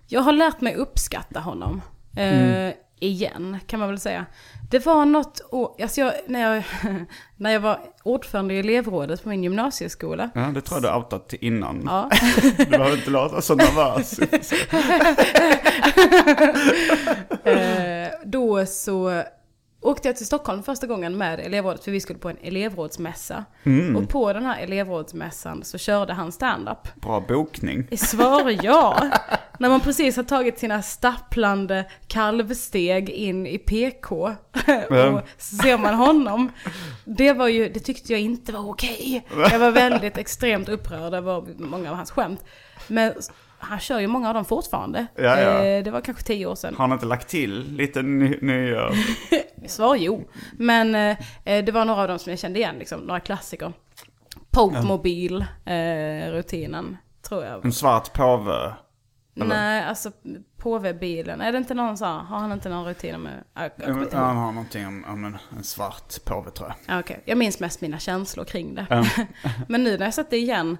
Jag 0.07 0.21
har 0.21 0.33
lärt 0.33 0.61
mig 0.61 0.75
uppskatta 0.75 1.39
honom. 1.39 1.81
Eh, 2.15 2.73
igen, 2.99 3.57
kan 3.67 3.79
man 3.79 3.89
väl 3.89 3.99
säga. 3.99 4.25
Det 4.71 4.85
var 4.85 5.05
något 5.05 5.41
år, 5.51 5.75
alltså 5.81 6.01
jag, 6.01 6.13
när, 6.27 6.55
jag, 6.55 6.63
när 7.37 7.51
jag 7.51 7.59
var 7.59 7.79
ordförande 8.03 8.53
i 8.53 8.59
elevrådet 8.59 9.23
på 9.23 9.29
min 9.29 9.43
gymnasieskola. 9.43 10.29
Ja, 10.35 10.41
det 10.41 10.61
tror 10.61 10.83
jag 10.83 10.93
du 10.93 10.97
outat 10.97 11.33
innan. 11.33 11.83
Ja. 11.85 12.09
Du 12.57 12.65
behöver 12.65 12.97
inte 12.97 13.09
låta 13.09 13.41
så 13.41 13.55
nervös. 13.55 14.19
Eh, 17.43 18.07
då 18.25 18.65
så 18.65 19.23
åkte 19.81 20.07
jag 20.07 20.17
till 20.17 20.25
Stockholm 20.25 20.63
första 20.63 20.87
gången 20.87 21.17
med 21.17 21.39
elevrådet, 21.39 21.83
för 21.83 21.91
vi 21.91 21.99
skulle 21.99 22.19
på 22.19 22.29
en 22.29 22.37
elevrådsmässa. 22.41 23.45
Och 23.97 24.09
på 24.09 24.33
den 24.33 24.45
här 24.45 24.63
elevrådsmässan 24.63 25.63
så 25.63 25.77
körde 25.77 26.13
han 26.13 26.31
stand-up. 26.31 26.95
Bra 26.95 27.19
bokning. 27.27 27.97
Svar 27.97 28.57
ja. 28.63 29.11
När 29.59 29.69
man 29.69 29.79
precis 29.79 30.15
har 30.15 30.23
tagit 30.23 30.59
sina 30.59 30.81
stapplande 30.81 31.85
kalvsteg 32.07 33.09
in 33.09 33.47
i 33.47 33.57
PK. 33.57 34.15
och 34.89 35.21
så 35.37 35.55
ser 35.55 35.77
man 35.77 35.93
honom. 35.93 36.51
Det 37.05 37.33
var 37.33 37.47
ju, 37.47 37.69
det 37.69 37.79
tyckte 37.79 38.13
jag 38.13 38.21
inte 38.21 38.51
var 38.51 38.69
okej. 38.69 39.27
Jag 39.51 39.59
var 39.59 39.71
väldigt 39.71 40.17
extremt 40.17 40.69
upprörd 40.69 41.13
över 41.13 41.61
många 41.61 41.89
av 41.89 41.95
hans 41.95 42.11
skämt. 42.11 42.43
Men 42.87 43.13
han 43.59 43.79
kör 43.79 43.99
ju 43.99 44.07
många 44.07 44.27
av 44.27 44.33
dem 44.33 44.45
fortfarande. 44.45 45.07
Ja, 45.15 45.39
ja. 45.39 45.63
Eh, 45.63 45.83
Det 45.83 45.91
var 45.91 46.01
kanske 46.01 46.23
tio 46.23 46.45
år 46.45 46.55
sedan. 46.55 46.75
Har 46.75 46.87
han 46.87 46.91
inte 46.91 47.05
lagt 47.05 47.27
till 47.27 47.73
lite 47.75 48.01
ny, 48.01 48.37
nya? 48.41 48.89
Svar 49.67 49.95
jo. 49.95 50.29
Men 50.53 50.95
eh, 50.95 51.17
eh, 51.45 51.65
det 51.65 51.71
var 51.71 51.85
några 51.85 52.01
av 52.01 52.07
dem 52.07 52.19
som 52.19 52.29
jag 52.29 52.39
kände 52.39 52.59
igen, 52.59 52.75
liksom, 52.79 52.99
några 52.99 53.19
klassiker. 53.19 53.73
Pokemobil, 54.51 55.45
eh, 55.65 56.31
rutinen, 56.31 56.97
tror 57.29 57.43
jag. 57.45 57.65
En 57.65 57.71
svart 57.71 58.13
påve. 58.13 58.73
Nej, 59.33 59.83
alltså 59.83 60.11
på 60.57 60.79
webbilen. 60.79 61.41
Är 61.41 61.51
det 61.51 61.57
inte 61.57 61.73
någon 61.73 61.97
så 61.97 62.05
här, 62.05 62.13
har 62.19 62.39
han 62.39 62.51
inte 62.51 62.69
någon 62.69 62.85
rutin 62.85 63.21
med... 63.21 63.43
Jag. 63.53 63.71
Han 64.13 64.37
har 64.37 64.51
någonting 64.51 64.87
om, 64.87 65.05
om 65.07 65.25
en, 65.25 65.37
en 65.57 65.63
svart 65.63 66.25
påve 66.25 66.51
tror 66.51 66.67
jag. 66.69 66.95
Ja, 66.95 66.99
Okej, 66.99 67.21
jag 67.25 67.37
minns 67.37 67.59
mest 67.59 67.81
mina 67.81 67.99
känslor 67.99 68.45
kring 68.45 68.75
det. 68.75 69.05
Men 69.67 69.83
nu 69.83 69.97
när 69.97 70.05
jag 70.05 70.13
sett 70.13 70.29
det 70.29 70.37
igen, 70.37 70.77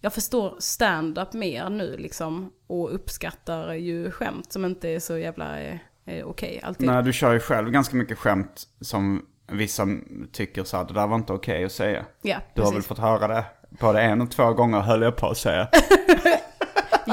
jag 0.00 0.12
förstår 0.12 0.56
stand-up 0.58 1.32
mer 1.32 1.70
nu 1.70 1.96
liksom. 1.96 2.52
Och 2.66 2.94
uppskattar 2.94 3.72
ju 3.72 4.10
skämt 4.10 4.52
som 4.52 4.64
inte 4.64 4.88
är 4.88 5.00
så 5.00 5.18
jävla 5.18 5.60
eh, 5.60 5.76
eh, 6.06 6.26
okej 6.26 6.60
alltid. 6.62 6.86
Nej, 6.86 7.02
du 7.02 7.12
kör 7.12 7.32
ju 7.32 7.40
själv 7.40 7.70
ganska 7.70 7.96
mycket 7.96 8.18
skämt 8.18 8.62
som 8.80 9.26
vissa 9.50 9.86
tycker 10.32 10.64
så 10.64 10.84
det 10.84 10.94
där 10.94 11.06
var 11.06 11.16
inte 11.16 11.32
okej 11.32 11.64
att 11.64 11.72
säga. 11.72 12.04
Ja, 12.22 12.36
Du 12.54 12.60
har 12.62 12.68
väl 12.68 12.74
precis. 12.74 12.88
fått 12.88 12.98
höra 12.98 13.28
det 13.28 13.44
både 13.70 14.00
en 14.00 14.20
och 14.20 14.30
två 14.30 14.52
gånger 14.52 14.80
höll 14.80 15.02
jag 15.02 15.16
på 15.16 15.26
att 15.26 15.38
säga. 15.38 15.68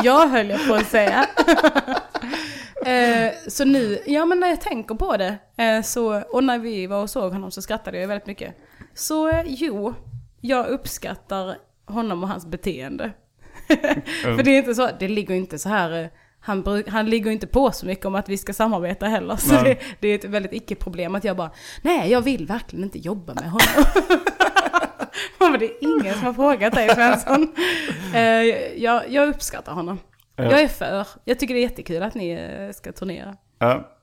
Jag 0.03 0.27
höll 0.27 0.49
jag 0.49 0.67
på 0.67 0.73
att 0.73 0.87
säga. 0.87 1.25
eh, 2.85 3.33
så 3.47 3.65
nu, 3.65 3.99
ja 4.05 4.25
men 4.25 4.39
när 4.39 4.47
jag 4.47 4.61
tänker 4.61 4.95
på 4.95 5.17
det, 5.17 5.37
eh, 5.57 5.81
så, 5.81 6.21
och 6.21 6.43
när 6.43 6.59
vi 6.59 6.87
var 6.87 7.01
och 7.01 7.09
såg 7.09 7.33
honom 7.33 7.51
så 7.51 7.61
skrattade 7.61 7.99
jag 7.99 8.07
väldigt 8.07 8.27
mycket. 8.27 8.55
Så 8.93 9.29
eh, 9.29 9.43
jo, 9.45 9.93
jag 10.41 10.67
uppskattar 10.67 11.55
honom 11.85 12.23
och 12.23 12.29
hans 12.29 12.45
beteende. 12.45 13.11
För 14.23 14.43
det 14.43 14.51
är 14.51 14.57
inte 14.57 14.75
så, 14.75 14.89
det 14.99 15.07
ligger 15.07 15.35
inte 15.35 15.59
så 15.59 15.69
här, 15.69 16.03
eh, 16.03 16.07
han, 16.39 16.61
bruk, 16.61 16.89
han 16.89 17.09
ligger 17.09 17.31
inte 17.31 17.47
på 17.47 17.71
så 17.71 17.85
mycket 17.85 18.05
om 18.05 18.15
att 18.15 18.29
vi 18.29 18.37
ska 18.37 18.53
samarbeta 18.53 19.05
heller. 19.05 19.35
Så 19.35 19.53
det, 19.53 19.79
det 19.99 20.07
är 20.07 20.15
ett 20.15 20.25
väldigt 20.25 20.53
icke-problem 20.53 21.15
att 21.15 21.23
jag 21.23 21.37
bara, 21.37 21.51
nej 21.81 22.11
jag 22.11 22.21
vill 22.21 22.47
verkligen 22.47 22.83
inte 22.83 22.99
jobba 22.99 23.33
med 23.33 23.43
honom. 23.43 23.85
Men 25.51 25.59
det 25.59 25.65
är 25.65 25.73
ingen 25.81 26.13
som 26.13 26.23
har 26.23 26.33
frågat 26.33 26.73
dig 26.73 26.89
Svensson. 26.89 27.55
Eh, 28.13 28.21
jag, 28.83 29.03
jag 29.09 29.29
uppskattar 29.29 29.73
honom. 29.73 29.99
Jag 30.35 30.61
är 30.61 30.67
för. 30.67 31.07
Jag 31.23 31.39
tycker 31.39 31.53
det 31.53 31.59
är 31.59 31.61
jättekul 31.61 32.03
att 32.03 32.15
ni 32.15 32.29
eh, 32.29 32.71
ska 32.71 32.91
turnera. 32.91 33.35
Ja, 33.59 33.94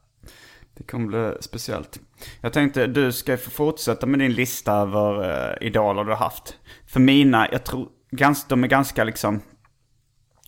det 0.79 0.85
kommer 0.85 1.07
bli 1.09 1.43
speciellt. 1.43 2.01
Jag 2.41 2.53
tänkte, 2.53 2.87
du 2.87 3.13
ska 3.13 3.37
få 3.37 3.51
fortsätta 3.51 4.07
med 4.07 4.19
din 4.21 4.33
lista 4.33 4.73
över 4.73 5.25
uh, 5.25 5.67
idoler 5.67 6.05
du 6.05 6.11
har 6.11 6.17
haft. 6.19 6.57
För 6.87 7.01
mina, 7.01 7.49
jag 7.53 7.65
tror, 7.65 7.89
gans, 8.11 8.47
de 8.49 8.65
är 8.65 8.69
ganska 8.69 9.05
liksom, 9.05 9.41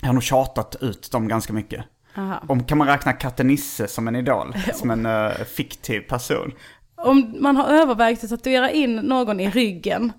jag 0.01 0.09
har 0.09 0.13
nog 0.15 0.23
tjatat 0.23 0.77
ut 0.81 1.11
dem 1.13 1.29
ganska 1.29 1.53
mycket. 1.53 1.85
Aha. 2.17 2.43
Om, 2.49 2.65
kan 2.65 2.79
man 2.79 2.87
räkna 2.87 3.13
Katte 3.13 3.45
Nisse 3.45 3.89
som 3.89 4.09
en 4.09 4.17
idol? 4.17 4.55
Som 4.75 4.91
en 4.91 5.07
eh, 5.07 5.31
fiktiv 5.57 6.01
person? 6.01 6.53
Om 6.97 7.37
man 7.41 7.57
har 7.57 7.69
övervägt 7.69 8.25
att 8.25 8.31
tatuera 8.31 8.71
in 8.71 8.97
någon 8.97 9.41
i 9.41 9.51
ryggen, 9.51 10.13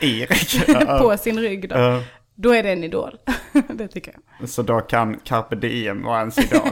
I 0.00 0.26
ryggen. 0.26 0.86
på 1.00 1.16
sin 1.16 1.38
rygg 1.38 1.68
då, 1.68 1.74
Ja. 1.76 2.02
då 2.34 2.54
är 2.54 2.62
det 2.62 2.72
en 2.72 2.84
idol. 2.84 3.16
det 3.74 3.88
tycker 3.88 4.14
jag. 4.40 4.48
Så 4.48 4.62
då 4.62 4.80
kan 4.80 5.18
Carpe 5.18 5.56
Diem 5.56 6.02
vara 6.02 6.18
ens 6.20 6.38
idol. 6.38 6.68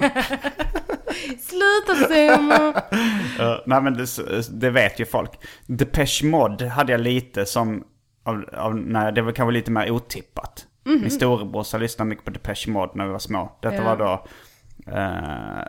Sluta 1.40 1.94
Simon! 2.08 2.74
Uh, 3.40 3.60
nej 3.66 3.82
men 3.82 3.94
det, 3.94 4.06
det 4.60 4.70
vet 4.70 5.00
ju 5.00 5.04
folk. 5.06 5.30
Depeche 5.66 6.24
Mode 6.24 6.68
hade 6.68 6.92
jag 6.92 7.00
lite 7.00 7.46
som, 7.46 7.84
av, 8.24 8.44
av, 8.52 8.76
nej, 8.76 9.12
det 9.12 9.22
var 9.22 9.32
kanske 9.32 9.52
lite 9.52 9.70
mer 9.70 9.90
otippat. 9.90 10.66
Min 10.84 11.10
storebrorsa 11.10 11.78
lyssnade 11.78 12.08
mycket 12.08 12.24
på 12.24 12.30
Depeche 12.30 12.68
Mode 12.70 12.92
när 12.94 13.06
vi 13.06 13.12
var 13.12 13.18
små. 13.18 13.58
Detta 13.62 13.74
Ja. 13.76 13.84
var 13.84 13.96
då, 13.96 14.26
eh, 14.92 15.64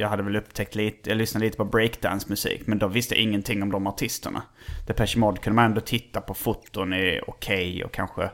jag 0.00 0.08
hade 0.08 0.22
väl 0.22 0.36
upptäckt 0.36 0.74
lite, 0.74 1.10
jag 1.10 1.16
lyssnade 1.16 1.46
lite 1.46 1.56
på 1.56 1.64
breakdance-musik. 1.64 2.62
Men 2.66 2.78
då 2.78 2.88
visste 2.88 3.14
jag 3.14 3.22
ingenting 3.22 3.62
om 3.62 3.72
de 3.72 3.86
artisterna. 3.86 4.42
Depeche 4.86 5.16
Mode 5.18 5.36
kunde 5.40 5.54
man 5.54 5.64
ändå 5.64 5.80
titta 5.80 6.20
på 6.20 6.34
foton 6.34 6.92
är 6.92 7.30
okej 7.30 7.84
och 7.84 7.92
kanske 7.92 8.30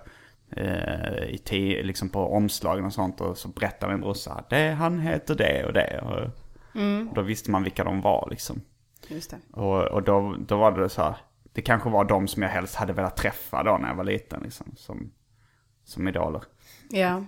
i 1.28 1.38
te, 1.44 1.82
liksom 1.82 2.08
på 2.08 2.32
omslagen 2.32 2.84
och 2.84 2.92
sånt. 2.92 3.20
Och 3.20 3.38
så 3.38 3.48
berättade 3.48 3.92
min 3.92 4.00
brorsa, 4.00 4.44
det, 4.50 4.70
han 4.70 5.00
heter 5.00 5.34
det 5.34 5.64
och 5.64 5.72
det. 5.72 6.00
Och, 6.00 6.30
Då 7.14 7.22
visste 7.22 7.50
man 7.50 7.62
vilka 7.62 7.84
de 7.84 8.00
var 8.00 8.28
liksom. 8.30 8.60
Just 9.08 9.30
det. 9.30 9.60
Och, 9.60 9.82
och 9.82 10.02
då, 10.02 10.36
då 10.38 10.56
var 10.56 10.72
det 10.72 10.88
så 10.88 11.02
här, 11.02 11.16
det 11.52 11.62
kanske 11.62 11.90
var 11.90 12.04
de 12.04 12.28
som 12.28 12.42
jag 12.42 12.50
helst 12.50 12.74
hade 12.74 12.92
velat 12.92 13.16
träffa 13.16 13.62
då 13.62 13.78
när 13.78 13.88
jag 13.88 13.94
var 13.94 14.04
liten 14.04 14.40
liksom, 14.42 14.66
som, 14.76 15.12
som 15.84 16.08
idoler. 16.08 16.42
Ja. 16.90 17.24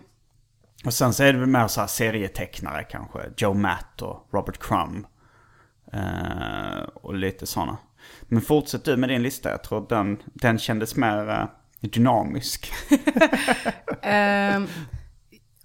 Och 0.84 0.94
sen 0.94 1.12
så 1.12 1.22
är 1.22 1.32
det 1.32 1.38
väl 1.38 1.48
mer 1.48 1.68
så 1.68 1.80
här 1.80 1.88
serietecknare 1.88 2.84
kanske, 2.84 3.20
Joe 3.36 3.54
Matt 3.54 4.02
och 4.02 4.28
Robert 4.32 4.58
Crumb. 4.58 5.06
Eh, 5.92 6.82
och 6.94 7.14
lite 7.14 7.46
sådana. 7.46 7.78
Men 8.22 8.40
fortsätt 8.40 8.84
du 8.84 8.96
med 8.96 9.08
din 9.08 9.22
lista, 9.22 9.50
jag 9.50 9.64
tror 9.64 9.86
den, 9.88 10.22
den 10.24 10.58
kändes 10.58 10.96
mer 10.96 11.28
eh, 11.28 11.44
dynamisk. 11.88 12.72
Ehm, 14.02 14.66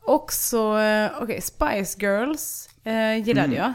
också, 0.02 0.80
eh, 0.80 1.12
okej, 1.22 1.42
Spice 1.42 2.00
Girls 2.00 2.70
eh, 2.84 3.18
gillade 3.28 3.56
jag. 3.56 3.66
Eh, 3.68 3.74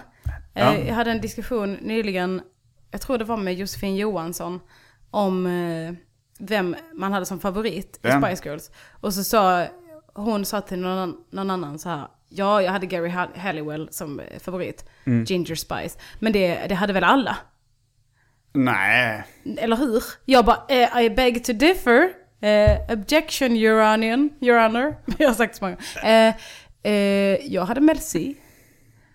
Ja. 0.54 0.74
Jag 0.78 0.94
hade 0.94 1.10
en 1.10 1.20
diskussion 1.20 1.72
nyligen, 1.74 2.42
jag 2.90 3.00
tror 3.00 3.18
det 3.18 3.24
var 3.24 3.36
med 3.36 3.54
Josefin 3.54 3.96
Johansson, 3.96 4.60
om 5.10 5.46
eh, 5.46 5.94
vem 6.38 6.76
man 6.94 7.12
hade 7.12 7.26
som 7.26 7.40
favorit 7.40 7.96
i 8.02 8.08
Ja. 8.08 8.22
Spice 8.22 8.48
Girls. 8.48 8.70
Och 9.00 9.14
så 9.14 9.24
sa, 9.24 9.66
hon 10.14 10.44
sa 10.44 10.60
till 10.60 10.78
någon, 10.78 11.16
någon 11.30 11.50
annan 11.50 11.78
så 11.78 11.88
här, 11.88 12.06
ja 12.28 12.62
jag 12.62 12.72
hade 12.72 12.86
Gary 12.86 13.08
Hall- 13.08 13.36
Halliwell 13.36 13.88
som 13.92 14.20
eh, 14.20 14.38
favorit, 14.38 14.88
Ginger 15.26 15.54
Spice. 15.54 15.98
Men 16.20 16.32
det, 16.32 16.66
det 16.68 16.74
hade 16.74 16.92
väl 16.92 17.04
alla? 17.04 17.36
Nej, 18.54 19.24
Eller 19.58 19.76
hur? 19.76 20.02
Jag 20.24 20.44
bara, 20.44 20.62
eh, 20.68 21.00
I 21.04 21.10
beg 21.10 21.44
to 21.44 21.52
differ. 21.52 22.12
Eh, 22.42 22.78
objection, 22.92 23.56
your. 23.56 23.82
Your 24.40 24.58
honor. 24.62 24.94
Jag 25.18 25.28
har 25.28 25.34
sagt 25.34 25.56
så 25.56 25.64
många 25.64 25.76
eh, 26.02 26.34
eh, 26.92 26.92
Jag 27.52 27.64
hade 27.64 27.80
Mel 27.80 27.98
C. 27.98 28.34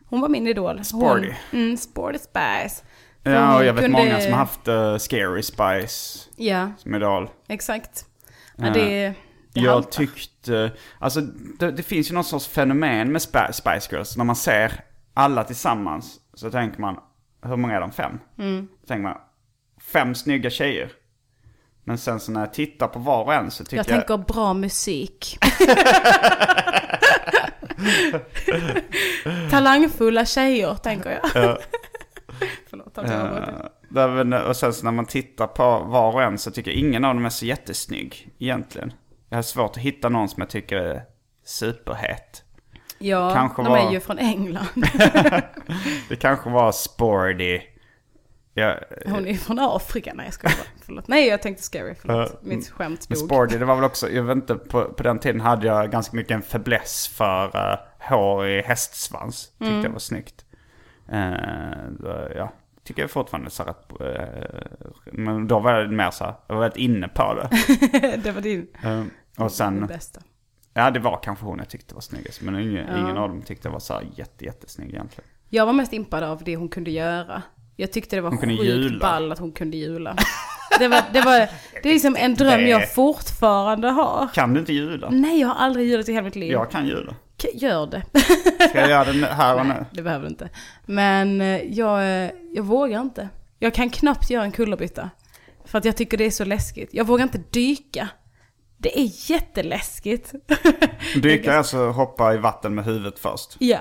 Hon 0.09 0.21
var 0.21 0.30
min 0.30 0.47
idol. 0.47 0.84
Sporty. 0.84 1.34
Hon, 1.51 1.59
mm, 1.59 1.78
sporty 1.78 2.19
Spice. 2.19 2.84
För 3.23 3.32
ja, 3.34 3.45
hon 3.47 3.55
och 3.55 3.65
jag 3.65 3.73
vet 3.73 3.84
kunde- 3.84 3.97
många 3.99 4.21
som 4.21 4.32
har 4.32 4.39
haft 4.39 4.67
eh, 4.67 4.97
Scary 4.97 5.41
Spice 5.43 6.19
Ja, 6.36 6.71
som 6.78 6.95
idol. 6.95 7.30
exakt. 7.47 8.05
Ja, 8.55 8.69
det, 8.69 9.13
det 9.53 9.59
jag 9.61 9.71
haltar. 9.71 9.91
tyckte, 9.91 10.71
alltså 10.99 11.21
det, 11.59 11.71
det 11.71 11.84
finns 11.84 12.09
ju 12.11 12.13
någon 12.13 12.23
sorts 12.23 12.47
fenomen 12.47 13.11
med 13.11 13.19
Sp- 13.19 13.51
Spice 13.51 13.95
Girls. 13.95 14.17
När 14.17 14.23
man 14.25 14.36
ser 14.36 14.82
alla 15.13 15.43
tillsammans 15.43 16.15
så 16.34 16.51
tänker 16.51 16.82
man, 16.82 16.99
hur 17.45 17.55
många 17.55 17.75
är 17.75 17.82
de? 17.82 17.91
Fem? 17.91 18.19
Mm. 18.39 18.67
Tänker 18.88 19.03
man, 19.03 19.17
fem 19.82 20.15
snygga 20.15 20.49
tjejer. 20.49 20.89
Men 21.88 21.97
sen 21.97 22.19
så 22.19 22.31
när 22.31 22.39
jag 22.39 22.53
tittar 22.53 22.88
på 22.88 22.99
var 22.99 23.23
och 23.23 23.33
en 23.33 23.51
så 23.51 23.63
tycker 23.63 23.77
Jag 23.77 23.85
jag... 23.88 24.07
tänker 24.07 24.33
bra 24.33 24.53
musik. 24.53 25.38
Talangfulla 29.51 30.25
tjejer, 30.25 30.75
tänker 30.75 31.09
jag. 31.09 31.21
Förlåt 32.69 32.97
att 32.97 33.11
jag 33.11 34.09
men- 34.27 34.33
och 34.33 34.55
sen 34.55 34.73
så 34.73 34.85
när 34.85 34.91
man 34.91 35.05
tittar 35.05 35.47
på 35.47 35.79
var 35.79 36.13
och 36.13 36.23
en 36.23 36.38
så 36.38 36.51
tycker 36.51 36.71
jag 36.71 36.79
ingen 36.79 37.05
av 37.05 37.15
dem 37.15 37.25
är 37.25 37.29
så 37.29 37.45
jättesnygg 37.45 38.29
egentligen. 38.39 38.93
Jag 39.29 39.38
har 39.38 39.43
svårt 39.43 39.71
att 39.71 39.77
hitta 39.77 40.09
någon 40.09 40.29
som 40.29 40.41
jag 40.41 40.49
tycker 40.49 40.75
är 40.77 41.03
superhet. 41.45 42.43
Ja, 42.99 43.33
kanske 43.33 43.63
de 43.63 43.69
var- 43.71 43.88
är 43.88 43.91
ju 43.91 43.99
från 43.99 44.19
England. 44.19 44.67
Det 46.09 46.15
kanske 46.15 46.49
var 46.49 46.71
Sporty. 46.71 47.59
Jag, 48.58 48.78
Hon 49.05 49.26
är 49.28 49.32
ju 49.32 49.38
från 49.38 49.60
Afrika. 49.60 50.12
Nej, 50.16 50.26
jag 50.26 50.34
skojar. 50.34 50.58
Förlåt. 50.86 51.08
Nej, 51.08 51.28
jag 51.28 51.41
tänkte 51.41 51.64
scary. 51.64 51.95
Förlåt. 52.01 52.30
Ja, 52.34 52.39
Mitt 52.41 52.70
skämt 52.70 53.05
Men 53.10 53.20
dog. 53.20 53.28
Sporty, 53.28 53.58
det 53.58 53.66
var 53.66 53.76
väl 53.76 53.84
också, 53.84 54.10
jag 54.10 54.24
vet 54.24 54.36
inte, 54.36 54.55
på, 54.55 54.84
på 54.86 55.03
den 55.03 55.20
tiden 55.20 55.41
hade 55.41 55.68
jag 55.68 55.91
ganska 55.91 56.16
mycket 56.18 56.32
en 56.32 56.41
fäbless 56.41 57.08
för 57.08 57.45
uh, 57.45 57.78
hår 58.10 58.47
i 58.47 58.62
hästsvans. 58.62 59.47
Tyckte 59.49 59.66
Mm. 59.66 59.84
jag 59.84 59.89
var 59.91 59.99
snyggt. 59.99 60.45
Uh, 61.14 62.36
ja, 62.36 62.51
tycker 62.84 63.01
jag 63.01 63.12
fortfarande 63.12 63.49
så 63.49 63.64
att, 63.64 63.91
uh, 64.01 64.08
men 65.12 65.47
då 65.47 65.60
var 65.60 65.74
jag 65.74 65.91
mer 65.93 66.12
så 66.12 66.24
här, 66.24 66.34
jag 66.47 66.55
var 66.55 66.62
väldigt 66.62 66.80
inne 66.80 67.08
på 67.08 67.34
det. 67.34 67.49
det 68.24 68.32
var 68.32 68.41
din 68.41 68.68
Uh, 68.86 69.03
och 69.38 69.43
det 69.43 69.49
sen, 69.49 69.88
bästa. 69.88 70.22
ja 70.74 70.91
det 70.91 70.99
var 70.99 71.20
kanske 71.24 71.45
hon 71.45 71.58
jag 71.58 71.70
tyckte 71.70 71.93
var 71.93 72.01
snyggast. 72.01 72.41
Men 72.41 72.60
ingen, 72.60 72.97
ingen 72.97 73.18
av 73.18 73.30
dem 73.30 73.41
tyckte 73.41 73.68
jag 73.68 73.74
var 73.74 73.80
så 73.80 73.93
här 73.93 74.08
jätte, 74.16 74.45
jättesnygg 74.45 74.89
egentligen. 74.89 75.30
Jag 75.49 75.66
var 75.66 75.74
mest 75.74 75.93
impad 75.93 76.24
av 76.24 76.43
det 76.43 76.55
hon 76.55 76.70
kunde 76.70 76.91
göra. 76.91 77.41
Jag 77.80 77.91
tyckte 77.91 78.15
det 78.15 78.21
var 78.21 78.38
sjukt 78.38 79.01
ball 79.01 79.32
att 79.32 79.39
hon 79.39 79.51
kunde 79.51 79.78
jula. 79.78 80.15
Det, 80.80 80.88
var, 80.88 81.03
det, 81.13 81.21
var, 81.21 81.39
det 81.84 81.89
är 81.89 81.93
liksom 81.93 82.15
en 82.15 82.36
dröm 82.36 82.61
Nej. 82.61 82.69
jag 82.69 82.93
fortfarande 82.93 83.88
har. 83.89 84.28
Kan 84.34 84.53
du 84.53 84.59
inte 84.59 84.73
jula? 84.73 85.09
Nej, 85.09 85.39
jag 85.39 85.47
har 85.47 85.55
aldrig 85.55 85.88
julat 85.88 86.09
i 86.09 86.13
hela 86.13 86.23
mitt 86.23 86.36
liv. 86.36 86.51
Jag 86.51 86.71
kan 86.71 86.88
jula. 86.88 87.15
Gör 87.53 87.88
det. 87.88 88.03
Ska 88.69 88.80
jag 88.80 88.89
göra 88.89 89.13
det 89.13 89.25
här 89.25 89.59
och 89.59 89.65
nu? 89.65 89.86
Det 89.91 90.01
behöver 90.01 90.23
du 90.23 90.30
inte. 90.30 90.49
Men 90.86 91.41
eh, 91.41 91.61
jag, 91.61 91.99
eh, 91.99 92.32
jag 92.53 92.63
vågar 92.63 93.01
inte. 93.01 93.30
Jag 93.59 93.73
kan 93.73 93.89
knappt 93.89 94.30
göra 94.30 94.43
en 94.43 94.51
kullerbytta. 94.51 95.09
För 95.65 95.78
att 95.78 95.86
jag 95.86 95.97
tycker 95.97 96.17
det 96.17 96.25
är 96.25 96.32
så 96.32 96.45
läskigt. 96.45 96.89
Jag 96.91 97.07
vågar 97.07 97.23
inte 97.23 97.41
dyka. 97.51 98.07
Det 98.78 98.99
är 98.99 99.32
jätteläskigt. 99.32 100.34
Dyka 101.15 101.53
är 101.53 101.57
alltså 101.57 101.89
hoppa 101.89 102.34
i 102.34 102.38
vatten 102.38 102.75
med 102.75 102.86
huvudet 102.86 103.19
först. 103.19 103.55
ja. 103.59 103.80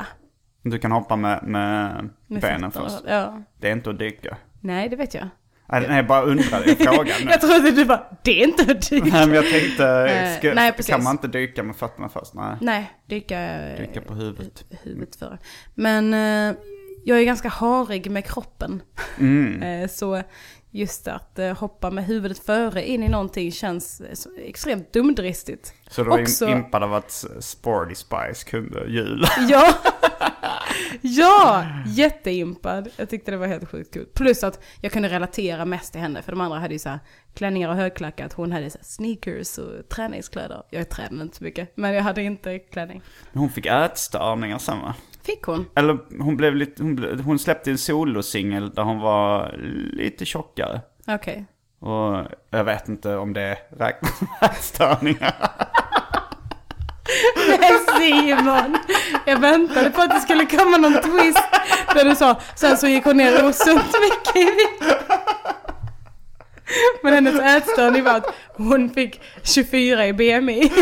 Du 0.70 0.78
kan 0.78 0.92
hoppa 0.92 1.16
med, 1.16 1.42
med, 1.42 2.08
med 2.26 2.40
benen 2.42 2.70
fötterna. 2.70 2.90
först. 2.90 3.04
Ja. 3.08 3.42
Det 3.60 3.68
är 3.68 3.72
inte 3.72 3.90
att 3.90 3.98
dyka. 3.98 4.36
Nej, 4.60 4.88
det 4.88 4.96
vet 4.96 5.14
jag. 5.14 5.28
Nej, 5.68 5.86
jag 5.96 6.06
bara 6.06 6.22
undrade. 6.22 6.64
Jag 6.66 6.78
frågade 6.78 7.14
nu. 7.24 7.30
Jag 7.30 7.40
trodde 7.40 7.70
du 7.70 7.84
bara, 7.84 8.06
det 8.22 8.42
är 8.42 8.44
inte 8.48 8.62
att 8.72 8.90
dyka. 8.90 9.06
Nej, 9.12 9.26
men 9.26 9.34
jag 9.34 9.50
tänkte, 9.50 10.36
ska, 10.38 10.54
nej, 10.54 10.72
kan 10.86 11.02
man 11.04 11.12
inte 11.14 11.28
dyka 11.28 11.62
med 11.62 11.76
fötterna 11.76 12.08
först? 12.08 12.34
Nej, 12.34 12.56
Nej, 12.60 12.90
dyka, 13.06 13.58
dyka 13.78 14.00
på 14.00 14.14
huvudet. 14.14 14.64
huvudet 14.82 15.16
före. 15.16 15.38
Men 15.74 16.14
eh, 16.14 16.56
jag 17.04 17.18
är 17.20 17.24
ganska 17.24 17.48
harig 17.48 18.10
med 18.10 18.24
kroppen. 18.24 18.82
Mm. 19.18 19.62
Eh, 19.82 19.88
så 19.88 20.22
just 20.70 21.08
att 21.08 21.38
eh, 21.38 21.56
hoppa 21.58 21.90
med 21.90 22.04
huvudet 22.04 22.38
före 22.38 22.88
in 22.88 23.02
i 23.02 23.08
någonting 23.08 23.52
känns 23.52 24.02
extremt 24.44 24.92
dumdristigt. 24.92 25.72
Så 25.90 26.02
du 26.02 26.08
var 26.10 26.20
Också- 26.22 26.46
im- 26.46 26.56
impad 26.56 26.82
av 26.82 26.94
att 26.94 27.24
Sporty 27.40 27.94
Spice 27.94 28.50
kunde 28.50 28.84
jula? 28.88 29.28
Ja! 29.48 29.74
Ja! 31.00 31.66
Jätteimpad. 31.86 32.88
Jag 32.96 33.10
tyckte 33.10 33.30
det 33.30 33.36
var 33.36 33.46
helt 33.46 33.70
sjukt 33.70 33.94
kul. 33.94 34.06
Plus 34.14 34.44
att 34.44 34.64
jag 34.80 34.92
kunde 34.92 35.08
relatera 35.08 35.64
mest 35.64 35.92
till 35.92 36.00
henne. 36.00 36.22
För 36.22 36.32
de 36.32 36.40
andra 36.40 36.58
hade 36.58 36.74
ju 36.74 36.78
så 36.78 36.88
här 36.88 37.00
klänningar 37.34 37.68
och 37.68 37.76
högklackat. 37.76 38.32
Hon 38.32 38.52
hade 38.52 38.70
så 38.70 38.78
sneakers 38.82 39.58
och 39.58 39.88
träningskläder. 39.88 40.62
Jag 40.70 40.88
tränade 40.88 41.22
inte 41.22 41.36
så 41.36 41.44
mycket. 41.44 41.76
Men 41.76 41.94
jag 41.94 42.02
hade 42.02 42.22
inte 42.22 42.58
klänning. 42.58 43.02
Hon 43.32 43.50
fick 43.50 43.66
ätstörningar 43.66 44.58
sen 44.58 44.80
va? 44.80 44.94
Fick 45.22 45.42
hon? 45.42 45.66
Eller 45.74 45.98
hon 46.22 46.36
blev 46.36 46.56
lite, 46.56 46.82
hon, 46.82 46.96
blev, 46.96 47.20
hon 47.20 47.38
släppte 47.38 47.70
en 47.70 47.78
solosingel 47.78 48.70
där 48.70 48.82
hon 48.82 48.98
var 48.98 49.54
lite 49.92 50.24
tjockare. 50.24 50.80
Okej. 51.06 51.46
Och 51.78 52.24
jag 52.50 52.64
vet 52.64 52.88
inte 52.88 53.16
om 53.16 53.32
det 53.32 53.58
räknas 53.70 54.18
som 54.18 54.28
ätstörningar. 54.40 55.34
Men 57.48 58.00
Simon! 58.00 58.78
Jag 59.24 59.40
väntade 59.40 59.90
på 59.90 60.02
att 60.02 60.10
det 60.10 60.20
skulle 60.20 60.46
komma 60.46 60.76
någon 60.76 60.92
twist. 60.92 61.44
Där 61.94 62.04
du 62.04 62.14
sa, 62.14 62.40
sen 62.54 62.76
så 62.76 62.86
gick 62.86 63.04
hon 63.04 63.16
ner 63.16 63.46
osunt 63.48 63.94
mycket 64.00 64.36
i 64.36 64.44
vikt. 64.44 64.96
Men 67.02 67.12
hennes 67.14 67.40
ätstörning 67.40 68.04
var 68.04 68.16
att 68.16 68.34
hon 68.56 68.90
fick 68.90 69.20
24 69.42 70.06
i 70.06 70.12
BMI. 70.12 70.72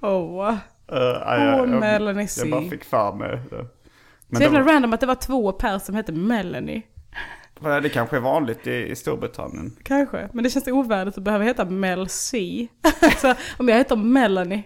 Åh. 0.00 0.54
Uh, 0.92 0.98
jag, 1.26 1.60
Åh, 1.60 1.66
Melanie 1.66 2.28
C. 2.28 2.40
jag 2.40 2.50
bara 2.50 2.70
fick 2.70 2.84
för 2.84 3.12
mig 3.12 3.40
det. 3.50 3.56
Så 3.56 3.66
Men 4.28 4.42
jävla 4.42 4.58
det, 4.58 4.72
random 4.72 4.92
att 4.92 5.00
det 5.00 5.06
var 5.06 5.14
två 5.14 5.52
per 5.52 5.78
som 5.78 5.94
hette 5.94 6.12
Melanie. 6.12 6.82
Det 7.64 7.88
kanske 7.88 8.16
är 8.16 8.20
vanligt 8.20 8.66
i, 8.66 8.70
i 8.90 8.96
Storbritannien. 8.96 9.76
Kanske. 9.82 10.28
Men 10.32 10.44
det 10.44 10.50
känns 10.50 10.68
ovärdigt 10.68 11.18
att 11.18 11.24
behöva 11.24 11.44
heta 11.44 11.64
Mel 11.64 12.08
C. 12.08 12.66
alltså, 13.02 13.34
om 13.58 13.68
jag 13.68 13.76
heter 13.76 13.96
Melanie. 13.96 14.62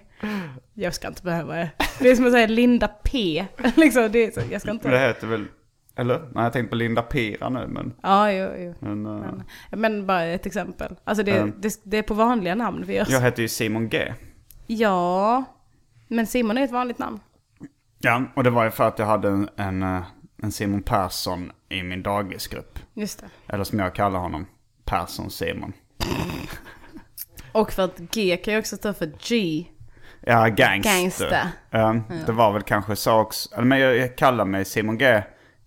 Jag 0.74 0.94
ska 0.94 1.08
inte 1.08 1.22
behöva 1.22 1.54
det. 1.54 1.70
Det 1.98 2.10
är 2.10 2.16
som 2.16 2.26
att 2.26 2.32
säga 2.32 2.46
Linda 2.46 2.88
P. 2.88 3.46
liksom, 3.76 4.08
det 4.12 4.34
så, 4.34 4.40
jag 4.50 4.60
ska 4.60 4.70
Men 4.72 4.78
det 4.82 4.88
inte... 4.88 4.98
heter 4.98 5.26
väl, 5.26 5.44
eller? 5.96 6.18
Nej 6.34 6.44
jag 6.44 6.52
tänkte 6.52 6.70
på 6.70 6.76
Linda 6.76 7.02
Pira 7.02 7.48
nu 7.48 7.66
men. 7.66 7.94
Ja, 8.02 8.32
jo, 8.32 8.48
jo. 8.58 8.74
men 8.80 9.06
uh, 9.06 9.24
Men, 9.70 9.80
men 9.80 10.06
bara 10.06 10.24
ett 10.24 10.46
exempel. 10.46 10.96
Alltså 11.04 11.24
det, 11.24 11.38
Mm. 11.38 11.52
det, 11.58 11.80
det 11.84 11.98
är 11.98 12.02
på 12.02 12.14
vanliga 12.14 12.54
namn 12.54 12.84
vi 12.86 12.94
gör. 12.96 13.06
jag 13.08 13.20
heter 13.20 13.42
ju 13.42 13.48
Simon 13.48 13.88
G. 13.88 14.12
Ja, 14.66 15.44
men 16.08 16.26
Simon 16.26 16.58
är 16.58 16.62
ett 16.64 16.70
vanligt 16.72 16.98
namn. 16.98 17.20
Ja, 17.98 18.22
och 18.36 18.44
det 18.44 18.50
var 18.50 18.64
ju 18.64 18.70
för 18.70 18.88
att 18.88 18.98
jag 18.98 19.06
hade 19.06 19.28
en, 19.28 19.48
en, 19.56 19.82
eh, 19.82 20.02
en 20.42 20.52
Simon 20.52 20.82
Persson 20.82 21.52
i 21.68 21.82
min 21.82 22.02
dagisgrupp. 22.02 22.77
Just 22.98 23.20
det. 23.20 23.52
Eller 23.54 23.64
som 23.64 23.78
jag 23.78 23.94
kallar 23.94 24.18
honom, 24.20 24.46
Persson 24.84 25.30
Simon. 25.30 25.72
Och 27.52 27.72
för 27.72 27.82
att 27.84 27.98
G 27.98 28.36
kan 28.36 28.54
ju 28.54 28.60
också 28.60 28.76
stå 28.76 28.94
för 28.94 29.12
G. 29.28 29.64
Ja, 30.20 30.46
gangster. 30.48 30.90
Gangster. 31.00 31.46
Ja, 31.70 32.00
Det 32.26 32.32
var 32.32 32.52
väl 32.52 32.62
kanske 32.62 32.96
så 32.96 33.18
också. 33.20 33.60
Men 33.62 33.78
jag, 33.78 33.96
jag 33.96 34.16
kallade 34.16 34.50
mig 34.50 34.64
Simon 34.64 34.98
G 34.98 35.22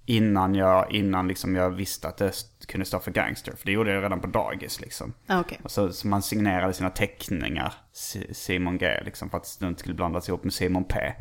innan 0.06 0.56
jag, 0.56 0.92
innan 0.92 1.28
liksom 1.28 1.56
jag 1.56 1.70
visste 1.70 2.08
att 2.08 2.18
det 2.18 2.32
kunde 2.68 2.86
stå 2.86 3.00
för 3.00 3.12
gangster. 3.12 3.54
För 3.58 3.66
det 3.66 3.72
gjorde 3.72 3.94
jag 3.94 4.04
redan 4.04 4.20
på 4.22 4.28
dagis 4.28 4.82
liksom. 4.82 5.14
Ah, 5.28 5.40
Okej. 5.40 5.60
Och 5.64 5.72
så, 5.72 5.92
så 5.92 6.08
man 6.08 6.22
signerade 6.22 6.74
sina 6.74 6.90
teckningar, 6.90 7.74
Si- 7.94 8.34
Simon 8.34 8.78
G, 8.78 9.00
liksom, 9.06 9.30
för 9.30 9.38
att 9.38 9.58
det 9.60 9.68
inte 9.68 9.80
skulle 9.80 9.96
blandas 9.96 10.30
ihop 10.30 10.44
med 10.44 10.54
Simon 10.54 10.84
P. 10.84 11.14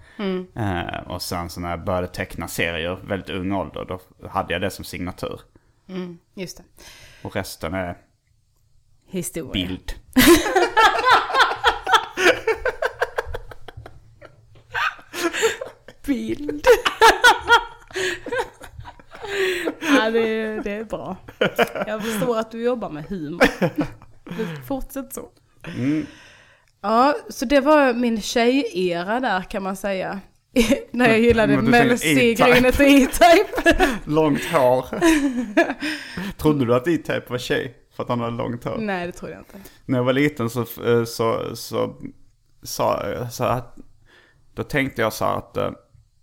Eh, 0.57 1.01
och 1.07 1.23
sen 1.23 1.51
så 1.51 1.61
när 1.61 1.71
jag 1.71 1.85
började 1.85 2.07
teckna 2.07 2.49
serier, 2.49 2.99
väldigt 3.05 3.31
ung 3.31 3.53
ålder, 3.53 3.85
då 3.89 4.29
hade 4.29 4.53
jag 4.53 4.61
det 4.63 4.71
som 4.71 4.85
signatur. 4.85 5.41
Just 6.35 6.57
det. 6.57 6.63
Och 7.23 7.37
resten 7.37 7.75
är 7.75 7.97
Historia. 9.07 9.53
bild. 9.53 9.95
bild. 16.07 16.67
ja, 19.81 20.11
det, 20.11 20.61
det 20.61 20.73
är 20.73 20.85
bra. 20.85 21.17
Jag 21.87 22.03
förstår 22.03 22.39
att 22.39 22.51
du 22.51 22.63
jobbar 22.63 22.91
med 22.91 23.05
humor. 23.05 23.47
Fortsätt 24.67 25.15
så. 25.15 25.29
Ja, 26.81 27.17
så 27.29 27.45
det 27.45 27.61
var 27.61 27.95
min 27.95 28.21
tjejera 28.23 29.21
där 29.21 29.43
kan 29.43 29.63
man 29.63 29.77
säga. 29.77 30.21
När 30.91 31.09
jag 31.09 31.21
gillade 31.21 31.63
Mel 31.63 31.99
C-grynet 31.99 32.81
och 32.81 32.87
E-Type. 32.87 33.89
Långt 34.05 34.45
hår. 34.45 34.85
Trodde 36.39 36.65
du 36.65 36.75
att 36.75 36.89
E-Type 36.89 37.25
var 37.29 37.39
tjej? 37.39 37.75
För 37.97 38.03
att 38.03 38.09
han 38.09 38.21
hade 38.21 38.37
långt 38.37 38.65
hår? 38.65 38.77
Nej, 38.79 39.07
det 39.07 39.13
tror 39.13 39.31
jag 39.31 39.41
inte. 39.41 39.59
När 39.87 39.99
jag 39.99 40.05
var 40.05 40.13
liten 40.13 40.51
så, 40.51 40.65
så, 40.65 41.07
så, 41.07 41.57
så 41.57 41.97
sa 42.63 43.09
jag 43.09 43.33
så 43.33 43.45
att, 43.45 43.77
då 44.55 44.63
tänkte 44.63 45.03
jag 45.03 45.13
så 45.13 45.25
här 45.25 45.37
att 45.37 45.57
eh, 45.57 45.71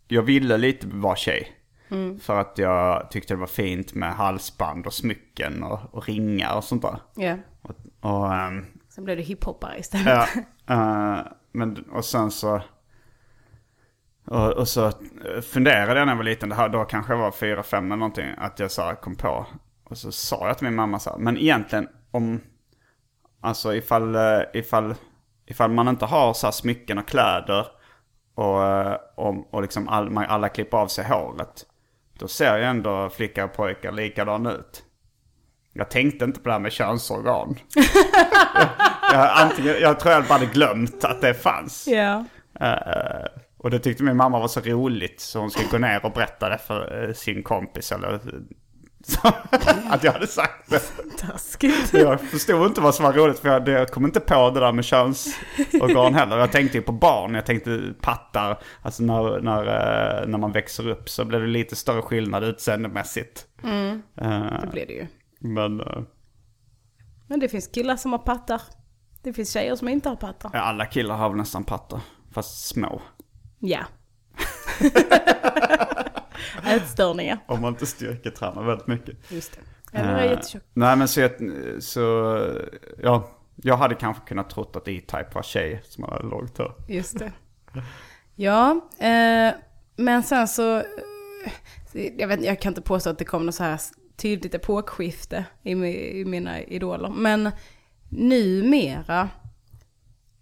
jag 0.08 0.22
ville 0.22 0.58
lite 0.58 0.88
vara 0.88 1.16
tjej. 1.16 1.54
För 2.22 2.40
att 2.40 2.58
jag 2.58 3.12
tyckte 3.12 3.34
det 3.34 3.40
var 3.40 3.48
fint 3.48 3.94
med 3.94 4.14
halsband 4.14 4.86
och 4.88 4.94
smycken 4.94 5.64
och, 5.64 5.80
och 5.92 6.08
ringar 6.08 6.56
och 6.56 6.64
sånt 6.64 6.82
där. 6.82 7.00
Ja. 7.16 7.36
Och, 7.62 7.76
och, 8.02 8.34
ehm, 8.34 8.66
Sen 8.90 9.04
blev 9.04 9.18
du 9.18 9.24
hiphoppare 9.24 9.80
istället. 9.80 10.30
ja, 10.66 10.74
eh, 10.74 11.26
men, 11.52 11.84
och 11.92 12.06
sen 12.06 12.32
så... 12.32 12.62
Och, 14.28 14.52
och 14.52 14.68
så 14.68 14.92
funderade 15.52 16.00
jag 16.00 16.06
när 16.06 16.14
jag 16.14 16.18
var 16.18 16.24
liten, 16.24 16.50
det 16.50 16.56
här, 16.56 16.70
då 16.70 16.86
kanske 16.86 17.14
jag 17.14 17.20
var 17.20 17.32
fyra, 17.32 17.64
fem 17.64 17.86
eller 17.86 17.96
någonting, 17.96 18.30
att 18.38 18.60
jag 18.60 18.72
så 18.72 18.82
här 18.82 18.96
kom 18.96 19.16
på. 19.16 19.46
Och 19.84 19.98
så 19.98 20.12
sa 20.12 20.48
jag 20.48 20.58
till 20.58 20.68
min 20.68 20.76
mamma 20.76 21.00
så 21.00 21.10
här, 21.10 21.18
men 21.18 21.38
egentligen 21.38 21.88
om, 22.12 22.42
alltså 23.42 23.76
ifall, 23.76 24.16
eh, 24.16 24.42
ifall, 24.54 24.96
ifall 25.46 25.72
man 25.72 25.88
inte 25.88 26.06
har 26.06 26.34
så 26.34 26.48
här 26.48 26.52
smycken 26.52 26.98
och 26.98 27.08
kläder 27.08 27.68
och, 28.36 28.64
eh, 28.64 28.98
och, 29.16 29.54
och 29.54 29.62
liksom 29.62 29.90
all, 29.90 30.18
alla 30.18 30.50
klipper 30.50 30.78
av 30.78 30.88
sig 30.88 31.06
håret. 31.06 31.66
Då 32.20 32.28
ser 32.28 32.58
ju 32.58 32.64
ändå 32.64 33.10
flickor 33.10 33.44
och 33.44 33.54
pojkar 33.54 33.92
likadana 33.92 34.52
ut. 34.52 34.84
Jag 35.74 35.90
tänkte 35.90 36.26
inte 36.26 36.40
på 36.40 36.50
det 36.50 36.54
här 36.54 36.60
med 36.60 36.72
könsorgan. 36.72 37.56
jag, 37.76 39.14
jag, 39.14 39.32
antingen, 39.36 39.76
jag 39.82 40.00
tror 40.00 40.14
jag 40.14 40.24
bara 40.24 40.34
hade 40.34 40.46
glömt 40.46 41.04
att 41.04 41.22
det 41.22 41.34
fanns. 41.34 41.88
Ja. 41.88 42.26
Eh, 42.60 43.26
och 43.68 43.72
det 43.72 43.80
tyckte 43.80 44.04
min 44.04 44.18
mamma 44.18 44.40
var 44.40 44.48
så 44.48 44.60
roligt 44.60 45.20
så 45.20 45.40
hon 45.40 45.52
skulle 45.52 45.68
gå 45.70 45.78
ner 45.78 46.06
och 46.06 46.12
berätta 46.12 46.50
det 46.50 46.58
för 46.58 47.08
eh, 47.08 47.14
sin 47.14 47.44
kompis 47.44 47.92
eller 47.92 48.20
att 49.90 50.04
jag 50.04 50.12
hade 50.12 50.28
sagt 50.28 50.70
det. 50.70 50.80
Taskigt. 51.18 51.94
Jag 51.94 52.22
förstod 52.22 52.66
inte 52.68 52.82
vad 52.82 52.96
som 52.96 53.06
var 53.06 53.14
roligt 53.14 53.40
för 53.40 53.50
jag, 53.50 53.68
jag 53.68 53.88
kom 53.92 54.06
inte 54.06 54.20
på 54.20 54.50
det 54.50 54.60
där 54.60 54.72
med 54.72 54.86
könsorgan 54.86 56.14
heller. 56.16 56.38
Jag 56.38 56.52
tänkte 56.52 56.78
ju 56.78 56.84
på 56.84 56.92
barn, 56.92 57.34
jag 57.36 57.46
tänkte 57.46 57.94
pattar. 58.02 58.60
Alltså 58.82 59.04
när, 59.04 59.40
när, 59.42 59.62
eh, 60.22 60.28
när 60.28 60.38
man 60.38 60.52
växer 60.52 60.88
upp 60.90 61.10
så 61.10 61.26
blir 61.26 61.40
det 61.40 61.48
lite 61.48 61.76
större 61.76 62.02
skillnad 62.02 62.44
utseendemässigt. 62.44 63.46
Eh, 64.22 64.62
Det 64.62 64.68
blir 64.72 64.86
det 64.88 64.94
ju. 64.94 65.08
men 65.40 65.82
Men 67.28 67.40
det 67.40 67.50
finns 67.50 67.68
killar 67.68 67.96
som 67.96 68.12
har 68.12 68.20
pattar. 68.20 68.62
Det 69.24 69.34
finns 69.34 69.52
tjejer 69.54 69.76
som 69.76 69.88
inte 69.88 70.10
har 70.10 70.16
pattar. 70.16 70.50
ja, 70.54 70.60
alla 70.60 70.86
killar 70.86 71.16
har 71.16 71.30
väl 71.30 71.38
nästan 71.38 71.64
pattar, 71.64 72.00
fast 72.32 72.68
små. 72.68 73.02
Ja. 73.60 73.80
Ätstörningar. 76.66 77.40
Om 77.48 77.62
man 77.62 77.74
inte 77.74 77.86
styrketränar 77.86 78.64
väldigt 78.64 78.88
mycket. 78.88 79.32
Just 79.32 79.54
det. 79.54 79.98
Eller 79.98 80.10
är 80.10 80.26
Eh, 80.26 80.32
jättetjock. 80.32 80.64
Nej 80.74 80.96
men 80.96 81.08
så, 81.08 81.20
jag, 81.20 81.32
så 81.80 82.02
ja, 83.04 83.30
jag 83.56 83.78
hade 83.78 83.96
kanske 83.96 84.28
kunnat 84.28 84.50
trott 84.50 84.76
att 84.76 84.88
E-Type 84.88 85.28
var 85.34 85.44
tjej 85.44 85.82
som 85.84 86.04
hade 86.04 86.24
långt 86.24 86.58
hår. 86.58 86.74
Just 86.88 87.20
det. 87.20 87.32
Ja, 88.36 88.72
eh, 89.00 89.54
men 89.96 90.24
sen 90.24 90.48
så, 90.48 90.78
eh, 90.78 90.84
jag, 92.18 92.28
vet, 92.28 92.44
jag 92.44 92.62
kan 92.62 92.72
inte 92.72 92.82
påstå 92.82 93.10
att 93.10 93.20
det 93.20 93.26
kom 93.26 93.46
något 93.46 93.56
så 93.56 93.64
här 93.64 93.82
tydligt 94.18 94.56
epokskifte 94.56 95.46
i, 95.64 95.72
i 95.72 96.26
mina 96.26 96.62
idoler. 96.62 97.10
Men 97.10 97.52
numera 98.10 99.30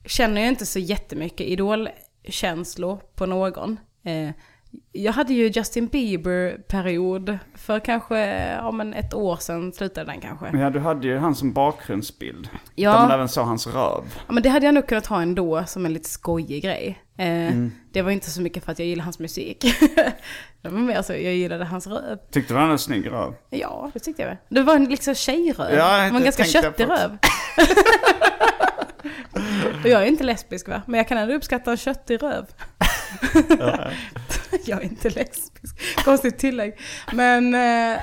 känner 0.06 0.42
jag 0.42 0.50
inte 0.50 0.66
så 0.66 0.80
jättemycket 0.80 1.48
idolkänslor 2.26 3.00
på 3.16 3.26
någon. 3.26 3.80
Eh, 4.06 4.30
Jag 4.92 5.14
hade 5.14 5.34
ju 5.34 5.48
Justin 5.48 5.88
Bieber-period 5.88 7.38
för 7.56 7.80
kanske, 7.80 8.18
ja 8.52 8.72
men 8.72 8.94
ett 8.94 9.14
år 9.14 9.36
sedan 9.38 9.74
slutade 9.74 10.12
den 10.12 10.22
kanske. 10.22 10.58
Ja, 10.58 10.70
du 10.70 10.80
hade 10.80 11.08
ju 11.08 11.18
han 11.18 11.36
som 11.36 11.54
bakgrundsbild. 11.54 12.50
Ja. 12.76 12.92
Där 12.92 13.00
man 13.00 13.12
även 13.12 13.30
såg 13.30 13.46
hans 13.46 13.68
röv. 13.68 14.04
Ja 14.28 14.34
men 14.34 14.44
det 14.44 14.50
hade 14.50 14.66
jag 14.66 14.76
nog 14.76 14.88
kunnat 14.88 15.06
ha 15.08 15.22
ändå 15.22 15.64
som 15.68 15.86
en 15.86 15.94
lite 15.94 16.10
skojig 16.10 16.64
grej. 16.64 17.02
Eh, 17.18 17.52
Det 17.92 18.02
var 18.02 18.12
inte 18.12 18.30
så 18.32 18.42
mycket 18.42 18.64
för 18.66 18.72
att 18.72 18.80
jag 18.80 18.88
gillar 18.88 19.04
hans 19.04 19.20
musik. 19.20 19.66
det 20.62 20.70
var 20.70 20.80
mer 20.80 21.02
så, 21.02 21.14
jag 21.14 21.22
gillade 21.34 21.66
hans 21.66 21.88
röv. 21.88 22.18
Tyckte 22.32 22.54
du 22.54 22.58
han 22.58 22.68
hade 22.68 22.78
snygg 22.80 23.12
röv? 23.12 23.34
Ja, 23.50 23.92
det 23.94 24.00
tyckte 24.00 24.22
jag 24.22 24.30
väl. 24.30 24.38
Det 24.50 24.62
var 24.64 24.76
en 24.76 24.86
liksom 24.86 25.16
tjejröv. 25.16 25.74
Ja, 25.74 26.04
det 26.06 26.12
var 26.12 26.18
en 26.18 26.24
ganska 26.24 26.44
köttig 26.44 26.84
röv. 26.90 27.18
Och 29.84 29.90
jag 29.90 30.02
är 30.02 30.06
inte 30.06 30.24
lesbisk 30.24 30.68
va, 30.68 30.82
men 30.88 30.98
jag 30.98 31.08
kan 31.08 31.18
ändå 31.18 31.34
uppskatta 31.34 31.72
en 31.72 31.78
köttig 31.78 32.24
röv. 32.24 32.46
jag 34.66 34.80
är 34.80 34.84
inte 34.84 35.10
lesbisk. 35.10 36.04
Konstigt 36.06 36.40
tillägg. 36.40 36.80
Men, 37.14 37.54
eh, 37.54 38.00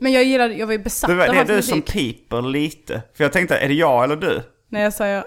men 0.00 0.12
jag 0.12 0.24
gillade, 0.24 0.54
jag 0.54 0.66
var 0.66 0.72
ju 0.72 0.78
besatt 0.78 1.10
Det, 1.10 1.14
var, 1.14 1.28
av 1.28 1.34
det 1.34 1.36
är 1.36 1.36
hans 1.36 1.48
du 1.48 1.54
musik. 1.54 1.72
som 1.72 1.82
piper 1.82 2.42
lite. 2.42 3.02
För 3.16 3.24
jag 3.24 3.32
tänkte, 3.32 3.56
är 3.56 3.68
det 3.68 3.74
jag 3.74 4.04
eller 4.04 4.16
du? 4.16 4.42
När 4.68 4.80
jag 4.82 4.92
säger 4.92 5.24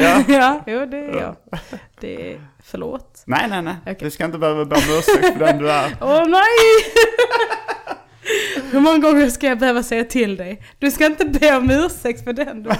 Ja. 0.00 0.22
ja, 0.28 0.62
jo 0.66 0.86
det 0.86 0.96
är 0.96 1.20
jag. 1.20 1.36
Det 2.00 2.32
är, 2.32 2.40
förlåt. 2.64 3.22
Nej, 3.26 3.46
nej, 3.48 3.62
nej. 3.62 3.76
Okej. 3.82 3.96
Du 4.00 4.10
ska 4.10 4.24
inte 4.24 4.38
behöva 4.38 4.64
be 4.64 4.76
om 4.76 4.82
ursäkt 4.98 5.32
för 5.32 5.38
den 5.38 5.58
du 5.58 5.70
är. 5.70 5.96
Åh 6.00 6.28
nej! 6.28 6.92
Hur 8.70 8.80
många 8.80 8.98
gånger 8.98 9.30
ska 9.30 9.46
jag 9.46 9.58
behöva 9.58 9.82
säga 9.82 10.04
till 10.04 10.36
dig? 10.36 10.62
Du 10.78 10.90
ska 10.90 11.06
inte 11.06 11.24
be 11.24 11.56
om 11.56 11.70
ursäkt 11.70 12.24
för 12.24 12.32
den 12.32 12.62
du 12.62 12.70
uh, 12.70 12.76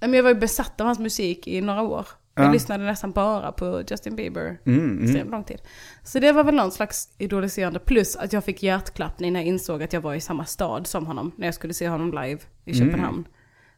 men 0.00 0.12
Jag 0.12 0.22
var 0.22 0.30
ju 0.30 0.36
besatt 0.40 0.80
av 0.80 0.86
hans 0.86 0.98
musik 0.98 1.48
i 1.48 1.60
några 1.60 1.82
år. 1.82 2.06
Jag 2.34 2.46
Ja. 2.46 2.52
lyssnade 2.52 2.84
nästan 2.84 3.12
bara 3.12 3.52
på 3.52 3.82
Justin 3.90 4.16
Bieber 4.16 4.58
Mm, 4.66 5.04
extremt 5.04 5.30
lång 5.30 5.44
tid. 5.44 5.58
Så 6.02 6.18
det 6.18 6.32
var 6.32 6.44
väl 6.44 6.54
någon 6.54 6.70
slags 6.72 7.08
idoliserande. 7.18 7.78
Plus 7.78 8.16
att 8.16 8.32
jag 8.32 8.44
fick 8.44 8.62
hjärtklappning 8.62 9.32
när 9.32 9.40
jag 9.40 9.46
insåg 9.46 9.82
att 9.82 9.92
jag 9.92 10.00
var 10.00 10.14
i 10.14 10.20
samma 10.20 10.44
stad 10.44 10.86
som 10.86 11.06
honom. 11.06 11.32
När 11.36 11.46
jag 11.46 11.54
skulle 11.54 11.74
se 11.74 11.88
honom 11.88 12.10
live 12.10 12.40
i 12.64 12.72
Mm. 12.72 12.86
Köpenhamn. 12.86 13.24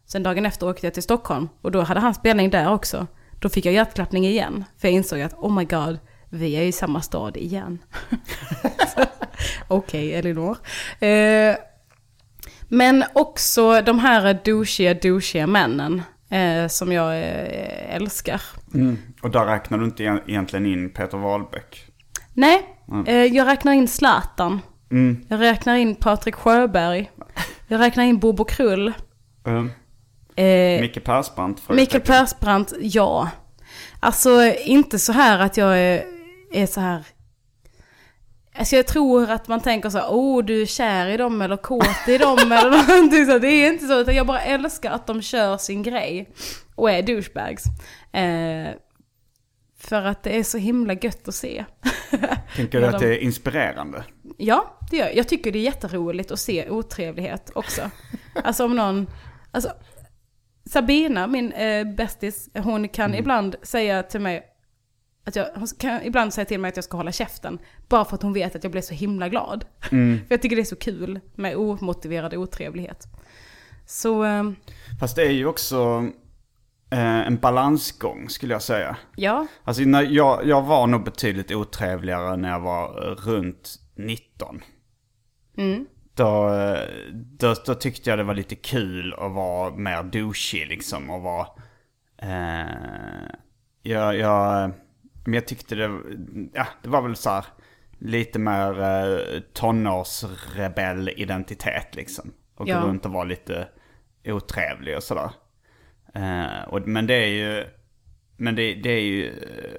Sen 0.07 0.23
dagen 0.23 0.47
efter 0.47 0.69
åkte 0.69 0.87
jag 0.87 0.95
till 0.95 1.03
Stockholm. 1.03 1.49
Och 1.63 1.71
då 1.73 1.81
hade 1.81 2.01
han 2.01 2.15
spelning 2.15 2.51
där 2.51 2.73
också. 2.73 3.07
Då 3.41 3.49
fick 3.49 3.67
jag 3.67 3.75
hjärtklappning 3.75 4.27
igen. 4.27 4.65
För 4.79 4.89
jag 4.89 4.93
insåg 4.95 5.21
att 5.21 5.35
oh 5.35 5.53
my 5.55 5.65
god, 5.65 5.99
vi 6.31 6.53
är 6.57 6.63
i 6.63 6.73
samma 6.73 7.01
stad 7.03 7.37
igen. 7.37 7.79
Okej, 9.69 10.15
Elinor. 10.15 10.57
Eh, 11.01 11.57
men 12.73 13.05
också 13.13 13.83
de 13.83 13.99
här 13.99 14.41
douchiga, 14.45 14.95
douchiga 14.95 15.47
männen. 15.47 16.03
Eh, 16.31 16.69
som 16.69 16.93
jag 16.93 17.17
eh, 17.19 17.97
älskar. 17.97 18.43
Mm. 18.75 18.99
Och 19.23 19.31
där 19.31 19.47
räknar 19.47 19.79
du 19.79 19.85
inte 19.85 20.03
egentligen 20.03 20.67
in 20.67 20.91
Peter 20.91 21.19
Wahlbeck. 21.19 21.87
Nej, 22.33 22.67
eh, 23.07 23.15
jag 23.15 23.47
räknar 23.47 23.73
in 23.73 23.89
Zlatan. 23.89 24.61
Jag 25.29 25.41
räknar 25.41 25.77
in 25.77 25.95
Patrik 25.95 26.35
Sjöberg. 26.35 27.11
Jag 27.69 27.81
räknar 27.81 28.05
in 28.05 28.19
Bobo 28.19 28.45
Krull. 28.45 28.93
Mm. 29.47 29.71
Eh, 30.37 30.81
Micke 30.81 31.05
Persbrandt. 31.05 31.69
Mikael 31.69 32.03
Persbrandt, 32.03 32.73
ja. 32.81 33.31
Alltså 34.01 34.55
inte 34.65 34.99
så 34.99 35.13
här 35.13 35.39
att 35.39 35.57
jag 35.57 35.79
är, 35.79 36.05
är 36.53 36.67
så 36.67 36.81
här... 36.81 37.05
Alltså 38.55 38.77
jag 38.77 38.87
tror 38.87 39.31
att 39.31 39.49
man 39.49 39.61
tänker 39.61 39.91
så 39.91 40.01
oh 40.01 40.45
du 40.45 40.63
är 40.63 40.67
kär 40.67 41.07
i 41.07 41.17
dem 41.17 41.43
eller 41.43 41.57
kåt 41.57 42.09
i 42.09 42.19
dem 42.19 42.39
eller 42.53 42.71
någonting 42.89 43.27
så. 43.27 43.39
Det 43.39 43.49
är 43.49 43.73
inte 43.73 43.87
så, 43.87 44.01
utan 44.01 44.15
jag 44.15 44.27
bara 44.27 44.41
älskar 44.41 44.91
att 44.91 45.07
de 45.07 45.23
kör 45.23 45.57
sin 45.57 45.83
grej 45.83 46.31
och 46.75 46.91
är 46.91 47.03
douchebags. 47.03 47.65
Eh, 48.13 48.75
för 49.79 50.05
att 50.05 50.23
det 50.23 50.39
är 50.39 50.43
så 50.43 50.59
himla 50.59 50.93
gött 50.95 51.29
att 51.29 51.35
se. 51.35 51.65
Tänker 52.57 52.81
du 52.81 52.87
att 52.87 52.93
de- 53.01 53.07
det 53.07 53.17
är 53.17 53.19
inspirerande? 53.19 54.05
Ja, 54.37 54.79
det 54.91 54.97
gör 54.97 55.07
jag. 55.07 55.17
Jag 55.17 55.29
tycker 55.29 55.53
det 55.53 55.59
är 55.59 55.63
jätteroligt 55.63 56.31
att 56.31 56.39
se 56.41 56.71
otrevlighet 56.71 57.51
också. 57.55 57.91
Alltså 58.45 58.65
om 58.65 58.77
någon... 58.77 59.07
Alltså, 59.51 59.73
Sabina, 60.71 61.27
min 61.27 61.53
eh, 61.53 61.85
bästis, 61.95 62.49
hon 62.55 62.89
kan 62.89 63.15
ibland 63.15 63.57
säga 63.63 64.03
till 64.03 64.21
mig 64.21 64.43
att 65.25 65.37
jag, 65.37 65.47
hon 65.55 65.67
kan 65.79 66.03
ibland 66.03 66.35
säga 66.35 66.45
till 66.45 66.61
mig 66.61 66.69
att 66.69 66.77
jag 66.77 66.85
ska 66.85 66.97
hålla 66.97 67.13
käften. 67.13 67.59
Bara 67.89 68.05
för 68.05 68.15
att 68.15 68.23
hon 68.23 68.33
vet 68.33 68.57
att 68.57 68.65
jag 68.65 68.73
blir 68.73 68.83
så 68.83 68.95
himla 68.95 69.29
glad. 69.29 69.65
för 69.81 70.27
jag 70.29 70.43
tycker 70.43 70.57
det 70.57 70.63
är 70.63 70.65
så 70.65 70.77
kul 70.77 71.21
med 71.35 71.57
omotiverad 71.57 72.35
otrevlighet. 72.35 73.07
Så, 73.87 74.25
eh, 74.25 74.51
Fast 75.01 75.17
det 75.17 75.23
är 75.23 75.31
ju 75.31 75.47
också 75.47 76.09
eh, 76.91 77.27
en 77.27 77.37
balansgång 77.37 78.29
skulle 78.29 78.55
jag 78.55 78.63
säga. 78.63 78.97
ja. 79.17 79.47
Alltså 79.65 79.83
när 79.83 80.03
jag, 80.03 80.47
jag 80.47 80.63
var 80.63 80.87
nog 80.87 81.05
betydligt 81.05 81.51
otrevligare 81.51 82.37
när 82.37 82.51
jag 82.51 82.61
var 82.61 82.89
runt 83.15 83.79
19. 83.95 84.61
Då, 86.15 86.55
eh, 86.55 86.89
då, 87.13 87.55
då 87.67 87.75
tyckte 87.75 88.11
jag 88.11 88.19
det 88.19 88.23
var 88.23 88.35
lite 88.35 88.55
kul 88.55 89.15
att 89.15 89.33
vara 89.33 89.77
mer 89.77 90.03
douchig 90.03 90.69
liksom 90.69 91.11
och 91.11 91.23
vara... 91.23 91.47
Eh, 92.19 93.31
jag, 93.83 94.17
jag, 94.17 94.73
men 95.25 95.35
jag 95.35 95.47
tyckte 95.47 95.75
det, 95.75 95.91
ja 96.53 96.67
det 96.83 96.89
var 96.89 97.03
väl 97.03 97.17
så 97.17 97.31
här 97.31 97.45
lite 97.99 98.39
mer 98.39 98.81
eh, 98.83 99.41
tonårsrebell-identitet 99.53 101.95
liksom. 101.95 102.33
Och 102.57 102.69
Ja. 102.69 102.81
gå 102.81 102.87
runt 102.87 103.07
och 103.07 103.13
vara 103.13 103.25
lite 103.25 103.69
otrevlig 104.27 104.97
och 104.97 105.03
sådär. 105.03 105.31
Eh, 106.15 106.69
och, 106.69 106.89
men 106.89 107.07
det 107.07 107.15
är 107.15 107.27
ju, 107.29 107.65
men 108.37 108.55
det, 108.55 108.75
det 108.75 108.91
är 108.91 109.01
ju, 109.01 109.33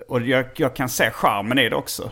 och 0.08 0.22
jag, 0.22 0.46
jag 0.56 0.76
kan 0.76 0.90
se 0.90 1.12
charmen 1.12 1.60
i 1.60 1.70
det 1.70 1.76
också. 1.76 2.12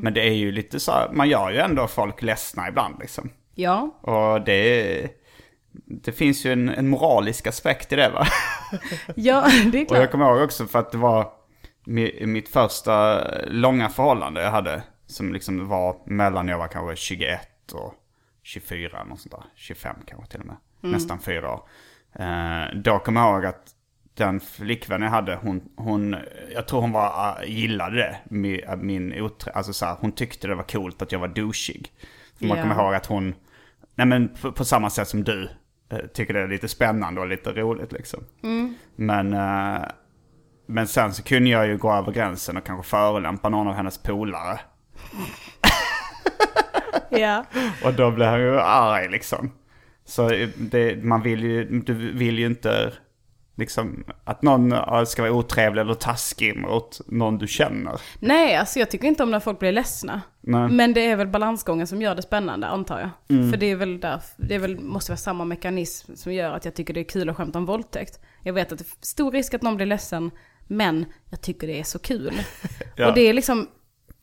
Men 0.00 0.14
det 0.14 0.20
är 0.20 0.32
ju 0.34 0.52
lite 0.52 0.80
så 0.80 0.92
här, 0.92 1.08
man 1.12 1.28
gör 1.28 1.50
ju 1.50 1.58
ändå 1.58 1.86
folk 1.86 2.22
ledsna 2.22 2.68
ibland 2.68 2.96
liksom. 3.00 3.30
Ja, 3.54 3.98
Och 4.00 4.40
det, 4.44 5.08
det 5.86 6.12
finns 6.12 6.46
ju 6.46 6.52
en, 6.52 6.68
en 6.68 6.88
moralisk 6.88 7.46
aspekt 7.46 7.92
i 7.92 7.96
det 7.96 8.08
va. 8.08 8.26
ja 9.14 9.46
det 9.72 9.78
är 9.78 9.82
Och 9.82 9.88
klart. 9.88 10.00
jag 10.00 10.10
kommer 10.10 10.24
ihåg 10.30 10.42
också 10.44 10.66
för 10.66 10.78
att 10.78 10.92
det 10.92 10.98
var 10.98 11.32
mitt 11.84 12.48
första 12.48 13.24
långa 13.46 13.88
förhållande 13.88 14.42
jag 14.42 14.50
hade. 14.50 14.82
Som 15.06 15.32
liksom 15.32 15.68
var 15.68 15.96
mellan 16.06 16.48
jag 16.48 16.58
var 16.58 16.68
kanske 16.68 16.96
21 16.96 17.72
och 17.72 17.94
24, 18.42 19.04
något 19.04 19.20
sånt 19.20 19.32
där. 19.32 19.44
25 19.54 19.96
kanske 20.06 20.30
till 20.30 20.40
och 20.40 20.46
med. 20.46 20.56
Nästan 20.80 21.18
fyra 21.18 21.52
år. 21.52 21.60
Eh, 22.12 22.74
då 22.74 22.98
kommer 22.98 23.20
jag 23.20 23.34
ihåg 23.34 23.46
att 23.46 23.70
den 24.14 24.40
flickvän 24.40 25.02
jag 25.02 25.10
hade, 25.10 25.36
hon, 25.42 25.68
hon 25.76 26.16
jag 26.54 26.68
tror 26.68 26.80
hon 26.80 26.92
var, 26.92 27.38
uh, 27.42 27.50
gillade 27.50 27.96
det. 27.96 28.16
Min, 28.24 28.60
min 28.76 29.20
otre, 29.22 29.50
alltså 29.52 29.72
så 29.72 29.86
här, 29.86 29.96
hon 30.00 30.12
tyckte 30.12 30.46
det 30.48 30.54
var 30.54 30.62
coolt 30.62 31.02
att 31.02 31.12
jag 31.12 31.18
var 31.18 31.28
douchig. 31.28 31.92
För 32.38 32.46
man 32.46 32.56
Ja. 32.56 32.62
kommer 32.62 32.74
ihåg 32.82 32.94
att 32.94 33.06
hon, 33.06 33.34
nej 33.94 34.06
men 34.06 34.28
på, 34.42 34.52
på 34.52 34.64
samma 34.64 34.90
sätt 34.90 35.08
som 35.08 35.24
du, 35.24 35.50
eh, 35.88 35.98
tycker 35.98 36.34
det 36.34 36.40
är 36.40 36.48
lite 36.48 36.68
spännande 36.68 37.20
och 37.20 37.26
lite 37.28 37.52
roligt 37.52 37.92
liksom. 37.92 38.24
Men, 38.96 39.32
eh, 39.32 39.82
men 40.66 40.86
sen 40.86 41.14
så 41.14 41.22
kunde 41.22 41.50
jag 41.50 41.66
ju 41.66 41.76
gå 41.76 41.92
över 41.92 42.12
gränsen 42.12 42.56
och 42.56 42.64
kanske 42.64 42.90
förolämpa 42.90 43.48
någon 43.48 43.68
av 43.68 43.74
hennes 43.74 43.98
polare. 43.98 44.60
Ja. 47.10 47.44
Och 47.84 47.94
då 47.94 48.10
blev 48.10 48.28
han 48.28 48.40
ju 48.40 48.60
arg 48.60 49.08
liksom. 49.08 49.52
Så 50.04 50.30
det, 50.56 51.04
man 51.04 51.22
vill 51.22 51.44
ju, 51.44 51.80
du 51.80 51.94
vill 51.94 52.38
ju 52.38 52.46
inte 52.46 52.92
liksom 53.56 54.04
att 54.24 54.42
någon 54.42 55.06
ska 55.06 55.22
vara 55.22 55.32
otrevlig 55.32 55.80
eller 55.80 55.94
taskig 55.94 56.56
mot 56.56 57.00
någon 57.06 57.38
du 57.38 57.46
känner. 57.46 58.00
Nej, 58.18 58.56
alltså 58.56 58.78
jag 58.78 58.90
tycker 58.90 59.08
inte 59.08 59.22
om 59.22 59.30
när 59.30 59.40
folk 59.40 59.58
blir 59.58 59.72
ledsna. 59.72 60.22
Nej. 60.40 60.68
Men 60.68 60.94
det 60.94 61.06
är 61.06 61.16
väl 61.16 61.28
balansgången 61.28 61.86
som 61.86 62.02
gör 62.02 62.14
det 62.14 62.22
spännande, 62.22 62.66
antar 62.66 63.00
jag. 63.00 63.50
För 63.50 63.56
det 63.56 63.66
är 63.66 63.76
väl 63.76 64.00
där, 64.00 64.22
det 64.36 64.54
är 64.54 64.58
väl, 64.58 64.80
måste 64.80 65.12
vara 65.12 65.16
samma 65.16 65.44
mekanism 65.44 66.14
som 66.16 66.32
gör 66.32 66.52
att 66.52 66.64
jag 66.64 66.74
tycker 66.74 66.94
det 66.94 67.00
är 67.00 67.04
kul 67.04 67.28
att 67.28 67.36
skämta 67.36 67.58
om 67.58 67.66
våldtäkt. 67.66 68.20
Jag 68.42 68.52
vet 68.52 68.72
att 68.72 68.78
det 68.78 68.84
är 68.84 69.06
stor 69.06 69.32
risk 69.32 69.54
att 69.54 69.62
någon 69.62 69.76
blir 69.76 69.86
ledsen, 69.86 70.30
men 70.66 71.06
jag 71.30 71.40
tycker 71.40 71.66
det 71.66 71.80
är 71.80 71.84
så 71.84 71.98
kul. 71.98 72.32
Ja. 72.96 73.08
Och 73.08 73.14
det 73.14 73.20
är 73.20 73.32
liksom, 73.32 73.68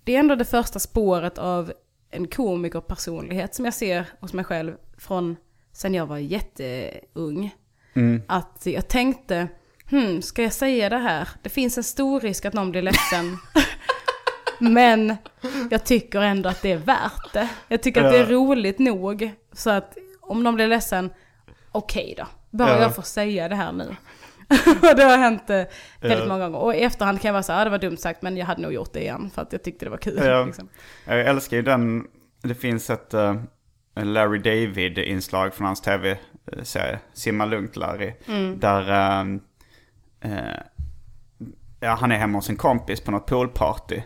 det 0.03 0.15
är 0.15 0.19
ändå 0.19 0.35
det 0.35 0.45
första 0.45 0.79
spåret 0.79 1.37
av 1.37 1.73
en 2.11 2.27
komikerpersonlighet 2.27 3.55
som 3.55 3.65
jag 3.65 3.73
ser 3.73 4.05
hos 4.19 4.33
mig 4.33 4.45
själv 4.45 4.73
från 4.97 5.35
sen 5.73 5.93
jag 5.93 6.05
var 6.05 6.17
jätteung. 6.17 7.55
Att 8.27 8.61
jag 8.65 8.87
tänkte, 8.87 9.47
hmm, 9.89 10.21
ska 10.21 10.43
jag 10.43 10.53
säga 10.53 10.89
det 10.89 10.97
här? 10.97 11.29
Det 11.41 11.49
finns 11.49 11.77
en 11.77 11.83
stor 11.83 12.19
risk 12.19 12.45
att 12.45 12.53
någon 12.53 12.71
blir 12.71 12.81
ledsen. 12.81 13.37
Men 14.59 15.15
jag 15.71 15.85
tycker 15.85 16.21
ändå 16.21 16.49
att 16.49 16.61
det 16.61 16.71
är 16.71 16.77
värt 16.77 17.33
det. 17.33 17.49
Jag 17.67 17.83
tycker 17.83 18.03
att 18.03 18.11
det 18.11 18.17
är 18.19 18.25
roligt 18.25 18.79
nog. 18.79 19.31
Så 19.53 19.69
att 19.69 19.97
om 20.21 20.43
någon 20.43 20.55
blir 20.55 20.67
ledsen, 20.67 21.09
okej 21.71 22.13
då. 22.17 22.27
Bara 22.49 22.69
Ja. 22.69 22.81
jag 22.81 22.95
får 22.95 23.03
säga 23.03 23.47
det 23.49 23.55
här 23.55 23.71
nu. 23.71 23.95
och 24.89 24.95
det 24.95 25.03
har 25.03 25.17
hänt 25.17 25.49
eh, 25.49 25.63
väldigt 25.99 26.27
många 26.27 26.49
gånger. 26.49 26.65
Och 26.65 26.75
i 26.75 26.81
efterhand 26.81 27.21
kan 27.21 27.29
jag 27.29 27.33
vara 27.33 27.43
så 27.43 27.53
här, 27.53 27.61
ah, 27.61 27.63
det 27.63 27.69
var 27.69 27.77
dumt 27.77 27.97
sagt 27.97 28.21
men 28.21 28.37
jag 28.37 28.45
hade 28.45 28.61
nog 28.61 28.73
gjort 28.73 28.93
det 28.93 28.99
igen. 28.99 29.31
För 29.35 29.41
att 29.41 29.53
jag 29.53 29.63
tyckte 29.63 29.85
det 29.85 29.89
var 29.89 29.97
kul. 29.97 30.45
Liksom. 30.45 30.69
Jag 31.05 31.21
älskar 31.21 31.57
ju 31.57 31.63
den, 31.63 32.07
det 32.41 32.55
finns 32.55 32.89
ett 32.89 33.13
uh, 33.13 33.35
Larry 33.95 34.39
David-inslag 34.39 35.53
från 35.53 35.67
hans 35.67 35.81
tv-serie, 35.81 36.99
Simma 37.13 37.45
lugnt 37.45 37.75
Larry. 37.75 38.13
Där 38.55 38.89
eh, 38.89 39.25
eh, 40.31 40.59
ja, 41.79 41.95
han 41.99 42.11
är 42.11 42.17
hemma 42.17 42.37
hos 42.37 42.49
en 42.49 42.55
kompis 42.55 43.01
på 43.01 43.11
något 43.11 43.25
poolparty. 43.25 44.01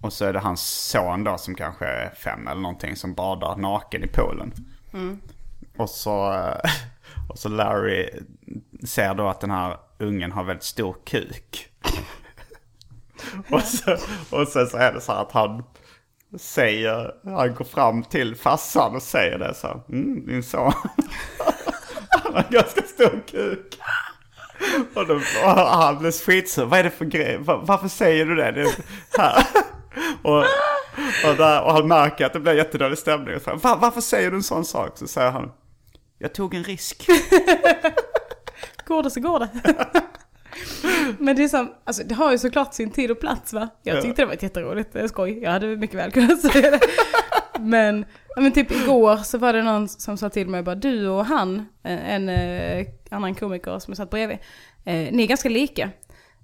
Och 0.00 0.12
så 0.12 0.24
är 0.24 0.32
det 0.32 0.38
hans 0.38 0.90
son 0.90 1.24
då 1.24 1.38
som 1.38 1.54
kanske 1.54 1.86
är 1.86 2.10
fem 2.14 2.48
eller 2.48 2.60
någonting 2.60 2.96
som 2.96 3.14
badar 3.14 3.56
naken 3.56 4.04
i 4.04 4.06
poolen. 4.06 4.52
Och 5.76 5.90
så, 5.90 6.44
och 7.28 7.38
så 7.38 7.48
Larry 7.48 8.10
ser 8.86 9.14
då 9.14 9.28
att 9.28 9.40
den 9.40 9.50
här 9.50 9.76
ungen 9.98 10.32
har 10.32 10.44
väldigt 10.44 10.64
stor 10.64 10.96
kuk. 11.06 11.66
och, 13.50 13.62
så, 13.62 13.96
och 14.30 14.48
sen 14.48 14.66
så 14.66 14.76
är 14.76 14.92
det 14.92 15.00
så 15.00 15.12
här 15.12 15.22
att 15.22 15.32
han 15.32 15.62
säger, 16.38 17.14
han 17.24 17.54
går 17.54 17.64
fram 17.64 18.02
till 18.04 18.36
farsan 18.36 18.94
och 18.96 19.02
säger 19.02 19.38
det 19.38 19.54
så 19.54 19.66
här, 19.66 19.80
mm, 19.88 20.26
din 20.26 20.42
son. 20.42 20.72
han 22.24 22.34
har 22.34 22.46
ganska 22.50 22.82
stor 22.82 23.22
kuk. 23.26 23.78
Och, 24.94 25.06
då, 25.06 25.14
och 25.14 25.50
han 25.50 25.98
blir 25.98 26.12
skitsur. 26.26 26.64
Vad 26.64 26.78
är 26.78 26.84
det 26.84 26.90
för 26.90 27.04
grej? 27.04 27.38
Va- 27.40 27.62
Varför 27.64 27.88
säger 27.88 28.26
du 28.26 28.34
det? 28.34 28.52
det 28.52 28.60
är 28.60 28.74
här. 29.18 29.46
Och, 30.22 30.38
och, 31.24 31.36
där, 31.36 31.62
och 31.62 31.72
han 31.72 31.88
märker 31.88 32.26
att 32.26 32.32
det 32.32 32.40
blir 32.40 32.52
jättedålig 32.52 32.98
stämning. 32.98 33.36
Och 33.36 33.42
så, 33.42 33.54
Va, 33.56 33.78
varför 33.80 34.00
säger 34.00 34.30
du 34.30 34.36
en 34.36 34.42
sån 34.42 34.64
sak? 34.64 34.98
Så 34.98 35.06
säger 35.06 35.30
han. 35.30 35.52
Jag 36.18 36.34
tog 36.34 36.54
en 36.54 36.64
risk. 36.64 37.06
Går 38.90 39.02
det 39.02 39.10
så 39.10 39.20
går 39.20 39.38
det. 39.38 39.48
Men 41.18 41.36
det 41.36 41.44
är 41.44 41.48
som, 41.48 41.74
alltså 41.84 42.02
det 42.04 42.14
har 42.14 42.32
ju 42.32 42.38
såklart 42.38 42.74
sin 42.74 42.90
tid 42.90 43.10
och 43.10 43.20
plats 43.20 43.52
va? 43.52 43.68
Jag 43.82 44.02
tyckte 44.02 44.22
det 44.22 44.26
var 44.26 44.34
ett 44.34 44.42
jätteroligt 44.42 44.96
eh, 44.96 45.06
skoj. 45.06 45.38
Jag 45.42 45.50
hade 45.50 45.76
mycket 45.76 45.96
väl 45.96 46.12
kunnat 46.12 46.40
säga 46.52 46.70
det. 46.70 46.80
Men, 47.60 48.04
ja, 48.36 48.42
men 48.42 48.52
typ 48.52 48.72
igår 48.72 49.16
så 49.16 49.38
var 49.38 49.52
det 49.52 49.62
någon 49.62 49.88
som 49.88 50.16
sa 50.16 50.30
till 50.30 50.48
mig 50.48 50.62
bara 50.62 50.74
du 50.74 51.08
och 51.08 51.24
han, 51.24 51.58
eh, 51.84 52.14
en 52.14 52.28
eh, 52.28 52.86
annan 53.10 53.34
komiker 53.34 53.78
som 53.78 53.90
jag 53.90 53.96
satt 53.96 54.10
bredvid, 54.10 54.38
eh, 54.84 54.94
ni 55.12 55.22
är 55.22 55.26
ganska 55.26 55.48
lika. 55.48 55.90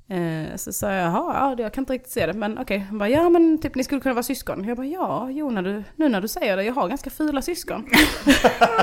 Eh, 0.09 0.57
så 0.57 0.73
sa 0.73 0.93
jag, 0.93 1.07
jaha, 1.07 1.35
ja, 1.35 1.63
jag 1.63 1.73
kan 1.73 1.83
inte 1.83 1.93
riktigt 1.93 2.13
se 2.13 2.27
det, 2.27 2.33
men 2.33 2.59
okej. 2.59 2.79
Han 2.79 2.99
bara, 2.99 3.09
ja 3.09 3.29
men 3.29 3.59
typ 3.59 3.75
ni 3.75 3.85
skulle 3.85 4.01
kunna 4.01 4.15
vara 4.15 4.23
syskon. 4.23 4.65
Jag 4.65 4.77
bara, 4.77 4.87
ja, 4.87 5.29
jo 5.31 5.51
när 5.51 5.63
du, 5.63 5.85
nu 5.97 6.09
när 6.09 6.21
du 6.21 6.29
säger 6.29 6.57
det, 6.57 6.65
jag 6.65 6.75
har 6.75 6.89
ganska 6.89 7.11
fula 7.11 7.43
syskon. 7.43 7.85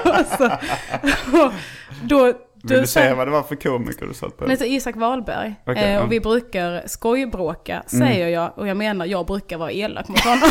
och 0.06 0.26
så, 0.38 0.46
och 1.38 1.54
då, 2.04 2.34
Vill 2.64 2.82
du 2.82 2.88
säga 2.88 3.16
vad 3.16 3.28
det 3.28 3.32
var 3.32 3.44
för 3.44 3.56
komiker 3.56 4.06
du 4.06 4.14
satt 4.14 4.38
på? 4.38 4.44
han 4.44 4.52
heter 4.52 4.66
Isak 4.66 4.96
Wahlberg. 4.96 5.56
Okej, 5.68 5.94
eh, 5.94 6.04
och 6.04 6.12
vi 6.12 6.20
brukar 6.20 6.84
skojbråka, 6.88 7.84
säger 7.88 8.28
jag. 8.28 8.58
Och 8.58 8.68
jag 8.68 8.78
menar, 8.78 9.06
jag 9.06 9.26
brukar 9.26 9.58
vara 9.58 9.72
elak 9.72 10.08
mot 10.08 10.20
honom. 10.20 10.50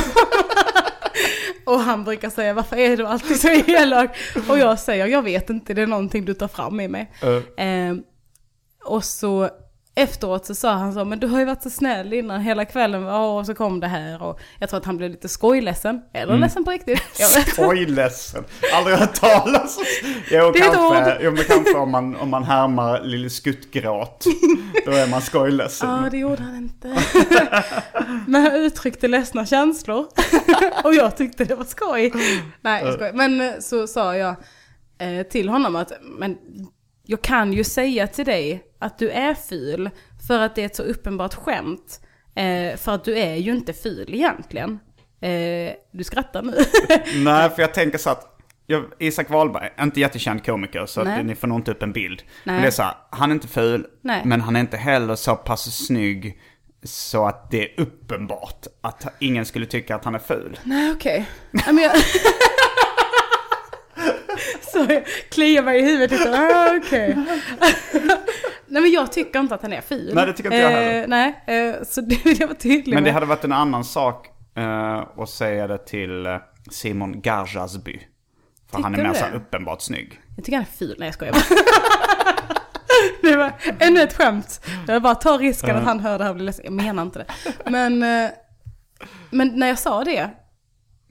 och 1.64 1.80
han 1.80 2.04
brukar 2.04 2.30
säga, 2.30 2.54
varför 2.54 2.76
är 2.76 2.96
du 2.96 3.06
alltid 3.06 3.40
så 3.40 3.48
elak? 3.48 4.16
Och 4.48 4.58
jag 4.58 4.78
säger, 4.78 5.06
jag 5.06 5.22
vet 5.22 5.50
inte, 5.50 5.74
det 5.74 5.82
är 5.82 5.86
någonting 5.86 6.24
du 6.24 6.34
tar 6.34 6.48
fram 6.48 6.80
i 6.80 6.88
mig. 6.88 7.12
Eh, 7.56 7.94
och 8.84 9.04
så 9.04 9.50
efteråt 9.95 10.47
så 10.47 10.55
sa 10.55 10.72
han 10.72 10.93
så, 10.93 11.05
men 11.05 11.20
du 11.20 11.26
har 11.26 11.38
ju 11.38 11.45
varit 11.45 11.62
så 11.62 11.70
snäll 11.70 12.12
innan 12.12 12.40
hela 12.40 12.64
kvällen. 12.64 13.07
Och 13.07 13.47
så 13.47 13.55
kom 13.55 13.80
det 13.80 13.86
här 13.86 14.22
och 14.22 14.40
jag 14.59 14.68
tror 14.68 14.80
att 14.80 14.86
han 14.86 14.97
blev 14.97 15.11
lite 15.11 15.28
skojledsen. 15.28 16.03
Eller 16.12 16.36
ledsen 16.36 16.64
på 16.64 16.70
riktigt. 16.70 17.03
Skojledsen. 17.53 18.45
Aldrig 18.74 18.97
hört 18.97 19.14
talas 19.14 19.78
om. 19.78 19.84
Jo, 20.30 20.51
Det 20.53 20.59
är 20.59 20.68
ett 20.68 20.74
kanske, 20.74 21.18
jo, 21.20 21.30
men 21.30 21.45
kanske 21.45 21.78
om 21.78 21.90
man, 21.90 22.16
om 22.16 22.30
man 22.30 22.45
härmar 22.45 23.01
Lille 23.05 23.30
Skuttgråt. 23.30 24.24
Då 24.84 24.90
är 24.90 25.07
man 25.07 25.22
skojledsen. 25.22 25.88
Ja, 25.88 26.11
det 26.11 26.18
gjorde 26.18 26.43
han 26.43 26.57
inte. 26.57 27.03
Men 28.26 28.43
han 28.43 28.55
uttryckte 28.55 29.09
ledsna 29.09 29.47
känslor. 29.47 30.07
Och 30.84 30.95
jag 30.95 31.16
tyckte 31.16 31.45
det 31.45 31.55
var 31.55 31.64
skoj. 31.64 32.12
Nej, 32.61 32.84
jag 32.84 32.95
skojar. 32.95 33.12
Men 33.12 33.62
så 33.62 33.86
sa 33.86 34.16
jag 34.16 34.36
eh, 34.99 35.22
till 35.22 35.49
honom 35.49 35.76
att 35.76 35.93
men 36.03 36.38
jag 37.05 37.22
kan 37.22 37.53
ju 37.53 37.64
säga 37.64 38.07
till 38.07 38.24
dig 38.24 38.64
att 38.78 38.98
du 38.98 39.11
är 39.11 39.34
ful 39.34 39.90
för 40.28 40.38
att 40.38 40.55
det 40.55 40.62
är 40.62 40.66
ett 40.66 40.76
så 40.76 40.82
uppenbart 40.82 41.34
skämt. 41.34 42.00
Eh, 42.34 42.76
för 42.76 42.92
att 42.92 43.05
du 43.05 43.18
är 43.18 43.36
ju 43.36 43.53
inte 43.53 43.72
ful 43.72 44.14
egentligen. 44.14 44.78
Eh, 45.20 45.72
du 45.92 46.05
skrattar 46.05 46.42
nu. 46.42 46.57
Nej, 47.24 47.50
för 47.50 47.62
jag 47.62 47.74
tänker 47.74 47.98
så 47.98 48.11
att 48.11 48.28
jag, 48.66 48.84
Isak 48.98 49.30
Wahlberg, 49.30 49.70
inte 49.80 50.00
jättekänd 50.00 50.46
komiker 50.46 50.86
så 50.86 51.00
att 51.00 51.24
ni 51.24 51.34
får 51.34 51.48
nog 51.48 51.59
inte 51.59 51.70
upp 51.70 51.82
en 51.82 51.92
bild. 51.92 52.22
Nej. 52.44 52.55
Men 52.55 52.62
det 52.62 52.66
är 52.66 52.70
så 52.70 52.82
här, 52.82 52.94
han 53.11 53.30
är 53.30 53.34
inte 53.34 53.48
ful, 53.48 53.86
Nej. 54.03 54.22
men 54.24 54.40
han 54.40 54.57
är 54.57 54.61
inte 54.61 54.76
heller 54.76 55.14
så 55.14 55.36
pass 55.36 55.86
snygg 55.86 56.38
så 56.82 57.26
att 57.26 57.50
det 57.50 57.62
är 57.62 57.80
uppenbart 57.80 58.66
att 58.80 59.07
ingen 59.18 59.44
skulle 59.44 59.66
tycka 59.66 59.96
att 59.96 60.05
han 60.05 60.14
är 60.14 60.18
ful. 60.18 60.59
Nej, 60.62 60.92
okej. 60.92 61.28
Jag... 61.53 61.74
Så 64.73 64.79
jag 64.89 65.03
kliar 65.31 65.62
mig 65.62 65.79
i 65.81 65.85
huvudet 65.85 66.11
lite. 66.11 66.31
Ah, 66.39 66.77
okej. 66.77 67.16
Nej 68.66 68.83
men 68.83 68.91
jag 68.91 69.12
tycker 69.12 69.41
inte 69.41 69.55
att 69.55 69.62
han 69.62 69.73
är 69.73 69.81
ful. 69.81 70.12
Nej, 70.14 70.27
det 70.27 70.33
tycker 70.33 70.51
inte 70.51 70.57
jag 70.57 70.70
heller. 70.70 71.03
Eh, 71.03 71.09
nej, 71.09 71.45
eh, 71.47 71.83
så 71.85 72.01
det 72.01 72.25
vill 72.25 72.41
jag 72.41 72.47
vara 72.49 72.59
tydlig 72.59 72.95
Men 72.95 73.05
det 73.05 73.09
med. 73.09 73.14
hade 73.14 73.27
varit 73.27 73.45
en 73.45 73.53
annan 73.53 73.85
sak 73.85 74.27
eh, 74.57 75.05
att 75.18 75.29
säga 75.29 75.66
det 75.66 75.79
till 75.87 76.27
eh, 76.27 76.37
Simon 76.70 77.20
Garjasby. 77.20 78.01
För 78.70 78.83
han 78.83 78.95
är 78.95 78.99
Tycker 78.99 79.09
mer 79.09 79.14
så 79.31 79.37
uppenbart 79.37 79.81
snygg. 79.83 80.20
Jag 80.37 80.45
tycker 80.45 80.57
han 80.57 80.66
är 80.66 80.77
ful. 80.79 80.97
Nej 80.99 81.07
jag 81.09 81.14
skojar 81.14 81.33
bara. 81.33 81.43
Det 83.23 83.37
var 83.37 83.53
ännu 83.79 84.01
ett 84.01 84.12
skämt. 84.16 84.61
Jag 84.87 85.03
bara 85.03 85.14
tar 85.14 85.39
risken 85.39 85.77
att 85.77 85.85
han 85.85 86.01
hör 86.01 86.18
det 86.18 86.25
här 86.25 86.31
och 86.31 86.37
blir 86.37 86.47
ledsen. 86.47 86.64
Jag 86.64 86.75
menar 86.75 87.03
inte 87.03 87.18
det. 87.18 87.27
Men, 87.70 88.03
eh, 88.03 88.31
men 89.31 89.49
när 89.49 89.68
jag 89.68 89.79
sa 89.79 90.05
det 90.05 90.31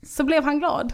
så 0.07 0.23
blev 0.23 0.43
han 0.43 0.59
glad. 0.59 0.93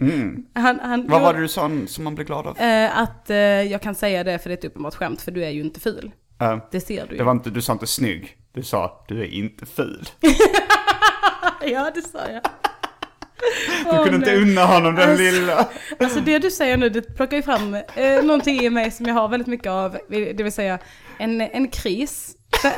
Han, 0.00 0.80
han 0.80 1.00
Mm. 1.00 1.06
Vad 1.10 1.20
var 1.22 1.34
det 1.34 1.40
du 1.40 1.48
sa 1.48 1.70
som 1.86 2.04
man 2.04 2.14
blev 2.14 2.26
glad 2.26 2.46
av? 2.46 2.58
Eh, 2.58 2.98
att 2.98 3.30
eh, 3.30 3.36
jag 3.36 3.82
kan 3.82 3.94
säga 3.94 4.24
det 4.24 4.38
för 4.38 4.48
det 4.48 4.54
är 4.54 4.58
ett 4.58 4.64
uppenbart 4.64 4.94
skämt 4.94 5.22
för 5.22 5.30
du 5.30 5.44
är 5.44 5.50
ju 5.50 5.60
inte 5.60 5.80
ful. 5.80 6.12
Eh, 6.40 6.58
Det 6.70 6.80
ser 6.80 7.06
du 7.06 7.12
ju. 7.12 7.18
det 7.18 7.24
var 7.24 7.32
inte, 7.32 7.50
du 7.50 7.62
sa 7.62 7.72
inte 7.72 7.86
snygg. 7.86 8.36
Du 8.52 8.62
sa 8.62 9.04
du 9.08 9.20
är 9.20 9.26
inte 9.34 9.66
ful. 9.66 10.06
Ja 11.62 11.90
det 11.94 12.02
sa 12.02 12.18
jag. 12.32 12.42
Du 13.84 14.02
kunde 14.04 14.16
inte 14.16 14.36
unna 14.36 14.64
honom 14.66 14.94
den 14.94 15.08
Alltså- 15.10 15.22
lilla. 15.24 15.68
Alltså 16.00 16.20
det 16.20 16.38
du 16.38 16.50
säger 16.50 16.76
nu 16.76 16.88
det 16.88 17.16
plockar 17.16 17.36
ju 17.36 17.42
fram 17.42 17.74
eh, 17.74 18.22
någonting 18.22 18.60
i 18.60 18.70
mig 18.70 18.90
som 18.90 19.06
jag 19.06 19.14
har 19.14 19.28
väldigt 19.28 19.46
mycket 19.46 19.66
av. 19.70 19.98
Det 20.08 20.42
vill 20.42 20.52
säga 20.52 20.78
en, 21.18 21.40
en 21.40 21.68
kris. 21.68 22.34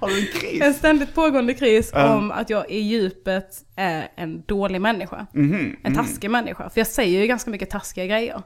Har 0.00 0.08
du 0.08 0.20
en 0.20 0.40
kris? 0.40 0.62
En 0.62 0.74
ständigt 0.74 1.14
pågående 1.14 1.54
kris 1.54 1.92
Mm. 1.92 2.10
om 2.12 2.30
att 2.30 2.50
jag 2.50 2.70
i 2.70 2.78
djupet 2.78 3.46
är 3.76 4.08
en 4.16 4.42
dålig 4.46 4.80
människa. 4.80 5.26
Mhm, 5.34 5.76
En 5.84 5.94
taskig 5.94 6.30
människa. 6.30 6.70
För 6.70 6.80
jag 6.80 6.86
säger 6.86 7.20
ju 7.20 7.26
ganska 7.26 7.50
mycket 7.50 7.70
taskiga 7.70 8.06
grejer. 8.06 8.42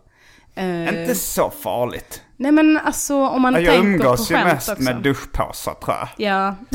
Eh, 0.57 1.01
Inte 1.01 1.15
så 1.15 1.51
farligt. 1.51 2.23
Nej 2.37 2.53
men 2.53 2.77
alltså 2.77 3.17
om 3.29 3.43
man 3.43 3.55
Jag 3.55 3.65
tänker 3.65 3.81
på 3.81 3.87
umgås 3.87 4.31
ju 4.31 4.35
skämt 4.35 4.47
mest 4.53 4.69
också. 4.69 4.83
med 4.83 4.97
duschpåsar 4.97 5.75
tror 5.75 5.97
jag. 5.97 6.09
Ja. 6.17 6.55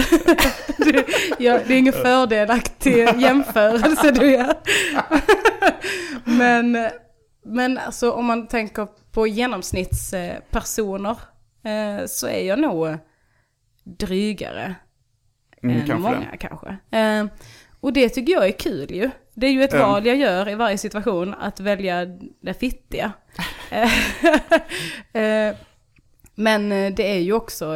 det, 0.78 1.06
ja, 1.40 1.60
det 1.68 1.74
är 1.74 1.78
ingen 1.78 1.94
fördelaktig 1.94 2.98
jämförelse 3.18 4.12
du 4.12 4.32
gör. 4.32 4.54
men, 6.24 6.78
men 7.46 7.78
alltså 7.78 8.12
om 8.12 8.26
man 8.26 8.48
tänker 8.48 8.88
på 9.12 9.28
genomsnittspersoner 9.28 11.18
eh, 11.66 12.06
så 12.08 12.28
är 12.28 12.48
jag 12.48 12.60
nog 12.60 12.98
drygare 13.98 14.76
Mm, 15.64 15.76
än 15.80 15.88
kanske 15.88 16.12
många 16.12 16.38
kanske. 16.40 16.78
Eh, 16.92 17.26
och 17.80 17.94
det 17.94 18.10
tycker 18.10 18.34
jag 18.34 18.48
är 18.48 18.52
kul 18.52 18.92
ju. 18.92 19.10
Det 19.34 19.48
är 19.48 19.52
ju 19.52 19.64
ett 19.64 19.74
Ja. 19.74 19.88
val 19.88 20.06
jag 20.06 20.16
gör 20.18 20.50
i 20.50 20.56
varje 20.56 20.78
situation, 20.78 21.34
att 21.34 21.60
välja 21.60 22.06
det 22.42 22.54
fittiga. 22.54 23.12
Eh, 25.14 25.24
eh, 25.24 25.56
Men 26.36 26.70
det 26.70 27.12
är 27.12 27.20
ju 27.20 27.34
också, 27.34 27.74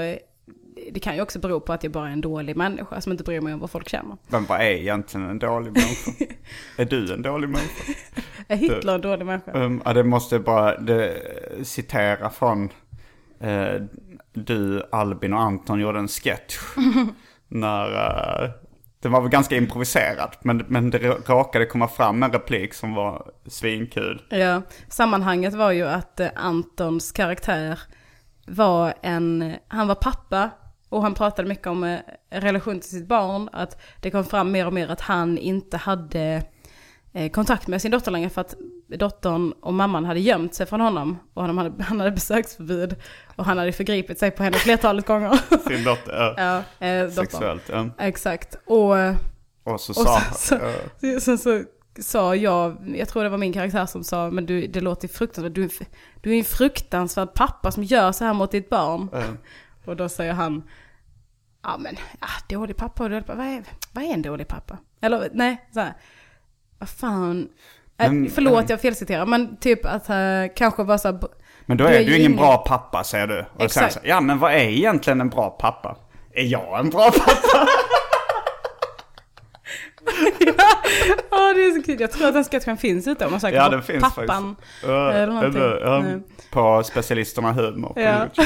det 0.91 0.99
kan 1.01 1.15
ju 1.15 1.21
också 1.21 1.39
bero 1.39 1.59
på 1.59 1.73
att 1.73 1.83
jag 1.83 1.91
bara 1.91 2.07
är 2.09 2.13
en 2.13 2.21
dålig 2.21 2.57
människa 2.57 3.01
som 3.01 3.11
inte 3.11 3.23
bryr 3.23 3.41
mig 3.41 3.53
om 3.53 3.59
vad 3.59 3.69
folk 3.71 3.89
känner. 3.89 4.17
Men 4.27 4.45
vad 4.45 4.61
är 4.61 4.65
egentligen 4.71 5.29
en 5.29 5.39
dålig 5.39 5.71
människa? 5.71 6.11
är 6.77 6.85
du 6.85 7.13
en 7.13 7.21
dålig 7.21 7.49
människa? 7.49 7.93
Är 8.47 8.55
Hitler 8.55 8.95
en 8.95 9.01
dålig 9.01 9.25
människa? 9.25 9.51
Um, 9.51 9.81
ja, 9.85 9.93
det 9.93 10.03
måste 10.03 10.35
jag 10.35 10.43
bara 10.43 10.77
det, 10.79 11.17
citera 11.63 12.29
från 12.29 12.69
eh, 13.39 13.81
du, 14.33 14.83
Albin 14.91 15.33
och 15.33 15.41
Anton 15.41 15.79
gjorde 15.79 15.99
en 15.99 16.07
sketch. 16.07 16.57
när, 17.47 17.85
eh, 17.85 18.49
det 18.99 19.09
var 19.09 19.21
väl 19.21 19.29
ganska 19.29 19.55
improviserad, 19.57 20.35
men, 20.41 20.57
men 20.67 20.89
det 20.89 20.97
råkade 21.27 21.65
komma 21.65 21.87
fram 21.87 22.23
en 22.23 22.31
replik 22.31 22.73
som 22.73 22.93
var 22.93 23.31
svinkul. 23.47 24.21
Ja, 24.29 24.61
sammanhanget 24.87 25.53
var 25.53 25.71
ju 25.71 25.87
att 25.87 26.19
eh, 26.19 26.27
Antons 26.35 27.11
karaktär 27.11 27.79
var 28.47 28.93
en, 29.01 29.53
han 29.67 29.87
var 29.87 29.95
pappa 29.95 30.49
och 30.89 31.01
han 31.01 31.13
pratade 31.13 31.47
mycket 31.47 31.67
om 31.67 31.83
eh, 31.83 31.99
relation 32.29 32.79
till 32.79 32.89
sitt 32.89 33.07
barn, 33.07 33.49
att 33.51 33.81
det 34.01 34.11
kom 34.11 34.25
fram 34.25 34.51
mer 34.51 34.67
och 34.67 34.73
mer 34.73 34.87
att 34.87 35.01
han 35.01 35.37
inte 35.37 35.77
hade 35.77 36.43
kontakt 37.31 37.67
med 37.67 37.81
sin 37.81 37.91
dotter 37.91 38.11
längre 38.11 38.29
för 38.29 38.41
att 38.41 38.55
dottern 38.87 39.51
och 39.61 39.73
mamman 39.73 40.05
hade 40.05 40.19
gömt 40.19 40.53
sig 40.55 40.65
från 40.65 40.81
honom 40.81 41.17
och 41.33 41.41
han 41.45 41.57
hade, 41.57 41.83
han 41.83 41.99
hade 41.99 42.11
besöksförbud 42.11 42.95
och 43.35 43.45
han 43.45 43.57
hade 43.57 43.71
förgripit 43.71 44.19
sig 44.19 44.31
på 44.31 44.43
henne 44.43 44.57
flertalet 44.57 45.07
gånger. 45.07 45.39
Sin 45.67 45.83
dotter, 45.83 46.13
ja, 46.37 46.63
ja, 46.79 46.87
eh, 46.87 47.09
sexuellt. 47.09 47.69
Ja. 47.69 47.89
Exakt, 47.97 48.55
och 48.65 48.91
Och 49.63 49.81
så 49.81 49.91
och 49.91 50.07
sa 50.07 50.19
så, 50.33 50.33
så, 50.35 50.55
eh, 51.07 51.17
sen 51.19 51.37
så 51.37 51.63
sa 51.99 52.35
jag, 52.35 52.93
jag 52.97 53.07
tror 53.09 53.23
det 53.23 53.29
var 53.29 53.37
min 53.37 53.53
karaktär 53.53 53.85
som 53.85 54.03
sa, 54.03 54.29
men 54.31 54.45
du, 54.45 54.67
det 54.67 54.81
låter 54.81 55.07
fruktansvärt, 55.07 55.53
du, 55.55 55.61
är 55.63 55.65
en- 55.81 55.85
du 56.21 56.33
är 56.33 56.37
en 56.37 56.43
fruktansvärd 56.43 57.33
pappa 57.33 57.71
som 57.71 57.83
gör 57.83 58.11
så 58.11 58.25
här 58.25 58.33
mot 58.33 58.51
ditt 58.51 58.69
barn. 58.69 59.09
eh, 59.13 59.23
Och 59.85 59.95
då 59.95 60.09
säger 60.09 60.33
han, 60.33 60.63
ja 61.63 61.77
men, 61.77 61.95
ja, 62.21 62.27
dålig 62.57 62.77
pappa 62.77 63.03
och 63.03 63.09
dålig 63.09 63.25
pappa. 63.25 63.37
Vad 63.37 63.47
är, 63.47 63.63
vad 63.93 64.03
är 64.03 64.07
en 64.13 64.21
dålig 64.21 64.47
pappa? 64.47 64.77
Eller 65.01 65.29
nej, 65.33 65.69
så 65.73 65.79
här. 65.79 65.93
Vad 66.79 66.89
fan. 66.89 67.49
Äh, 67.97 68.11
Men- 68.11 68.29
förlåt, 68.29 68.69
jag 68.69 68.81
felciterar. 68.81 69.25
Men 69.25 69.57
typ 69.57 69.85
att 69.85 70.09
uh, 70.09 70.15
kanske 70.55 70.83
vara 70.83 70.97
så 70.97 71.07
här, 71.07 71.19
Men 71.65 71.77
då 71.77 71.83
Du 71.87 71.89
är 71.95 72.05
du 72.05 72.17
ingen 72.17 72.35
bra 72.35 72.57
pappa 72.57 73.03
säger 73.03 73.27
du. 73.27 73.45
Och 73.55 73.61
Exakt. 73.61 73.93
så, 73.93 73.99
ja 74.03 74.21
men 74.21 74.39
vad 74.39 74.51
är 74.53 74.57
egentligen 74.59 75.21
en 75.21 75.29
bra 75.29 75.49
pappa? 75.49 75.97
Är 76.33 76.43
jag 76.43 76.79
en 76.79 76.89
bra 76.89 77.11
pappa? 77.11 77.67
Ja, 81.31 81.53
det 81.53 81.63
är 81.65 81.71
så 81.75 81.83
kul. 81.83 82.01
Jag 82.01 82.11
tror 82.11 82.27
att 82.27 82.33
den 82.33 82.43
sketchen 82.43 82.77
finns 82.77 83.07
ute 83.07 83.25
om 83.25 83.31
man 83.31 83.39
söker 83.39 83.57
ja 83.57 83.69
den 83.69 83.83
finns 83.83 84.03
pappan. 84.03 84.55
faktiskt. 84.55 84.83
Ja, 84.87 85.11
eller 85.11 85.79
ja, 85.85 85.99
Nej. 85.99 86.19
På 86.51 86.83
specialisterna 86.83 87.51
humor. 87.51 87.93
Ja. 87.95 88.27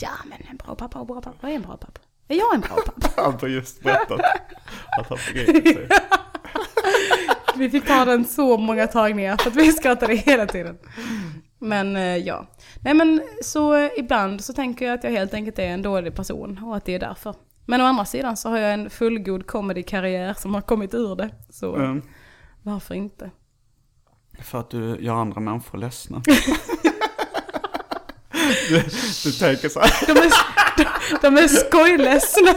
Ja, 0.00 0.08
men 0.24 0.38
en 0.50 0.56
bra 0.56 0.74
pappa 0.74 0.98
och 0.98 1.06
bra 1.06 1.20
pappa. 1.20 1.36
Vad 1.40 1.50
är 1.50 1.54
en 1.54 1.62
bra 1.62 1.76
pappa? 1.76 2.00
Är 2.28 2.36
jag 2.36 2.54
en 2.54 2.60
bra 2.60 2.76
pappa? 2.86 3.22
Han 3.22 3.38
har 3.40 3.48
just 3.48 3.82
berättat 3.82 4.20
att 5.00 5.08
han 5.08 5.18
förgripit 5.18 5.74
sig. 5.74 5.88
Vi 7.58 7.70
fick 7.70 7.86
ta 7.86 8.04
den 8.04 8.24
så 8.24 8.56
många 8.56 8.86
tagningar 8.86 9.36
för 9.36 9.50
att 9.50 9.56
vi 9.56 9.72
skrattade 9.72 10.14
hela 10.14 10.46
tiden. 10.46 10.78
Men 11.58 11.96
eh, 11.96 12.16
ja. 12.16 12.46
Nej 12.84 12.94
men 12.94 13.22
så 13.42 13.74
eh, 13.74 13.90
ibland 13.98 14.44
så 14.44 14.52
tänker 14.52 14.86
jag 14.86 14.94
att 14.94 15.04
jag 15.04 15.10
helt 15.10 15.34
enkelt 15.34 15.58
är 15.58 15.66
en 15.66 15.82
dålig 15.82 16.14
person 16.14 16.60
och 16.64 16.76
att 16.76 16.84
det 16.84 16.94
är 16.94 16.98
därför. 16.98 17.34
Men 17.66 17.80
å 17.80 17.84
andra 17.84 18.04
sidan 18.04 18.36
så 18.36 18.48
har 18.48 18.58
jag 18.58 18.74
en 18.74 18.90
fullgod 18.90 19.46
comedy-karriär 19.46 20.34
som 20.34 20.54
har 20.54 20.60
kommit 20.60 20.94
ur 20.94 21.16
det. 21.16 21.30
Så 21.50 21.74
Mm. 21.76 22.02
varför 22.62 22.94
inte? 22.94 23.30
För 24.42 24.60
att 24.60 24.70
du 24.70 24.96
gör 25.00 25.14
andra 25.14 25.40
människor 25.40 25.78
ledsna. 25.78 26.22
du, 28.68 28.82
du 29.24 29.32
tänker 29.32 29.68
så 29.68 29.80
här. 29.80 30.06
De 30.06 30.12
är, 30.12 30.32
de, 30.76 30.84
de 31.22 31.36
är 31.42 31.48
skojledsna. 31.48 32.54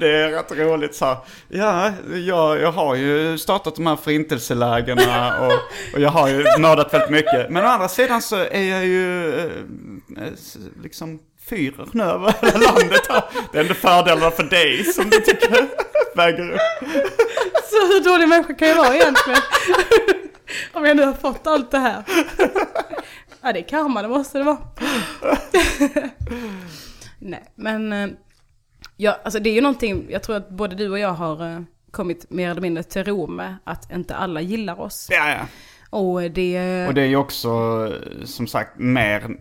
Det 0.00 0.08
är 0.08 0.30
rätt 0.30 0.52
roligt 0.52 0.94
så 0.94 1.04
här. 1.04 1.16
Ja, 1.48 1.92
jag, 2.14 2.60
jag 2.60 2.72
har 2.72 2.94
ju 2.94 3.38
startat 3.38 3.76
de 3.76 3.86
här 3.86 3.96
förintelselägena 3.96 5.40
och, 5.40 5.52
och 5.94 6.00
jag 6.00 6.10
har 6.10 6.28
ju 6.28 6.44
nördat 6.58 6.94
väldigt 6.94 7.10
mycket. 7.10 7.50
Men 7.50 7.64
å 7.64 7.68
andra 7.68 7.88
sidan 7.88 8.22
så 8.22 8.36
är 8.36 8.62
jag 8.62 8.84
ju 8.84 9.28
eh, 9.38 9.44
eh, 9.44 10.32
liksom 10.82 11.20
fyren 11.48 11.88
nu 11.92 12.02
över 12.04 12.34
hela 12.42 12.58
landet 12.58 13.06
här. 13.08 13.22
Det 13.52 13.58
är 13.58 13.62
ändå 13.62 13.74
fördelarna 13.74 14.30
för 14.30 14.42
dig 14.42 14.84
som 14.84 15.10
du 15.10 15.20
tycker 15.20 15.68
väger 16.16 16.50
upp. 16.52 16.60
Så 17.70 17.86
hur 17.86 18.04
dålig 18.04 18.28
människa 18.28 18.54
kan 18.54 18.68
jag 18.68 18.76
vara 18.76 18.94
egentligen? 18.94 19.40
Om 20.72 20.84
jag 20.84 20.96
nu 20.96 21.04
har 21.04 21.12
fått 21.12 21.46
allt 21.46 21.70
det 21.70 21.78
här. 21.78 22.02
Ja 23.42 23.52
det 23.52 23.58
är 23.58 23.68
karma, 23.68 24.02
det 24.02 24.08
måste 24.08 24.38
det 24.38 24.44
vara. 24.44 24.58
Nej 27.18 27.52
men, 27.54 27.92
eh, 27.92 28.08
ja, 29.02 29.20
alltså 29.24 29.40
det 29.40 29.50
är 29.50 29.54
ju 29.54 29.60
någonting, 29.60 30.06
jag 30.10 30.22
tror 30.22 30.36
att 30.36 30.48
både 30.50 30.76
du 30.76 30.88
och 30.90 30.98
jag 30.98 31.12
har 31.12 31.54
eh, 31.54 31.60
kommit 31.90 32.30
mer 32.30 32.50
eller 32.50 32.60
mindre 32.60 32.82
till 32.82 33.04
ro 33.04 33.26
med 33.26 33.56
att 33.64 33.92
inte 33.92 34.14
alla 34.16 34.40
gillar 34.40 34.80
oss. 34.80 35.08
Ja, 35.10 35.28
ja. 35.30 35.46
Och 35.98 36.22
det... 36.30 36.86
Och 36.88 36.94
det 36.94 37.02
är 37.02 37.06
ju 37.06 37.16
också 37.16 37.48
eh, 37.92 38.24
som 38.24 38.46
sagt 38.46 38.78
mer 38.78 39.36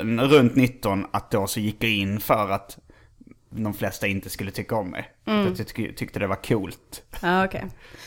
eh, 0.00 0.04
runt 0.04 0.56
19 0.56 1.06
att 1.10 1.30
då 1.30 1.46
så 1.46 1.60
gick 1.60 1.84
jag 1.84 1.90
in 1.90 2.20
för 2.20 2.50
att 2.50 2.78
de 3.50 3.74
flesta 3.74 4.06
inte 4.06 4.30
skulle 4.30 4.50
tycka 4.50 4.76
om 4.76 4.90
mig. 4.90 5.10
Jag 5.24 5.56
tyck, 5.56 5.96
tyckte 5.98 6.18
det 6.18 6.26
var 6.26 6.42
coolt. 6.42 7.02
Ja, 7.22 7.44
okej. 7.44 7.64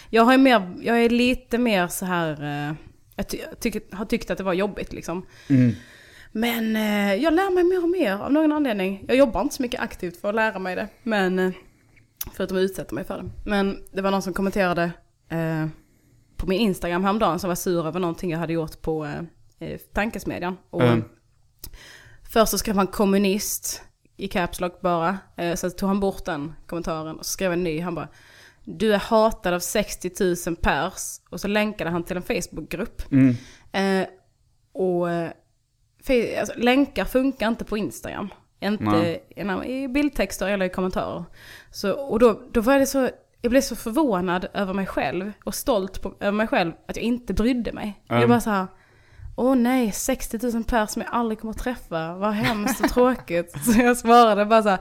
Jag, 0.09 0.23
har 0.23 0.37
mer, 0.37 0.73
jag 0.81 1.03
är 1.03 1.09
lite 1.09 1.57
mer 1.57 1.87
så 1.87 2.05
här... 2.05 2.31
eh, 2.69 2.75
Jag 3.15 3.29
ty, 3.59 3.79
har 3.91 4.05
tyckt 4.05 4.31
att 4.31 4.37
det 4.37 4.43
var 4.43 4.53
jobbigt 4.53 4.93
liksom. 4.93 5.25
Men 6.37 6.75
eh, 6.75 7.15
jag 7.15 7.33
lär 7.33 7.51
mig 7.51 7.63
mer 7.63 7.83
och 7.83 7.89
mer 7.89 8.13
av 8.13 8.31
någon 8.33 8.51
anledning. 8.51 9.05
Jag 9.07 9.17
jobbar 9.17 9.41
inte 9.41 9.55
så 9.55 9.61
mycket 9.61 9.81
aktivt 9.81 10.21
för 10.21 10.29
att 10.29 10.35
lära 10.35 10.59
mig 10.59 10.75
det. 10.75 10.87
Men, 11.03 11.39
eh, 11.39 11.51
förutom 12.33 12.57
att 12.57 12.61
utsätta 12.61 12.95
mig 12.95 13.03
för 13.03 13.17
det. 13.17 13.29
Men 13.45 13.83
det 13.91 14.01
var 14.01 14.11
någon 14.11 14.21
som 14.21 14.33
kommenterade 14.33 14.91
eh, 15.29 15.67
på 16.37 16.47
min 16.47 16.59
Instagram 16.59 17.03
häromdagen 17.03 17.39
som 17.39 17.47
var 17.47 17.55
sur 17.55 17.87
över 17.87 17.99
någonting 17.99 18.31
jag 18.31 18.39
hade 18.39 18.53
gjort 18.53 18.81
på 18.81 19.05
eh, 19.05 19.19
eh, 19.59 19.77
tankesmedjan. 19.93 20.57
Och, 20.69 20.81
Mm. 20.83 21.03
Först 22.33 22.51
så 22.51 22.57
skrev 22.57 22.75
han 22.75 22.87
kommunist 22.87 23.81
i 24.17 24.27
caps 24.27 24.59
lock 24.59 24.81
bara. 24.81 25.17
Eh, 25.37 25.55
sen 25.55 25.71
tog 25.71 25.89
han 25.89 25.99
bort 25.99 26.25
den 26.25 26.53
kommentaren 26.67 27.19
och 27.19 27.25
så 27.25 27.31
skrev 27.31 27.53
en 27.53 27.63
ny. 27.63 27.81
Han 27.81 27.95
bara 27.95 28.07
du 28.63 28.93
är 28.93 28.99
hatad 28.99 29.53
av 29.53 29.59
60 29.59 30.11
000 30.47 30.55
pers. 30.55 31.19
Och 31.29 31.41
så 31.41 31.47
länkade 31.47 31.89
han 31.89 32.03
till 32.03 32.17
en 32.17 32.23
Facebookgrupp. 32.23 33.01
Eh, 33.71 34.07
och 34.73 35.11
eh, 35.11 35.31
alltså, 36.39 36.53
länkar 36.57 37.05
funkar 37.05 37.47
inte 37.47 37.65
på 37.65 37.77
Instagram. 37.77 38.29
Inte 38.59 39.19
Nej. 39.35 39.83
i, 39.83 39.87
bildtexter 39.87 40.47
eller 40.47 40.65
i 40.65 40.69
kommentarer. 40.69 41.23
Så, 41.71 41.91
och 41.91 42.19
då, 42.19 42.41
då 42.51 42.61
var 42.61 42.79
det 42.79 42.85
så, 42.85 43.09
jag 43.41 43.49
blev 43.49 43.61
så 43.61 43.75
förvånad 43.75 44.47
över 44.53 44.73
mig 44.73 44.85
själv 44.85 45.31
och 45.43 45.55
stolt 45.55 46.01
på, 46.01 46.13
över 46.19 46.31
mig 46.31 46.47
själv 46.47 46.71
att 46.87 46.95
jag 46.95 47.03
inte 47.03 47.33
brydde 47.33 47.71
mig. 47.71 48.01
Jag 48.07 48.17
Mm. 48.17 48.29
bara 48.29 48.41
så 48.41 48.49
här, 48.49 48.67
åh 49.35 49.55
nej, 49.55 49.91
60 49.91 50.39
000 50.53 50.63
pers 50.63 50.89
som 50.89 51.01
jag 51.01 51.11
aldrig 51.13 51.39
kommer 51.39 51.53
att 51.53 51.59
träffa, 51.59 52.15
vad 52.15 52.33
hemskt 52.33 52.83
och 52.83 52.89
tråkigt. 52.89 53.51
Så 53.65 53.81
jag 53.81 53.97
svarade 53.97 54.45
bara 54.45 54.63
så 54.63 54.69
här, 54.69 54.79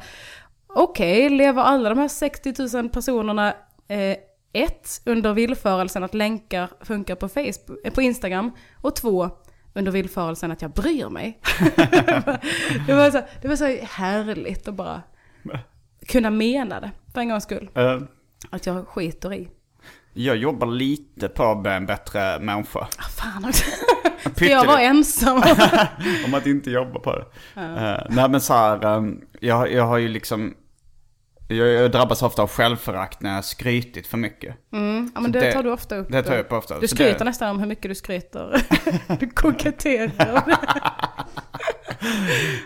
okej, 0.66 1.28
lever 1.28 1.62
alla 1.62 1.88
de 1.88 1.98
här 1.98 2.08
60 2.08 2.76
000 2.76 2.88
personerna 2.88 3.54
eh, 3.88 4.16
ett, 4.52 5.02
under 5.06 5.32
villförelsen 5.32 6.04
att 6.04 6.14
länkar 6.14 6.68
funkar 6.80 7.14
på, 7.14 7.28
Facebook, 7.28 7.78
eh, 7.84 7.92
på 7.92 8.02
Instagram 8.02 8.50
och 8.82 8.96
två, 8.96 9.30
under 9.74 9.92
villförelsen 9.92 10.52
att 10.52 10.62
jag 10.62 10.70
bryr 10.70 11.08
mig. 11.08 11.40
det, 12.86 12.94
var 12.94 13.10
så, 13.10 13.22
det 13.42 13.48
var 13.48 13.56
så 13.56 13.78
härligt 13.82 14.68
att 14.68 14.74
bara 14.74 15.02
kunna 16.06 16.30
mena 16.30 16.80
det 16.80 16.90
för 17.14 17.20
en 17.20 17.28
gångs 17.28 17.44
skull. 17.44 17.70
Eh, 17.74 18.00
Att 18.50 18.66
jag 18.66 18.88
skiter 18.88 19.34
i. 19.34 19.48
Jag 20.12 20.36
jobbar 20.36 20.66
lite 20.66 21.28
på 21.28 21.44
att 21.44 21.62
bli 21.62 21.72
en 21.72 21.86
bättre 21.86 22.38
människa. 22.40 22.78
Ah, 22.80 23.02
fan 23.02 23.44
också. 23.44 23.64
Ska 24.36 24.46
jag 24.46 24.64
vara 24.64 24.80
ensam? 24.80 25.36
Om 26.26 26.34
att 26.34 26.46
inte 26.46 26.70
jobba 26.70 27.00
på 27.00 27.12
det. 27.12 27.26
Eh, 27.60 28.06
nej 28.10 28.28
men 28.28 28.40
så 28.40 28.54
här, 28.54 28.84
ehm, 28.84 29.20
jag, 29.40 29.72
jag 29.72 29.84
har 29.84 29.98
ju 29.98 30.08
liksom, 30.08 30.54
jag, 31.48 31.68
jag 31.68 31.90
drabbas 31.90 32.22
ofta 32.22 32.42
av 32.42 32.50
självförakt 32.50 33.20
när 33.20 33.34
jag 33.34 33.44
skrytit 33.44 34.06
för 34.06 34.16
mycket. 34.18 34.56
Mm, 34.72 35.10
ja, 35.14 35.20
men 35.20 35.32
det, 35.32 35.40
det- 35.40 35.52
tar 35.52 35.62
du 35.62 35.72
ofta 35.72 35.96
upp. 35.96 36.08
det 36.10 36.22
tar 36.22 36.32
jag 36.34 36.40
upp 36.40 36.52
ofta. 36.52 36.78
Du 36.80 36.88
skryter 36.88 37.18
det- 37.18 37.24
nästan 37.24 37.50
om 37.50 37.58
hur 37.60 37.66
mycket 37.66 37.90
du 37.90 37.94
skryter. 37.94 38.62
du 39.20 39.30
koketterar. 39.30 40.42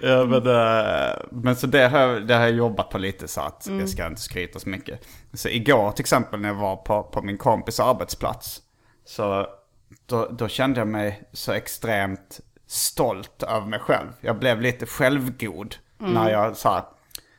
Ja, 0.03 0.25
men, 0.25 0.47
eh, 0.47 1.15
men 1.31 1.57
så 1.57 1.67
det 1.67 1.89
har, 1.89 1.99
jag- 2.01 2.27
det 2.27 2.35
har 2.35 2.41
jag 2.41 2.51
jobbat 2.51 2.91
på 2.91 2.99
lite 2.99 3.29
så 3.29 3.41
att 3.41 3.67
jag 3.81 3.89
ska 3.89 4.07
inte 4.07 4.21
skryta 4.21 4.59
så 4.59 4.69
mycket. 4.69 5.01
Så 5.33 5.49
igår 5.49 5.91
till 5.93 6.03
exempel 6.03 6.41
när 6.41 6.49
jag 6.49 6.55
var 6.57 6.77
på, 6.77 7.03
på 7.03 7.23
min 7.23 7.39
kompis 7.39 7.81
arbetsplats. 7.81 8.63
Så 9.05 9.47
då, 10.07 10.29
då 10.31 10.49
kände 10.49 10.81
jag 10.81 10.89
mig 10.89 11.23
så 11.33 11.53
extremt 11.53 12.41
stolt 12.67 13.43
över 13.43 13.67
mig 13.67 13.81
själv. 13.81 14.09
Jag 14.21 14.39
blev 14.39 14.61
lite 14.61 14.87
självgod 14.87 15.77
när 15.99 16.31
jag 16.31 16.57
sa 16.57 16.89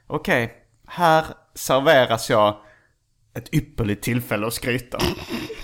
okej, 0.08 0.54
här 0.90 1.26
serveras 1.56 2.30
jag 2.30 2.58
ett 3.38 3.54
ypperligt 3.54 4.04
tillfälle 4.04 4.48
att 4.48 4.54
skryta. 4.54 5.00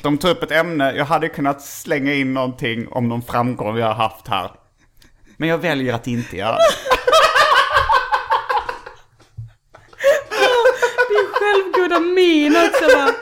De 0.02 0.18
tar 0.18 0.30
upp 0.30 0.44
ett 0.44 0.52
ämne, 0.52 0.92
jag 0.96 1.06
hade 1.06 1.30
kunnat 1.30 1.62
slänga 1.62 2.14
in 2.14 2.34
någonting 2.34 2.88
om 2.88 3.08
någon 3.10 3.22
framgång 3.22 3.76
vi 3.76 3.82
har 3.82 3.94
haft 3.94 4.28
här. 4.28 4.52
Men 5.38 5.50
jag 5.50 5.58
väljer 5.58 5.94
att 5.94 6.08
inte 6.08 6.38
göra 6.38 6.56
det. 6.56 6.60
Din 11.10 11.28
självgoda 11.34 12.00
min 12.00 12.56
också 12.56 12.98
bara. 12.98 13.14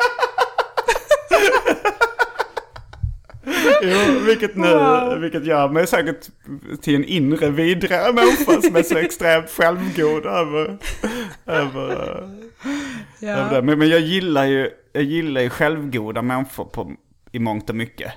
Jo, 3.84 4.20
vilket 4.26 4.56
nu, 4.56 4.68
Wow. 4.68 5.20
vilket 5.20 5.46
gör 5.46 5.70
mig 5.70 5.88
säkert 5.88 6.30
till 6.82 6.96
en 6.96 7.04
inre 7.06 7.50
vidre 7.50 8.14
människa 8.14 8.62
som 8.62 8.76
är 8.76 8.84
så 8.84 8.98
extremt 9.06 9.50
självgod 9.50 10.26
över, 10.26 10.78
över, 11.46 12.28
Ja. 13.20 13.30
över 13.30 13.56
det. 13.56 13.62
Men, 13.62 13.80
men 13.80 13.90
jag 13.90 14.00
gillar 14.00 14.46
ju, 14.46 14.70
jag 14.94 15.04
gillar 15.04 15.42
ju 15.42 15.50
självgoda 15.50 16.22
människor 16.22 16.66
på, 16.66 16.92
i 17.32 17.40
mångt 17.40 17.70
och 17.70 17.76
mycket. 17.76 18.14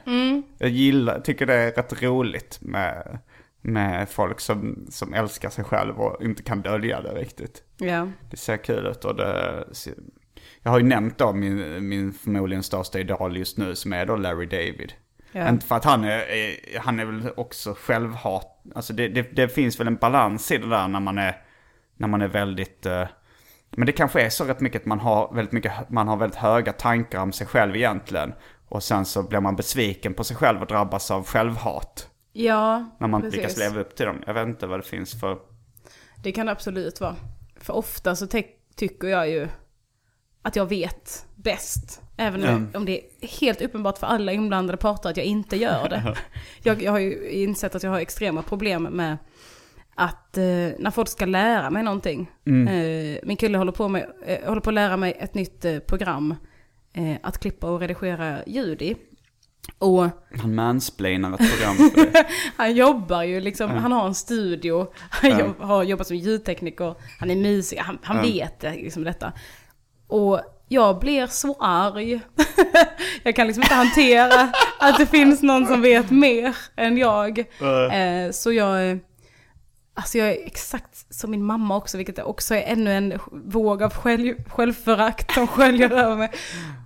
Jag 0.59 0.71
gillar, 0.71 1.21
tycker 1.21 1.47
det 1.47 1.55
är 1.55 1.73
rätt 1.73 2.03
roligt 2.03 2.59
med, 2.61 3.19
med 3.63 4.09
folk 4.11 4.41
som, 4.41 4.87
som 4.91 5.15
älskar 5.15 5.51
sig 5.51 5.65
själv 5.65 5.99
och 6.01 6.25
inte 6.25 6.43
kan 6.43 6.63
dölja 6.63 7.01
det 7.01 7.11
riktigt. 7.15 7.63
ja. 7.79 8.09
Det 8.31 8.37
ser 8.37 8.57
kul 8.57 8.87
ut 8.87 9.05
och 9.05 9.17
det... 9.17 9.65
ser- 9.73 9.95
Jag 10.63 10.71
har 10.71 10.79
ju 10.79 10.85
nämnt 10.85 11.19
då 11.19 11.33
min, 11.33 11.89
min 11.89 12.13
förmodligen 12.13 12.63
största 12.63 12.99
idol 13.01 13.37
just 13.37 13.59
nu 13.59 13.75
som 13.75 13.93
är 13.93 14.07
då 14.07 14.17
Larry 14.17 14.47
David. 14.47 14.93
Ja. 15.37 15.49
Inte 15.49 15.67
för 15.67 15.77
att 15.77 15.85
han 15.85 16.05
är, 16.05 16.79
han 16.79 17.01
är 17.01 17.05
väl 17.05 17.31
också 17.37 17.75
självhat. 17.79 18.63
Alltså 18.75 18.93
det, 18.93 19.09
det, 19.09 19.23
det 19.37 19.49
finns 19.49 19.81
väl 19.81 19.87
en 19.87 19.97
balans 19.97 20.51
i 20.51 20.59
det 20.59 20.69
där 20.69 20.89
när 20.89 21.01
man 21.01 21.19
är, 21.19 21.43
när 21.97 22.09
man 22.09 22.23
är 22.23 22.29
väldigt... 22.29 22.87
eh, 22.87 23.05
men 23.71 23.87
det 23.87 23.93
kanske 23.93 24.23
är 24.23 24.31
så 24.31 24.45
rätt 24.45 24.61
mycket 24.61 24.81
att 24.83 24.87
man 24.87 25.01
har 25.01 25.35
väldigt 25.35 25.53
mycket, 25.53 25.91
man 25.91 26.09
har 26.09 26.17
väldigt 26.17 26.39
höga 26.39 26.73
tankar 26.73 27.21
om 27.21 27.33
sig 27.33 27.47
själv 27.47 27.77
egentligen. 27.77 28.35
Och 28.69 28.83
sen 28.83 29.05
så 29.05 29.23
blir 29.23 29.41
man 29.41 29.57
besviken 29.57 30.15
på 30.15 30.25
sig 30.25 30.37
själv 30.37 30.61
och 30.61 30.67
drabbas 30.67 31.11
av 31.11 31.25
självhat. 31.27 32.09
Ja, 32.33 32.85
När 33.01 33.09
man 33.09 33.23
precis. 33.23 33.37
lyckas 33.37 33.57
leva 33.57 33.81
upp 33.81 33.97
till 33.97 34.07
dem. 34.07 34.23
Jag 34.27 34.35
vet 34.35 34.47
inte 34.47 34.67
vad 34.67 34.79
det 34.79 34.87
finns 34.87 35.21
för... 35.21 35.39
Det 36.23 36.33
kan 36.33 36.47
det 36.47 36.53
absolut 36.53 37.01
vara. 37.01 37.17
För 37.61 37.73
ofta 37.73 38.17
så 38.17 38.27
tycker 38.77 39.09
jag 39.09 39.31
ju 39.31 39.49
att 40.43 40.57
jag 40.57 40.67
vet 40.67 41.27
bäst. 41.35 42.03
Även 42.17 42.43
Mm. 42.45 42.69
om 42.75 42.85
det 42.85 43.01
är 43.21 43.29
helt 43.41 43.63
uppenbart 43.63 43.99
för 43.99 44.07
alla 44.07 44.33
inblandade 44.33 44.77
parter 44.77 45.11
att 45.11 45.17
jag 45.17 45.27
inte 45.27 45.57
gör 45.57 45.89
det. 45.89 46.17
jag, 46.63 46.83
jag 46.83 46.93
har 46.93 46.99
ju 46.99 47.31
insett 47.31 47.75
att 47.75 47.83
jag 47.83 47.91
har 47.91 48.01
extrema 48.01 48.43
problem 48.43 48.83
med 48.83 49.17
att 49.95 50.37
eh, 50.39 50.45
när 50.79 50.91
folk 50.91 51.09
ska 51.09 51.25
lära 51.27 51.71
mig 51.71 51.83
någonting. 51.83 52.31
Eh, 52.47 53.19
min 53.23 53.37
kille 53.37 53.59
håller 53.59 53.73
på, 53.73 53.89
med, 53.89 54.07
eh, 54.27 54.49
håller 54.49 54.61
på 54.61 54.71
att 54.71 54.75
lära 54.75 54.97
mig 54.97 55.17
ett 55.19 55.35
nytt 55.35 55.65
eh, 55.65 55.79
program 55.79 56.35
eh, 56.93 57.17
att 57.23 57.39
klippa 57.39 57.71
och 57.71 57.81
redigera 57.81 58.39
ljud 58.47 58.83
i. 58.83 58.97
Och 59.79 60.05
Han 60.41 60.55
mansplainar 60.55 61.33
ett 61.35 61.51
program 61.51 61.91
för 61.91 62.13
dig. 62.13 62.25
han 62.57 62.75
jobbar 62.77 63.23
ju 63.23 63.41
liksom, 63.41 63.71
han 63.71 63.93
har 63.93 64.07
en 64.07 64.15
studio, 64.15 64.87
han 64.99 65.31
Ja. 65.31 65.41
jobb, 65.41 65.61
har 65.61 65.83
jobbat 65.83 66.07
som 66.07 66.17
ljudtekniker, 66.17 66.95
han 67.21 67.31
är 67.31 67.37
musiker, 67.37 67.83
han, 67.83 67.99
han 68.03 68.23
vet 68.23 68.61
det, 68.61 68.71
liksom 68.75 69.05
detta. 69.05 69.33
Och 70.07 70.41
jag 70.69 70.99
blir 70.99 71.27
så 71.27 71.57
arg. 71.61 72.21
jag 73.23 73.37
kan 73.37 73.47
liksom 73.47 73.63
inte 73.63 73.75
hantera 73.75 74.53
att 74.79 74.99
det 74.99 75.07
finns 75.07 75.43
någon 75.43 75.67
som 75.67 75.83
vet 75.83 76.11
mer 76.11 76.57
än 76.77 76.99
jag. 76.99 77.39
Eh, 77.39 78.31
så 78.33 78.53
jag, 78.53 78.99
alltså 79.95 80.19
jag 80.19 80.29
är 80.29 80.47
exakt 80.47 81.15
som 81.15 81.31
min 81.31 81.45
mamma 81.45 81.77
också, 81.77 81.97
vilket 81.97 82.19
också 82.19 82.55
är 82.55 82.63
ännu 82.63 82.93
en 82.93 83.19
våg 83.31 83.83
av 83.83 83.95
själv, 83.95 84.35
självförakt 84.49 85.35
som 85.35 85.47
sköljer 85.47 85.93
över 85.93 86.17
mig. 86.17 86.31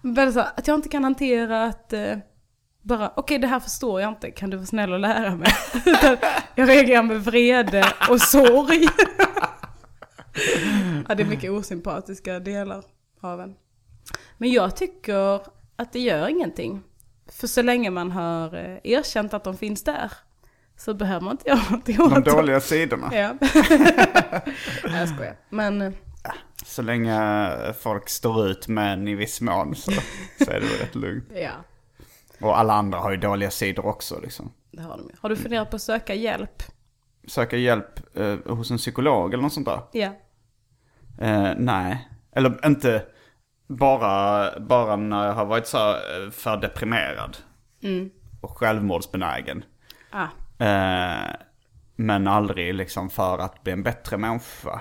Men 0.03 0.33
så, 0.33 0.41
att 0.41 0.67
jag 0.67 0.75
inte 0.75 0.89
kan 0.89 1.05
hantera 1.05 1.65
att 1.65 1.93
eh, 1.93 2.17
bara, 2.83 3.13
okej 3.17 3.39
det 3.39 3.47
här 3.47 3.61
förstår 3.61 4.01
jag 4.01 4.11
inte, 4.11 4.31
kan 4.31 4.51
du 4.51 4.57
vara 4.57 4.67
snäll 4.67 4.93
och 4.93 5.01
lära 5.01 5.37
mig? 5.37 5.53
Jag 6.55 6.69
reagerar 6.69 7.03
med 7.03 7.25
vrede 7.25 7.93
och 8.11 8.21
sorg. 8.21 8.85
ja, 11.09 11.15
det 11.15 11.23
är 11.23 11.27
mycket 11.27 11.51
osympatiska 11.51 12.41
delar 12.41 12.85
av 13.21 13.41
en. 13.41 13.55
Men 14.41 14.51
jag 14.53 14.77
tycker 14.77 15.41
att 15.77 15.93
det 15.93 16.01
gör 16.01 16.29
ingenting. 16.29 16.83
För 17.27 17.47
så 17.47 17.63
länge 17.63 17.91
man 17.91 18.11
har 18.11 18.55
eh, 18.55 18.79
erkänt 18.85 19.35
att 19.35 19.45
de 19.45 19.57
finns 19.57 19.85
där 19.85 20.13
så 20.77 20.95
behöver 20.95 21.21
man 21.21 21.33
inte 21.33 21.49
göra 21.49 21.63
någonting 21.63 22.01
åt 22.01 22.11
De 22.15 22.23
dem. 22.23 22.37
dåliga 22.37 22.61
sidorna. 22.61 23.11
Ja. 23.13 23.35
Jag 24.85 25.09
skojar. 25.09 25.37
Men 25.51 25.83
eh, 25.83 25.93
Så 26.65 26.83
länge 26.83 27.51
folk 27.81 28.09
står 28.09 28.47
ut 28.47 28.69
med 28.69 28.93
en 28.93 29.09
i 29.09 29.15
viss 29.15 29.41
mån 29.41 29.75
så, 29.75 29.93
så 30.45 30.51
är 30.51 30.61
det 30.61 30.83
rätt 30.85 30.95
lugnt. 30.95 31.25
ja, 31.35 31.51
Och 32.41 32.59
alla 32.59 32.73
andra 32.75 32.99
har 32.99 33.11
ju 33.11 33.17
dåliga 33.17 33.51
sidor 33.51 33.87
också 33.87 34.21
liksom. 34.21 34.53
det 34.71 34.83
har 34.83 34.97
de 34.97 35.07
ju. 35.09 35.15
Har 35.21 35.29
du 35.29 35.37
funderat 35.37 35.71
på 35.71 35.77
att 35.77 35.83
söka 35.83 36.15
hjälp? 36.15 36.63
Söka 37.27 37.57
hjälp 37.57 38.17
eh, 38.17 38.37
hos 38.47 38.71
en 38.71 38.77
psykolog 38.79 39.33
eller 39.35 39.43
något 39.43 39.53
sånt 39.53 39.67
där? 39.67 39.81
Ja. 39.93 40.11
Eh, 41.21 41.53
nej, 41.59 42.09
eller 42.33 42.67
inte 42.67 43.03
bara, 43.79 44.61
bara 44.61 44.97
när 44.97 45.27
jag 45.27 45.33
har 45.35 45.47
varit 45.47 45.67
så 45.67 45.91
eh, 45.91 46.31
för 46.33 46.57
deprimerad. 46.57 47.37
Och 48.41 48.59
självmordsbenägen. 48.59 49.65
Ah, 50.11 50.27
Eh, 50.65 51.31
men 51.97 52.29
aldrig 52.29 52.75
liksom 52.75 53.11
för 53.11 53.39
att 53.39 53.63
bli 53.63 53.73
en 53.73 53.83
bättre 53.83 54.17
människa. 54.17 54.81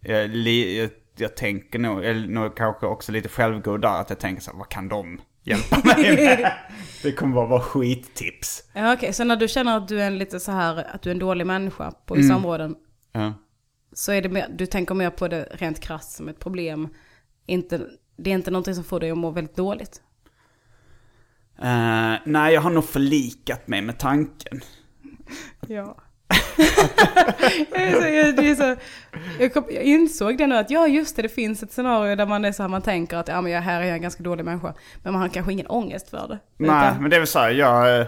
Jag, 0.00 0.36
jag, 0.36 0.90
jag 1.16 1.36
tänker 1.36 1.78
nog, 1.78 2.30
nog 2.30 2.56
kanske 2.56 2.86
också 2.86 3.12
lite 3.12 3.28
självgod 3.28 3.80
där, 3.82 4.00
att 4.00 4.10
jag 4.10 4.18
tänker 4.18 4.42
så 4.42 4.50
här, 4.50 4.58
vad 4.58 4.68
kan 4.68 4.88
de 4.88 5.20
hjälpa 5.42 5.76
mig 5.84 6.14
med? 6.16 6.52
Det 7.02 7.12
kommer 7.12 7.34
bara 7.34 7.46
vara 7.46 7.60
skittips. 7.62 8.64
Ja, 8.72 8.92
okej, 8.94 9.12
så 9.12 9.24
när 9.24 9.36
du 9.36 9.48
känner 9.48 9.76
att 9.76 9.88
du 9.88 10.02
är 10.02 10.06
en 10.06 10.18
lite 10.18 10.40
så 10.40 10.52
här, 10.52 10.94
att 10.94 11.02
du 11.02 11.10
är 11.10 11.14
en 11.14 11.18
dålig 11.20 11.46
människa 11.46 11.92
på 12.06 12.14
vissa 12.14 12.36
områden, 12.36 12.76
Ja. 13.12 13.32
så 13.92 14.12
är 14.12 14.22
det 14.22 14.28
mer, 14.28 14.46
du 14.58 14.66
tänker 14.66 14.94
mer 14.94 15.10
på 15.10 15.28
det 15.28 15.48
rent 15.52 15.80
krasst 15.80 16.12
som 16.12 16.28
ett 16.28 16.38
problem. 16.38 16.88
Inte, 17.46 17.80
det 18.20 18.30
är 18.30 18.34
inte 18.34 18.50
någonting 18.50 18.74
som 18.74 18.84
får 18.84 19.00
dig 19.00 19.10
att 19.10 19.18
må 19.18 19.30
väldigt 19.30 19.56
dåligt. 19.56 20.02
Eh, 21.62 22.14
nej, 22.24 22.54
jag 22.54 22.60
har 22.60 22.70
nog 22.70 22.84
förlikat 22.84 23.68
mig 23.68 23.82
med 23.82 23.98
tanken. 23.98 24.60
Ja. 25.66 25.96
jag, 27.70 27.92
så, 27.92 28.08
jag, 28.08 28.36
det 28.36 28.48
är 28.50 28.54
så, 28.54 28.76
jag, 29.38 29.54
kom, 29.54 29.64
jag 29.70 29.82
insåg 29.82 30.38
det 30.38 30.46
nu 30.46 30.56
att 30.56 30.70
ja 30.70 30.88
just 30.88 31.16
det, 31.16 31.22
det 31.22 31.28
finns 31.28 31.62
ett 31.62 31.72
scenario 31.72 32.16
där 32.16 32.26
man 32.26 32.44
är 32.44 32.52
så 32.52 32.62
här, 32.62 32.68
man 32.68 32.82
tänker 32.82 33.16
att 33.16 33.28
ja 33.28 33.40
men 33.40 33.52
jag, 33.52 33.60
här 33.60 33.80
är 33.80 33.84
jag 33.84 33.94
en 33.94 34.02
ganska 34.02 34.22
dålig 34.22 34.44
människa. 34.44 34.74
Men 35.02 35.12
man 35.12 35.22
har 35.22 35.28
kanske 35.28 35.52
ingen 35.52 35.66
ångest 35.66 36.08
för 36.08 36.28
det. 36.28 36.38
Nej, 36.56 36.68
Utan- 36.68 37.02
men 37.02 37.10
det 37.10 37.16
är 37.16 37.20
väl 37.20 37.26
så 37.26 37.38
här, 37.38 37.50
jag, 37.50 38.06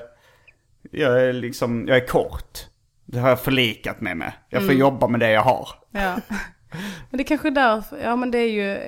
jag 0.91 1.23
är 1.23 1.33
liksom, 1.33 1.89
jag 1.89 1.97
är 1.97 2.07
kort. 2.07 2.59
Det 3.05 3.19
har 3.19 3.29
jag 3.29 3.41
förlikat 3.41 4.01
mig 4.01 4.15
med. 4.15 4.33
Jag 4.49 4.67
får 4.67 4.75
jobba 4.75 5.09
med 5.09 5.21
det 5.21 5.31
jag 5.31 5.43
har. 5.43 5.69
Ja. 5.91 6.17
Men 7.11 7.19
det 7.19 7.23
är 7.23 7.27
kanske 7.27 7.49
är 7.49 7.53
därför, 7.53 7.99
ja 7.99 8.17
men 8.17 8.31
det 8.31 8.39
är 8.39 8.51
ju, 8.51 8.79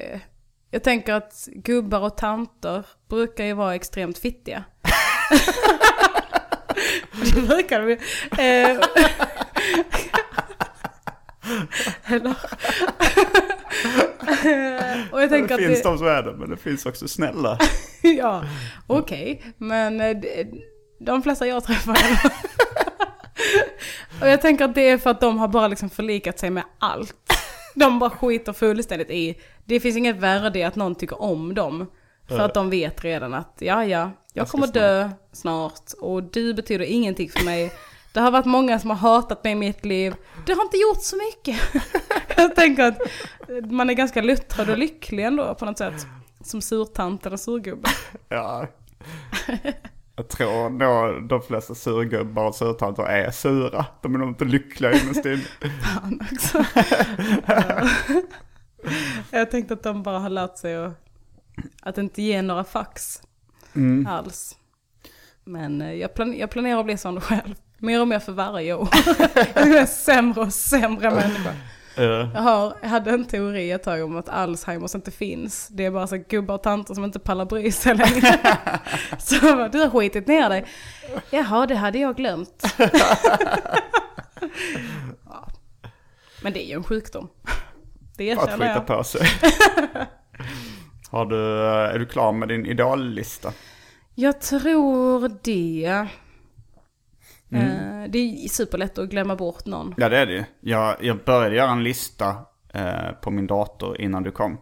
jag 0.75 0.83
tänker 0.83 1.13
att 1.13 1.49
gubbar 1.55 2.01
och 2.01 2.17
tanter 2.17 2.87
brukar 3.09 3.45
ju 3.45 3.53
vara 3.53 3.75
extremt 3.75 4.19
fittiga. 4.19 4.65
det 7.35 7.41
brukar 7.41 7.81
de 7.81 7.91
ju. 7.91 7.99
Eh, 8.45 8.81
Eller? 12.05 12.35
och 15.13 15.23
jag 15.23 15.31
tänker 15.31 15.49
Det 15.49 15.55
att 15.55 15.61
finns 15.61 15.83
det, 15.83 15.89
de 15.89 15.99
som 15.99 16.07
är 16.07 16.23
det, 16.23 16.33
men 16.33 16.51
det 16.51 16.57
finns 16.57 16.87
också 16.87 17.09
snälla. 17.09 17.59
ja, 18.03 18.45
okej. 18.87 19.55
Men 19.59 20.01
eh, 20.01 20.17
de 21.01 21.23
flesta 21.23 21.47
jag 21.47 21.65
träffar 21.65 21.99
Och 24.21 24.29
jag 24.29 24.41
tänker 24.41 24.65
att 24.65 24.75
det 24.75 24.89
är 24.89 24.99
för 24.99 25.11
att 25.11 25.21
de 25.21 25.39
har 25.39 25.49
bara 25.49 25.69
liksom 25.69 25.91
förlikat 25.91 26.39
sig 26.39 26.51
med 26.51 26.65
allt. 26.79 27.34
De 27.75 27.99
bara 27.99 28.11
skiter 28.11 28.53
fullständigt 28.53 29.11
i. 29.11 29.39
Det 29.65 29.81
finns 29.81 29.97
inget 29.97 30.17
värde 30.17 30.59
i 30.59 30.65
att 30.65 30.77
någon 30.77 30.95
tycker 30.95 31.23
om 31.23 31.55
dem. 31.55 31.87
För 32.29 32.39
att 32.39 32.55
de 32.55 32.71
vet 32.71 33.05
redan 33.05 33.35
att 33.35 33.57
ja, 33.59 33.85
ja, 33.85 34.11
jag 34.33 34.49
kommer 34.49 34.67
dö 34.67 35.11
snart 35.33 35.93
och 36.01 36.23
du 36.23 36.55
betyder 36.55 36.85
ingenting 36.85 37.31
för 37.31 37.45
mig. 37.45 37.73
Det 38.13 38.21
har 38.21 38.31
varit 38.31 38.47
många 38.47 38.79
som 38.79 38.91
har 38.91 38.97
hatat 38.97 39.45
mig 39.45 39.53
i 39.53 39.57
mitt 39.57 39.85
liv. 39.85 40.15
Det 40.47 40.53
har 40.53 40.63
inte 40.63 40.77
gjort 40.77 41.03
så 41.03 41.17
mycket. 41.17 41.61
Jag 42.37 42.55
tänker 42.55 42.83
att 42.83 42.99
man 43.71 43.91
är 43.91 43.95
ganska 43.95 44.23
luttrad 44.23 44.71
och 44.71 44.79
lycklig 44.79 45.25
ändå 45.25 45.55
på 45.55 45.65
något 45.65 45.79
sätt. 45.79 46.07
Som 46.41 46.63
surtant 46.63 47.27
eller 47.27 47.37
surgubbe. 47.37 47.89
Ja. 48.29 48.67
Jag 50.17 50.29
tror 50.29 50.79
då 50.79 51.21
de 51.29 51.43
flesta 51.43 51.75
surgubbar 51.75 52.45
och 52.45 52.55
surtanter 52.55 53.03
är 53.03 53.31
sura. 53.31 53.87
De 54.03 54.15
är 54.15 54.19
nog 54.19 54.29
inte 54.29 54.45
lyckliga 54.45 54.93
innerst 54.93 55.25
inne. 55.27 55.43
Fan 55.83 56.21
också. 56.33 56.65
Ja. 57.47 57.89
Jag 59.31 59.51
tänkte 59.51 59.75
att 59.75 59.83
de 59.83 60.03
bara 60.03 60.19
har 60.19 60.31
lärt 60.31 60.59
sig 60.59 60.77
att, 60.77 60.93
att 61.83 61.99
inte 61.99 62.23
ge 62.23 62.43
några 62.43 62.65
fax 62.65 63.23
alls. 64.07 64.57
Men 65.45 65.83
eh, 65.83 65.93
jag, 65.93 66.15
plan, 66.15 66.39
jag 66.39 66.51
planerar 66.51 66.81
att 66.81 66.85
bli 66.85 66.97
sån 66.97 67.21
själv. 67.21 67.55
Mer 67.79 68.01
och 68.01 68.09
mer 68.09 68.19
för 68.19 68.33
varje 68.33 68.75
år. 68.75 68.89
Jag 69.55 69.69
är 69.69 69.87
sämre 69.87 70.41
och 70.41 70.53
sämre 70.53 71.11
människa. 71.11 71.55
Jag, 71.97 72.27
har, 72.43 72.77
jag 72.83 72.89
hade 72.89 73.11
en 73.11 73.25
teori 73.25 73.71
ett 73.71 73.83
tag 73.83 74.05
om 74.05 74.17
att 74.17 74.29
Alzheimers 74.29 74.95
inte 74.95 75.11
finns. 75.11 75.69
Det 75.69 75.85
är 75.85 75.91
bara 75.91 76.07
så 76.07 76.17
gubbar 76.17 76.55
och 76.55 76.63
tanter 76.63 76.95
som 76.95 77.05
inte 77.05 77.19
pallar 77.19 77.45
bry 77.45 77.73
sig 77.73 77.95
längre. 77.95 78.39
Så 79.19 79.35
jag 79.47 79.57
bara, 79.57 79.69
du 79.69 79.79
har 79.79 79.91
skitit 79.91 80.27
ner 80.27 80.49
dig. 80.49 80.65
Jaha, 81.31 81.67
det 81.67 81.75
hade 81.75 81.99
jag 81.99 82.17
glömt. 82.17 82.75
Ja. 85.25 85.49
Men 86.43 86.53
det 86.53 86.65
är 86.65 86.69
ju 86.69 86.75
en 86.75 86.85
sjukdom. 86.85 87.29
Det 88.17 88.33
Att 88.33 88.39
erkänner 88.39 88.53
skita 88.69 88.75
jag. 88.75 88.87
på 88.87 89.05
sig. 89.05 89.27
Har 91.11 91.27
du, 91.27 91.61
är 91.69 91.99
du 91.99 92.07
klar 92.07 92.33
med 92.33 92.49
din 92.49 92.67
ideallista? 92.67 93.53
Jag 94.15 94.41
tror 94.41 95.31
det. 95.43 96.07
Mm. 97.53 98.03
Eh, 98.03 98.11
det 98.11 98.19
är 98.19 98.49
superlätt 98.49 98.99
att 98.99 99.09
glömma 99.09 99.37
bort 99.37 99.67
någon. 99.67 99.95
Ja 99.97 100.09
det 100.09 100.19
är 100.19 100.27
det 100.27 100.33
ju. 100.33 100.45
Jag, 100.61 100.97
jag 101.01 101.25
började 101.25 101.57
göra 101.57 101.71
en 101.71 101.83
lista 101.83 102.37
eh, 102.75 103.11
på 103.23 103.31
min 103.31 103.47
dator 103.47 104.01
innan 104.01 104.23
du 104.23 104.31
kom. 104.31 104.59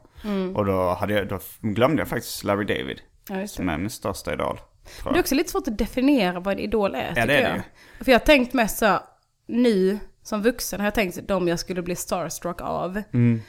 Och 0.55 0.65
då, 0.67 0.89
hade 0.95 1.15
jag, 1.15 1.29
då 1.29 1.39
glömde 1.61 2.01
jag 2.03 2.09
faktiskt 2.09 2.45
Larry 2.45 2.65
David. 2.65 3.01
Ja. 3.29 3.47
Som 3.47 3.69
är 3.69 3.79
min 3.79 3.91
största 3.91 4.33
idol. 4.33 4.61
Det 5.05 5.11
är 5.17 5.21
också 5.21 5.35
lite 5.35 5.51
svårt 5.51 5.69
att 5.69 5.79
definiera 5.79 6.41
vad 6.41 6.53
en 6.55 6.59
idol 6.61 6.95
är, 6.95 7.09
tycker 7.09 7.27
det 7.27 7.37
är 7.39 7.49
jag. 7.51 7.63
det 7.99 8.05
För 8.05 8.13
jag 8.13 8.19
har 8.19 8.27
tänkt 8.27 8.53
mest 8.53 8.79
så 8.79 8.99
nu 9.47 9.99
som 10.23 10.43
vuxen 10.43 10.81
har 10.81 10.87
jag 10.87 10.95
tänkt 10.95 11.29
de 11.29 11.49
jag 11.49 11.59
skulle 11.59 11.83
bli 11.83 11.97
starstruck 11.97 12.61
av. 12.61 13.03
Mm. 13.13 13.43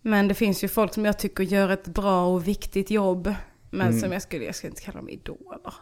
Men 0.00 0.28
det 0.28 0.34
finns 0.34 0.64
ju 0.64 0.68
folk 0.68 0.94
som 0.94 1.04
jag 1.04 1.18
tycker 1.18 1.44
gör 1.44 1.68
ett 1.68 1.86
bra 1.86 2.26
och 2.26 2.48
viktigt 2.48 2.90
jobb. 2.90 3.34
Men 3.70 3.88
Mm. 3.88 4.00
som 4.00 4.12
jag 4.12 4.22
skulle, 4.22 4.44
jag 4.44 4.54
ska 4.54 4.66
inte 4.66 4.82
kalla 4.82 4.98
dem 4.98 5.08
idoler. 5.08 5.74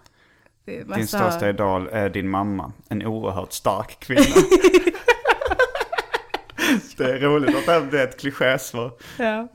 Är 0.67 0.85
Din 0.95 1.07
största 1.07 1.49
idol 1.49 1.89
är 1.93 2.11
din 2.11 2.29
mamma. 2.29 2.73
En 2.89 3.07
oerhört 3.07 3.53
stark 3.53 4.01
kvinna. 4.01 4.23
det 6.97 7.05
är 7.05 7.19
roligt 7.19 7.57
att 7.57 7.67
det 7.67 7.87
blir 7.91 8.01
ett 8.01 8.21
klichésvar. 8.21 8.93
Ja. 9.19 9.49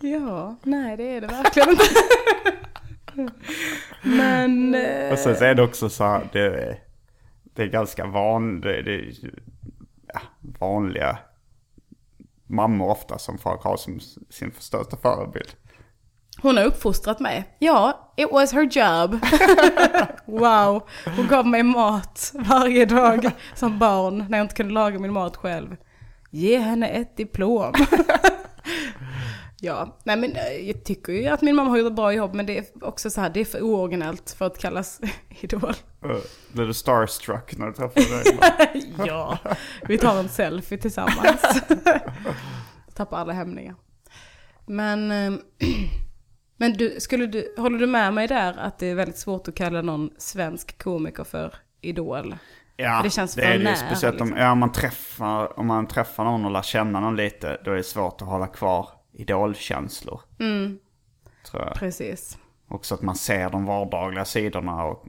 ja, 0.00 0.56
nej 0.62 0.96
det 0.96 1.16
är 1.16 1.20
det 1.20 1.26
verkligen 1.26 1.70
inte. 1.70 1.84
Men... 4.02 4.74
eh, 4.74 5.12
Och 5.12 5.18
sen 5.18 5.36
så 5.36 5.44
är 5.44 5.54
det 5.54 5.62
också 5.62 5.88
så 5.88 6.04
här, 6.04 6.28
det 6.32 6.40
är, 6.40 6.78
det 7.42 7.62
är 7.62 7.66
ganska 7.66 8.06
van, 8.06 8.60
det, 8.60 8.82
det, 8.82 9.12
vanliga 10.60 11.18
mammor 12.46 12.90
ofta 12.90 13.18
som 13.18 13.38
folk 13.38 13.62
har 13.62 13.76
som 13.76 14.00
sin 14.30 14.52
största 14.58 14.96
förebild. 14.96 15.52
Hon 16.42 16.56
har 16.56 16.64
uppfostrat 16.64 17.20
mig. 17.20 17.56
Ja, 17.58 18.12
it 18.16 18.28
was 18.32 18.52
her 18.52 18.62
job. 18.62 19.20
wow, 20.40 20.88
hon 21.16 21.26
gav 21.26 21.46
mig 21.46 21.62
mat 21.62 22.32
varje 22.34 22.86
dag 22.86 23.30
som 23.54 23.78
barn 23.78 24.26
när 24.28 24.38
jag 24.38 24.44
inte 24.44 24.54
kunde 24.54 24.72
laga 24.72 24.98
min 24.98 25.12
mat 25.12 25.36
själv. 25.36 25.76
Ge 26.30 26.58
henne 26.58 26.88
ett 26.88 27.16
diplom. 27.16 27.74
ja, 29.60 29.98
nej 30.04 30.16
men 30.16 30.32
eh, 30.32 30.68
jag 30.68 30.84
tycker 30.84 31.12
ju 31.12 31.26
att 31.26 31.42
min 31.42 31.56
mamma 31.56 31.70
har 31.70 31.76
gjort 31.76 31.86
ett 31.86 31.96
bra 31.96 32.12
jobb 32.12 32.34
men 32.34 32.46
det 32.46 32.58
är 32.58 32.64
också 32.84 33.10
så 33.10 33.20
här, 33.20 33.30
det 33.30 33.40
är 33.40 33.44
för 33.44 33.60
ooriginellt 33.60 34.34
för 34.38 34.46
att 34.46 34.58
kallas 34.58 35.00
idol. 35.40 35.74
Uh, 36.04 36.16
blev 36.52 36.66
du 36.66 36.74
starstruck 36.74 37.56
när 37.56 37.66
du 37.66 37.72
träffade 37.72 38.22
dig? 38.22 38.94
ja, 39.06 39.38
vi 39.88 39.98
tar 39.98 40.18
en 40.18 40.28
selfie 40.28 40.78
tillsammans. 40.78 41.62
Tappar 42.94 43.18
alla 43.18 43.32
hämningar. 43.32 43.74
Men, 44.66 45.10
eh, 45.10 45.40
men 46.56 46.72
du, 46.72 47.00
skulle 47.00 47.26
du, 47.26 47.54
håller 47.56 47.78
du 47.78 47.86
med 47.86 48.14
mig 48.14 48.28
där 48.28 48.58
att 48.58 48.78
det 48.78 48.86
är 48.86 48.94
väldigt 48.94 49.18
svårt 49.18 49.48
att 49.48 49.54
kalla 49.54 49.82
någon 49.82 50.10
svensk 50.18 50.78
komiker 50.78 51.24
för 51.24 51.54
idol? 51.80 52.36
Ja, 52.76 53.00
det 53.02 53.10
känns 53.10 53.34
det 53.34 53.42
är 53.42 53.50
det 53.50 53.56
ju 53.56 53.64
nära, 53.64 53.76
speciellt 53.76 54.20
om, 54.20 54.26
liksom. 54.26 54.42
ja, 54.42 54.52
om, 54.52 54.58
man 54.58 54.72
träffar, 54.72 55.58
om 55.58 55.66
man 55.66 55.86
träffar 55.86 56.24
någon 56.24 56.44
och 56.44 56.50
lär 56.50 56.62
känna 56.62 57.00
någon 57.00 57.16
lite, 57.16 57.60
då 57.64 57.70
är 57.70 57.76
det 57.76 57.82
svårt 57.82 58.22
att 58.22 58.28
hålla 58.28 58.46
kvar 58.46 58.88
idolkänslor. 59.12 60.20
Mm, 60.38 60.78
Tror 61.50 61.62
jag. 61.62 61.74
precis. 61.74 62.38
Också 62.68 62.94
att 62.94 63.02
man 63.02 63.16
ser 63.16 63.50
de 63.50 63.64
vardagliga 63.64 64.24
sidorna 64.24 64.84
och, 64.84 65.06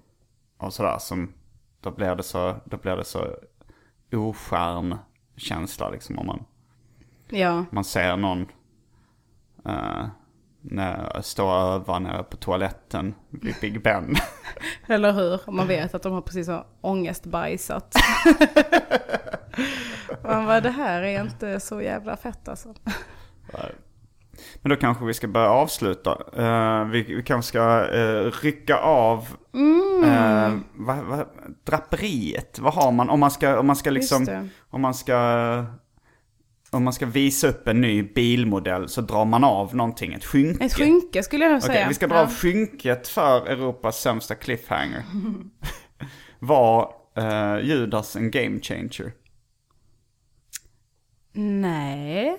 och 0.57 0.73
sådär 0.73 0.97
som, 0.99 1.33
då 1.81 1.91
blir 1.91 2.15
det 2.15 2.23
så, 2.23 2.55
då 2.65 2.77
blir 2.77 2.95
det 2.95 3.05
så 3.05 3.27
oskärn 4.11 4.95
känsla 5.35 5.89
liksom 5.89 6.19
om 6.19 6.25
man, 6.25 6.45
Ja, 7.29 7.65
man 7.71 7.83
ser 7.83 8.17
någon 8.17 8.41
uh, 9.65 10.05
när, 10.62 11.22
stå 11.22 11.47
och 11.47 11.74
öva 11.74 11.99
nere 11.99 12.24
på 12.24 12.38
toaletten 12.38 13.16
vid 13.30 13.55
Big 13.62 13.84
Ben. 13.84 14.16
eller 14.88 15.14
hur? 15.14 15.51
Man 15.51 15.68
vet 15.68 15.95
att 15.95 16.03
de 16.03 16.14
har 16.14 16.22
precis 16.22 16.47
har 16.47 16.66
ångestbajsat. 16.82 17.95
Man 20.24 20.45
bara, 20.45 20.62
det 20.62 20.70
här 20.70 21.01
är 21.01 21.22
inte 21.22 21.60
så 21.60 21.82
jävla 21.82 22.18
fett 22.18 22.47
alltså. 22.47 22.74
Men 24.62 24.70
då 24.70 24.76
kanske 24.76 25.05
vi 25.05 25.14
ska 25.14 25.28
börja 25.28 25.49
avsluta. 25.49 26.18
Eh, 26.38 26.86
vi, 26.86 27.03
vi 27.03 27.24
kanske 27.24 27.49
ska 27.49 27.86
uh, 27.86 28.32
rycka 28.41 28.78
av 28.78 29.28
eh, 30.03 30.58
vad, 30.76 30.97
vad, 30.97 31.28
draperiet. 31.64 32.60
Vad 32.60 32.74
har 32.74 32.91
man 32.91 33.10
om 33.10 33.20
man 33.20 33.32
ska, 33.32 33.60
om 33.60 33.68
man 33.68 33.76
ska 33.76 33.89
liksom, 33.89 34.49
om 34.70 34.82
man 34.82 34.93
ska, 34.93 35.16
om 36.72 36.84
man 36.84 36.93
ska 36.93 37.05
visa 37.05 37.47
upp 37.47 37.68
en 37.68 37.82
ny 37.82 38.03
bilmodell 38.03 38.89
så 38.89 39.01
drar 39.01 39.26
man 39.26 39.43
av 39.43 39.76
någonting, 39.76 40.13
ett 40.13 40.26
skynke. 40.26 40.65
Ett 40.65 40.74
skynke 40.74 41.24
skulle 41.24 41.45
jag 41.45 41.51
nog 41.51 41.61
säga. 41.63 41.88
vi 41.88 41.93
ska 41.93 42.07
dra 42.07 42.15
Ja. 42.15 42.22
av 42.22 42.34
skynket 42.34 43.07
för 43.07 43.45
Europas 43.47 44.01
sämsta 44.01 44.36
cliffhanger. 44.36 45.03
Var 46.39 46.93
uh, 47.20 47.65
Judas 47.65 48.15
en 48.15 48.32
game 48.32 48.59
changer? 48.61 49.13
Nej. 51.34 52.38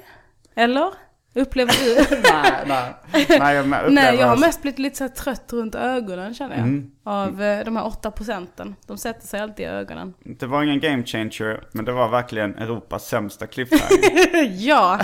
Eller? 0.56 0.92
Upplever 1.38 1.72
du? 1.72 2.16
nej, 2.32 2.64
nej. 2.66 2.94
Nej, 3.38 3.54
jag 3.54 3.64
upplever 3.64 3.90
Nej, 3.90 4.16
jag 4.16 4.26
har 4.26 4.36
mest 4.36 4.62
blivit 4.62 4.78
lite 4.78 4.96
så 4.96 5.08
trött 5.08 5.52
runt 5.52 5.74
ögonen 5.74 6.34
känner 6.34 6.56
jag. 6.56 6.62
Mm. 6.62 6.90
Av 7.04 7.42
eh, 7.42 7.64
de 7.64 7.76
här 7.76 7.86
åtta 7.86 8.10
procenten. 8.10 8.76
De 8.86 8.98
sätter 8.98 9.26
sig 9.26 9.40
alltid 9.40 9.66
i 9.66 9.68
ögonen. 9.68 10.14
Det 10.24 10.46
var 10.46 10.62
ingen 10.62 10.80
game 10.80 11.02
changer, 11.02 11.68
men 11.72 11.84
det 11.84 11.92
var 11.92 12.08
verkligen 12.08 12.54
Europas 12.58 13.08
sämsta 13.08 13.46
cliffhanger. 13.46 14.44
ja, 14.66 15.00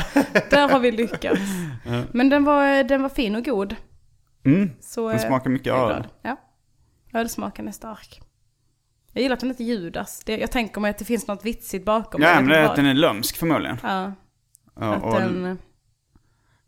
där 0.50 0.68
har 0.68 0.78
vi 0.78 0.90
lyckats. 0.90 1.40
Men 2.12 2.28
den 2.28 2.44
var, 2.44 2.84
den 2.84 3.02
var 3.02 3.08
fin 3.08 3.36
och 3.36 3.44
god. 3.44 3.76
Mm. 4.44 4.70
Så, 4.80 5.08
Den 5.08 5.18
eh, 5.18 5.26
smakar 5.26 5.50
mycket 5.50 5.72
öl. 5.72 6.06
Ja, 6.22 6.36
ölsmaken 7.12 7.68
är 7.68 7.72
stark. 7.72 8.20
Jag 9.12 9.22
gillar 9.22 9.34
att 9.34 9.40
den 9.40 9.50
heter 9.50 9.64
Judas. 9.64 10.22
Det, 10.24 10.36
jag 10.36 10.50
tänker 10.50 10.80
mig 10.80 10.90
att 10.90 10.98
det 10.98 11.04
finns 11.04 11.26
något 11.26 11.44
vitsigt 11.44 11.84
bakom. 11.84 12.22
Ja, 12.22 12.34
men 12.34 12.48
det 12.48 12.58
är 12.58 12.64
att 12.64 12.76
den 12.76 12.86
är 12.86 12.94
lömsk 12.94 13.36
förmodligen. 13.36 13.78
Ja, 13.82 14.12
Ja, 14.80 14.94
att 14.94 15.18
den, 15.18 15.58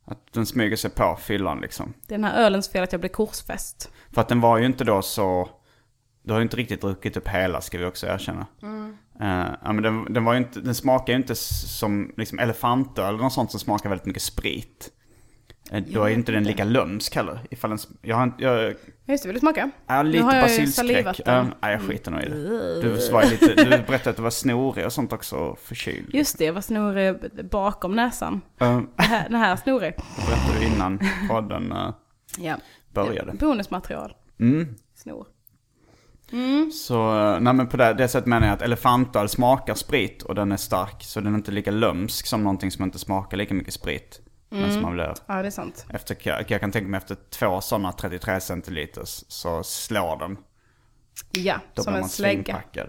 att 0.07 0.33
den 0.33 0.47
smyger 0.47 0.77
sig 0.77 0.91
på 0.91 1.19
fyllan 1.21 1.61
liksom. 1.61 1.95
det 2.07 2.15
är 2.15 2.19
den 2.19 2.25
här 2.25 2.45
ölens 2.45 2.69
fel 2.69 2.83
att 2.83 2.93
jag 2.93 3.01
blev 3.01 3.11
korsfäst. 3.11 3.91
För 4.13 4.21
att 4.21 4.29
den 4.29 4.41
var 4.41 4.59
ju 4.59 4.67
inte 4.67 4.85
då 4.85 5.03
så... 5.03 5.49
Du 6.23 6.33
har 6.33 6.41
ju 6.41 6.43
inte 6.43 6.57
riktigt 6.57 6.81
druckit 6.81 7.17
upp 7.17 7.29
hela 7.29 7.61
ska 7.61 7.79
vi 7.79 7.85
också 7.85 8.07
erkänna. 8.07 8.47
Mm. 8.63 8.97
Ja, 9.63 9.73
men 9.73 9.83
den, 9.83 10.13
den, 10.13 10.25
var 10.25 10.35
inte, 10.35 10.61
den 10.61 10.75
smakar 10.75 11.13
ju 11.13 11.17
inte 11.17 11.35
som 11.35 12.13
liksom 12.17 12.39
elefantöl 12.39 13.09
eller 13.09 13.19
något 13.19 13.33
sånt 13.33 13.51
som 13.51 13.61
smakar 13.61 13.89
väldigt 13.89 14.07
mycket 14.07 14.23
sprit. 14.23 14.91
Eh, 15.73 15.83
då 15.87 16.05
är 16.05 16.09
inte 16.09 16.33
den 16.33 16.45
lika 16.45 16.65
lömsk 16.65 17.15
heller. 17.15 17.41
Ifall 17.51 17.73
sm- 17.73 17.97
jag 18.03 18.17
har. 18.17 18.33
Jag, 18.39 18.75
Just 19.07 19.23
det, 19.23 19.29
vill 19.29 19.35
du 19.35 19.41
smaka? 19.41 19.71
Ja, 19.87 20.03
lite 20.03 20.25
basilskräck. 20.25 21.21
Ja, 21.25 21.47
jag 21.61 21.83
skiter 21.83 22.11
nog 22.11 22.23
i 22.23 22.29
det. 22.29 22.83
Du, 22.83 23.11
var 23.13 23.25
lite, 23.31 23.65
du 23.65 23.71
berättade 23.71 24.11
att 24.11 24.17
du 24.17 24.23
var 24.23 24.31
snorig 24.31 24.87
och 24.87 24.93
sånt 24.93 25.13
också, 25.13 25.37
och 25.37 25.59
förkyld. 25.59 26.15
Just 26.15 26.39
det, 26.39 26.45
jag 26.45 26.53
var 26.53 26.61
snorig 26.61 27.17
bakom 27.51 27.97
näsan. 27.97 28.41
Det 28.59 28.65
här, 28.97 29.29
den 29.29 29.41
här 29.41 29.57
snorig. 29.57 29.95
det 29.97 30.27
berättade 30.27 30.59
du 30.61 30.67
innan 30.75 31.01
podden 31.29 31.73
uh, 31.73 31.95
Ja. 32.39 32.57
började. 32.93 33.33
Bonusmaterial. 33.33 34.15
Mm. 34.41 34.75
Snor. 34.95 35.27
Så, 36.73 37.15
uh, 37.15 37.41
nej 37.41 37.53
men 37.55 37.67
på 37.67 37.77
det, 37.77 37.95
det 37.95 38.09
sättet 38.09 38.27
menar 38.27 38.47
jag 38.47 38.55
att 38.55 38.63
elefantöl 38.63 39.29
smakar 39.29 39.75
sprit 39.75 40.23
och 40.23 40.35
den 40.35 40.53
är 40.53 40.57
stark. 40.57 41.03
Så 41.03 41.21
den 41.21 41.33
är 41.33 41.39
inte 41.39 41.53
lika 41.53 41.71
lömsk 41.71 42.27
som 42.27 42.43
någonting 42.43 42.71
som 42.71 42.85
inte 42.85 42.99
smakar 42.99 43.37
lika 43.37 43.55
mycket 43.55 43.75
sprit. 43.75 44.21
Men 44.49 44.73
som 44.73 44.83
man 44.83 44.93
blir, 44.93 45.15
Ja, 45.27 45.43
det 45.43 45.47
är 45.49 45.51
sant. 45.51 45.87
efter, 45.91 46.17
jag 46.25 46.61
kan 46.61 46.73
tänka 46.73 46.89
mig 46.89 46.99
efter 46.99 47.17
två 47.31 47.61
sådana 47.61 47.93
33 47.93 48.41
centiliters 48.41 49.25
så 49.29 49.63
slår 49.63 50.19
den. 50.19 50.37
Ja, 51.31 51.61
Då 51.75 51.83
som 51.83 51.95
en 51.95 52.09
slägga. 52.09 52.63
Ja. 52.73 52.87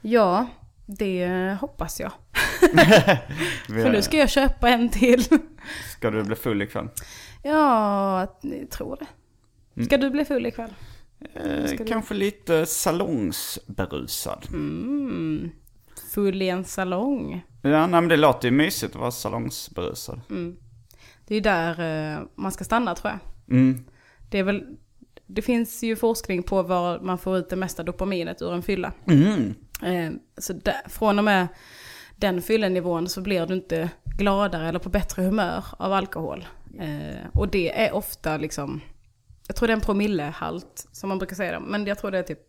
Ja, 0.00 0.46
det 0.86 1.56
hoppas 1.60 2.00
jag. 2.00 2.12
För 3.66 3.90
nu 3.92 4.02
ska 4.02 4.16
jag 4.16 4.30
köpa 4.30 4.68
en 4.68 4.88
till. 4.88 5.24
Ska 5.96 6.10
du 6.10 6.22
bli 6.24 6.36
full 6.36 6.62
ikväll? 6.62 6.88
Ja, 7.42 8.20
jag 8.42 8.70
tror 8.70 8.96
det. 8.96 9.84
Ska 9.84 9.96
du 9.96 10.10
bli 10.10 10.24
full 10.24 10.46
ikväll? 10.46 10.74
Eh, 11.34 11.86
kanske 11.88 12.14
lite 12.14 12.66
salongsberusad. 12.66 14.46
Mm. 14.48 15.50
Full 16.18 16.42
i 16.42 16.48
en 16.48 16.64
salong. 16.64 17.44
Ja, 17.62 17.86
nej, 17.86 18.00
men 18.00 18.08
det 18.08 18.16
låter 18.16 18.48
ju 18.48 18.54
mysigt 18.54 18.94
att 18.94 19.00
vara 19.00 19.10
salongsberusad. 19.10 20.20
Det 21.26 21.34
är 21.34 21.40
där 21.40 21.80
eh, 21.80 22.22
man 22.34 22.52
ska 22.52 22.64
stanna 22.64 22.94
tror 22.94 23.12
jag. 23.12 23.56
Mm. 23.56 23.84
Det 24.30 24.38
är 24.38 24.42
väl, 24.42 24.76
det 25.26 25.42
finns 25.42 25.82
ju 25.82 25.96
forskning 25.96 26.42
på 26.42 26.62
var 26.62 27.00
man 27.00 27.18
får 27.18 27.36
ut 27.36 27.50
det 27.50 27.56
mesta 27.56 27.82
dopaminet 27.82 28.42
ur 28.42 28.52
en 28.52 28.62
fylla. 28.62 28.92
Mm. 29.06 29.54
Eh, 29.82 30.12
så 30.38 30.52
där, 30.52 30.88
från 30.88 31.18
och 31.18 31.24
med 31.24 31.48
den 32.16 32.42
fyllenivån 32.42 33.08
så 33.08 33.20
blir 33.20 33.46
du 33.46 33.54
inte 33.54 33.90
gladare 34.18 34.68
eller 34.68 34.78
på 34.78 34.88
bättre 34.88 35.22
humör 35.22 35.64
av 35.78 35.92
alkohol. 35.92 36.46
Eh, 36.80 37.26
och 37.34 37.48
det 37.48 37.84
är 37.84 37.94
ofta 37.94 38.36
liksom, 38.36 38.80
jag 39.46 39.56
tror 39.56 39.66
det 39.66 39.72
är 39.72 39.76
en 39.76 39.80
promillehalt 39.80 40.88
som 40.92 41.08
man 41.08 41.18
brukar 41.18 41.36
säga 41.36 41.52
det. 41.52 41.60
Men 41.60 41.86
jag 41.86 41.98
tror 41.98 42.10
det 42.10 42.18
är 42.18 42.22
typ 42.22 42.40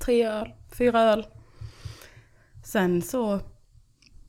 tre 0.00 0.26
öl, 0.26 0.52
fyra 0.78 1.00
öl. 1.00 1.26
Sen 2.66 3.02
så 3.02 3.40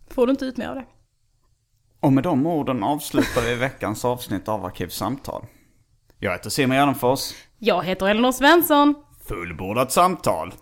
får 0.09 0.27
du 0.27 0.31
inte 0.31 0.45
ut 0.45 0.57
mer 0.57 0.69
av 0.69 0.75
det. 0.75 0.85
Och 1.99 2.13
med 2.13 2.23
de 2.23 2.45
orden 2.47 2.83
avslutar 2.83 3.41
vi 3.41 3.55
veckans 3.55 4.05
avsnitt 4.05 4.47
av 4.47 4.65
Arkivsamtal. 4.65 5.45
Jag 6.19 6.31
heter 6.31 6.49
Simon 6.49 6.75
Gärdenfors. 6.77 7.33
Jag 7.57 7.83
heter 7.83 8.07
Elinor 8.07 8.31
Svensson. 8.31 8.95
Fullbordat 9.27 9.91
samtal. 9.91 10.53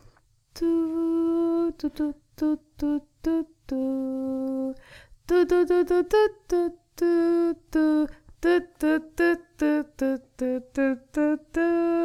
Du, 0.59 1.71
du, 1.79 1.89
du, 1.89 2.13
du, 2.35 2.57
du, 2.75 2.99
du, 3.21 3.45
du. 3.65 4.73
Du, 5.25 5.45
du, 5.45 5.65
du, 5.65 5.83
du, 5.83 6.03
du, 6.03 6.29
du, 6.49 6.69
du, 6.95 7.55
du. 7.71 8.07
Du, 8.41 8.65
du, 8.79 8.99
du, 8.99 8.99
du, 9.17 9.35
du, 9.57 9.83
du, 9.97 10.19
du, 10.37 10.61
du, 10.73 11.37
du, 11.53 12.04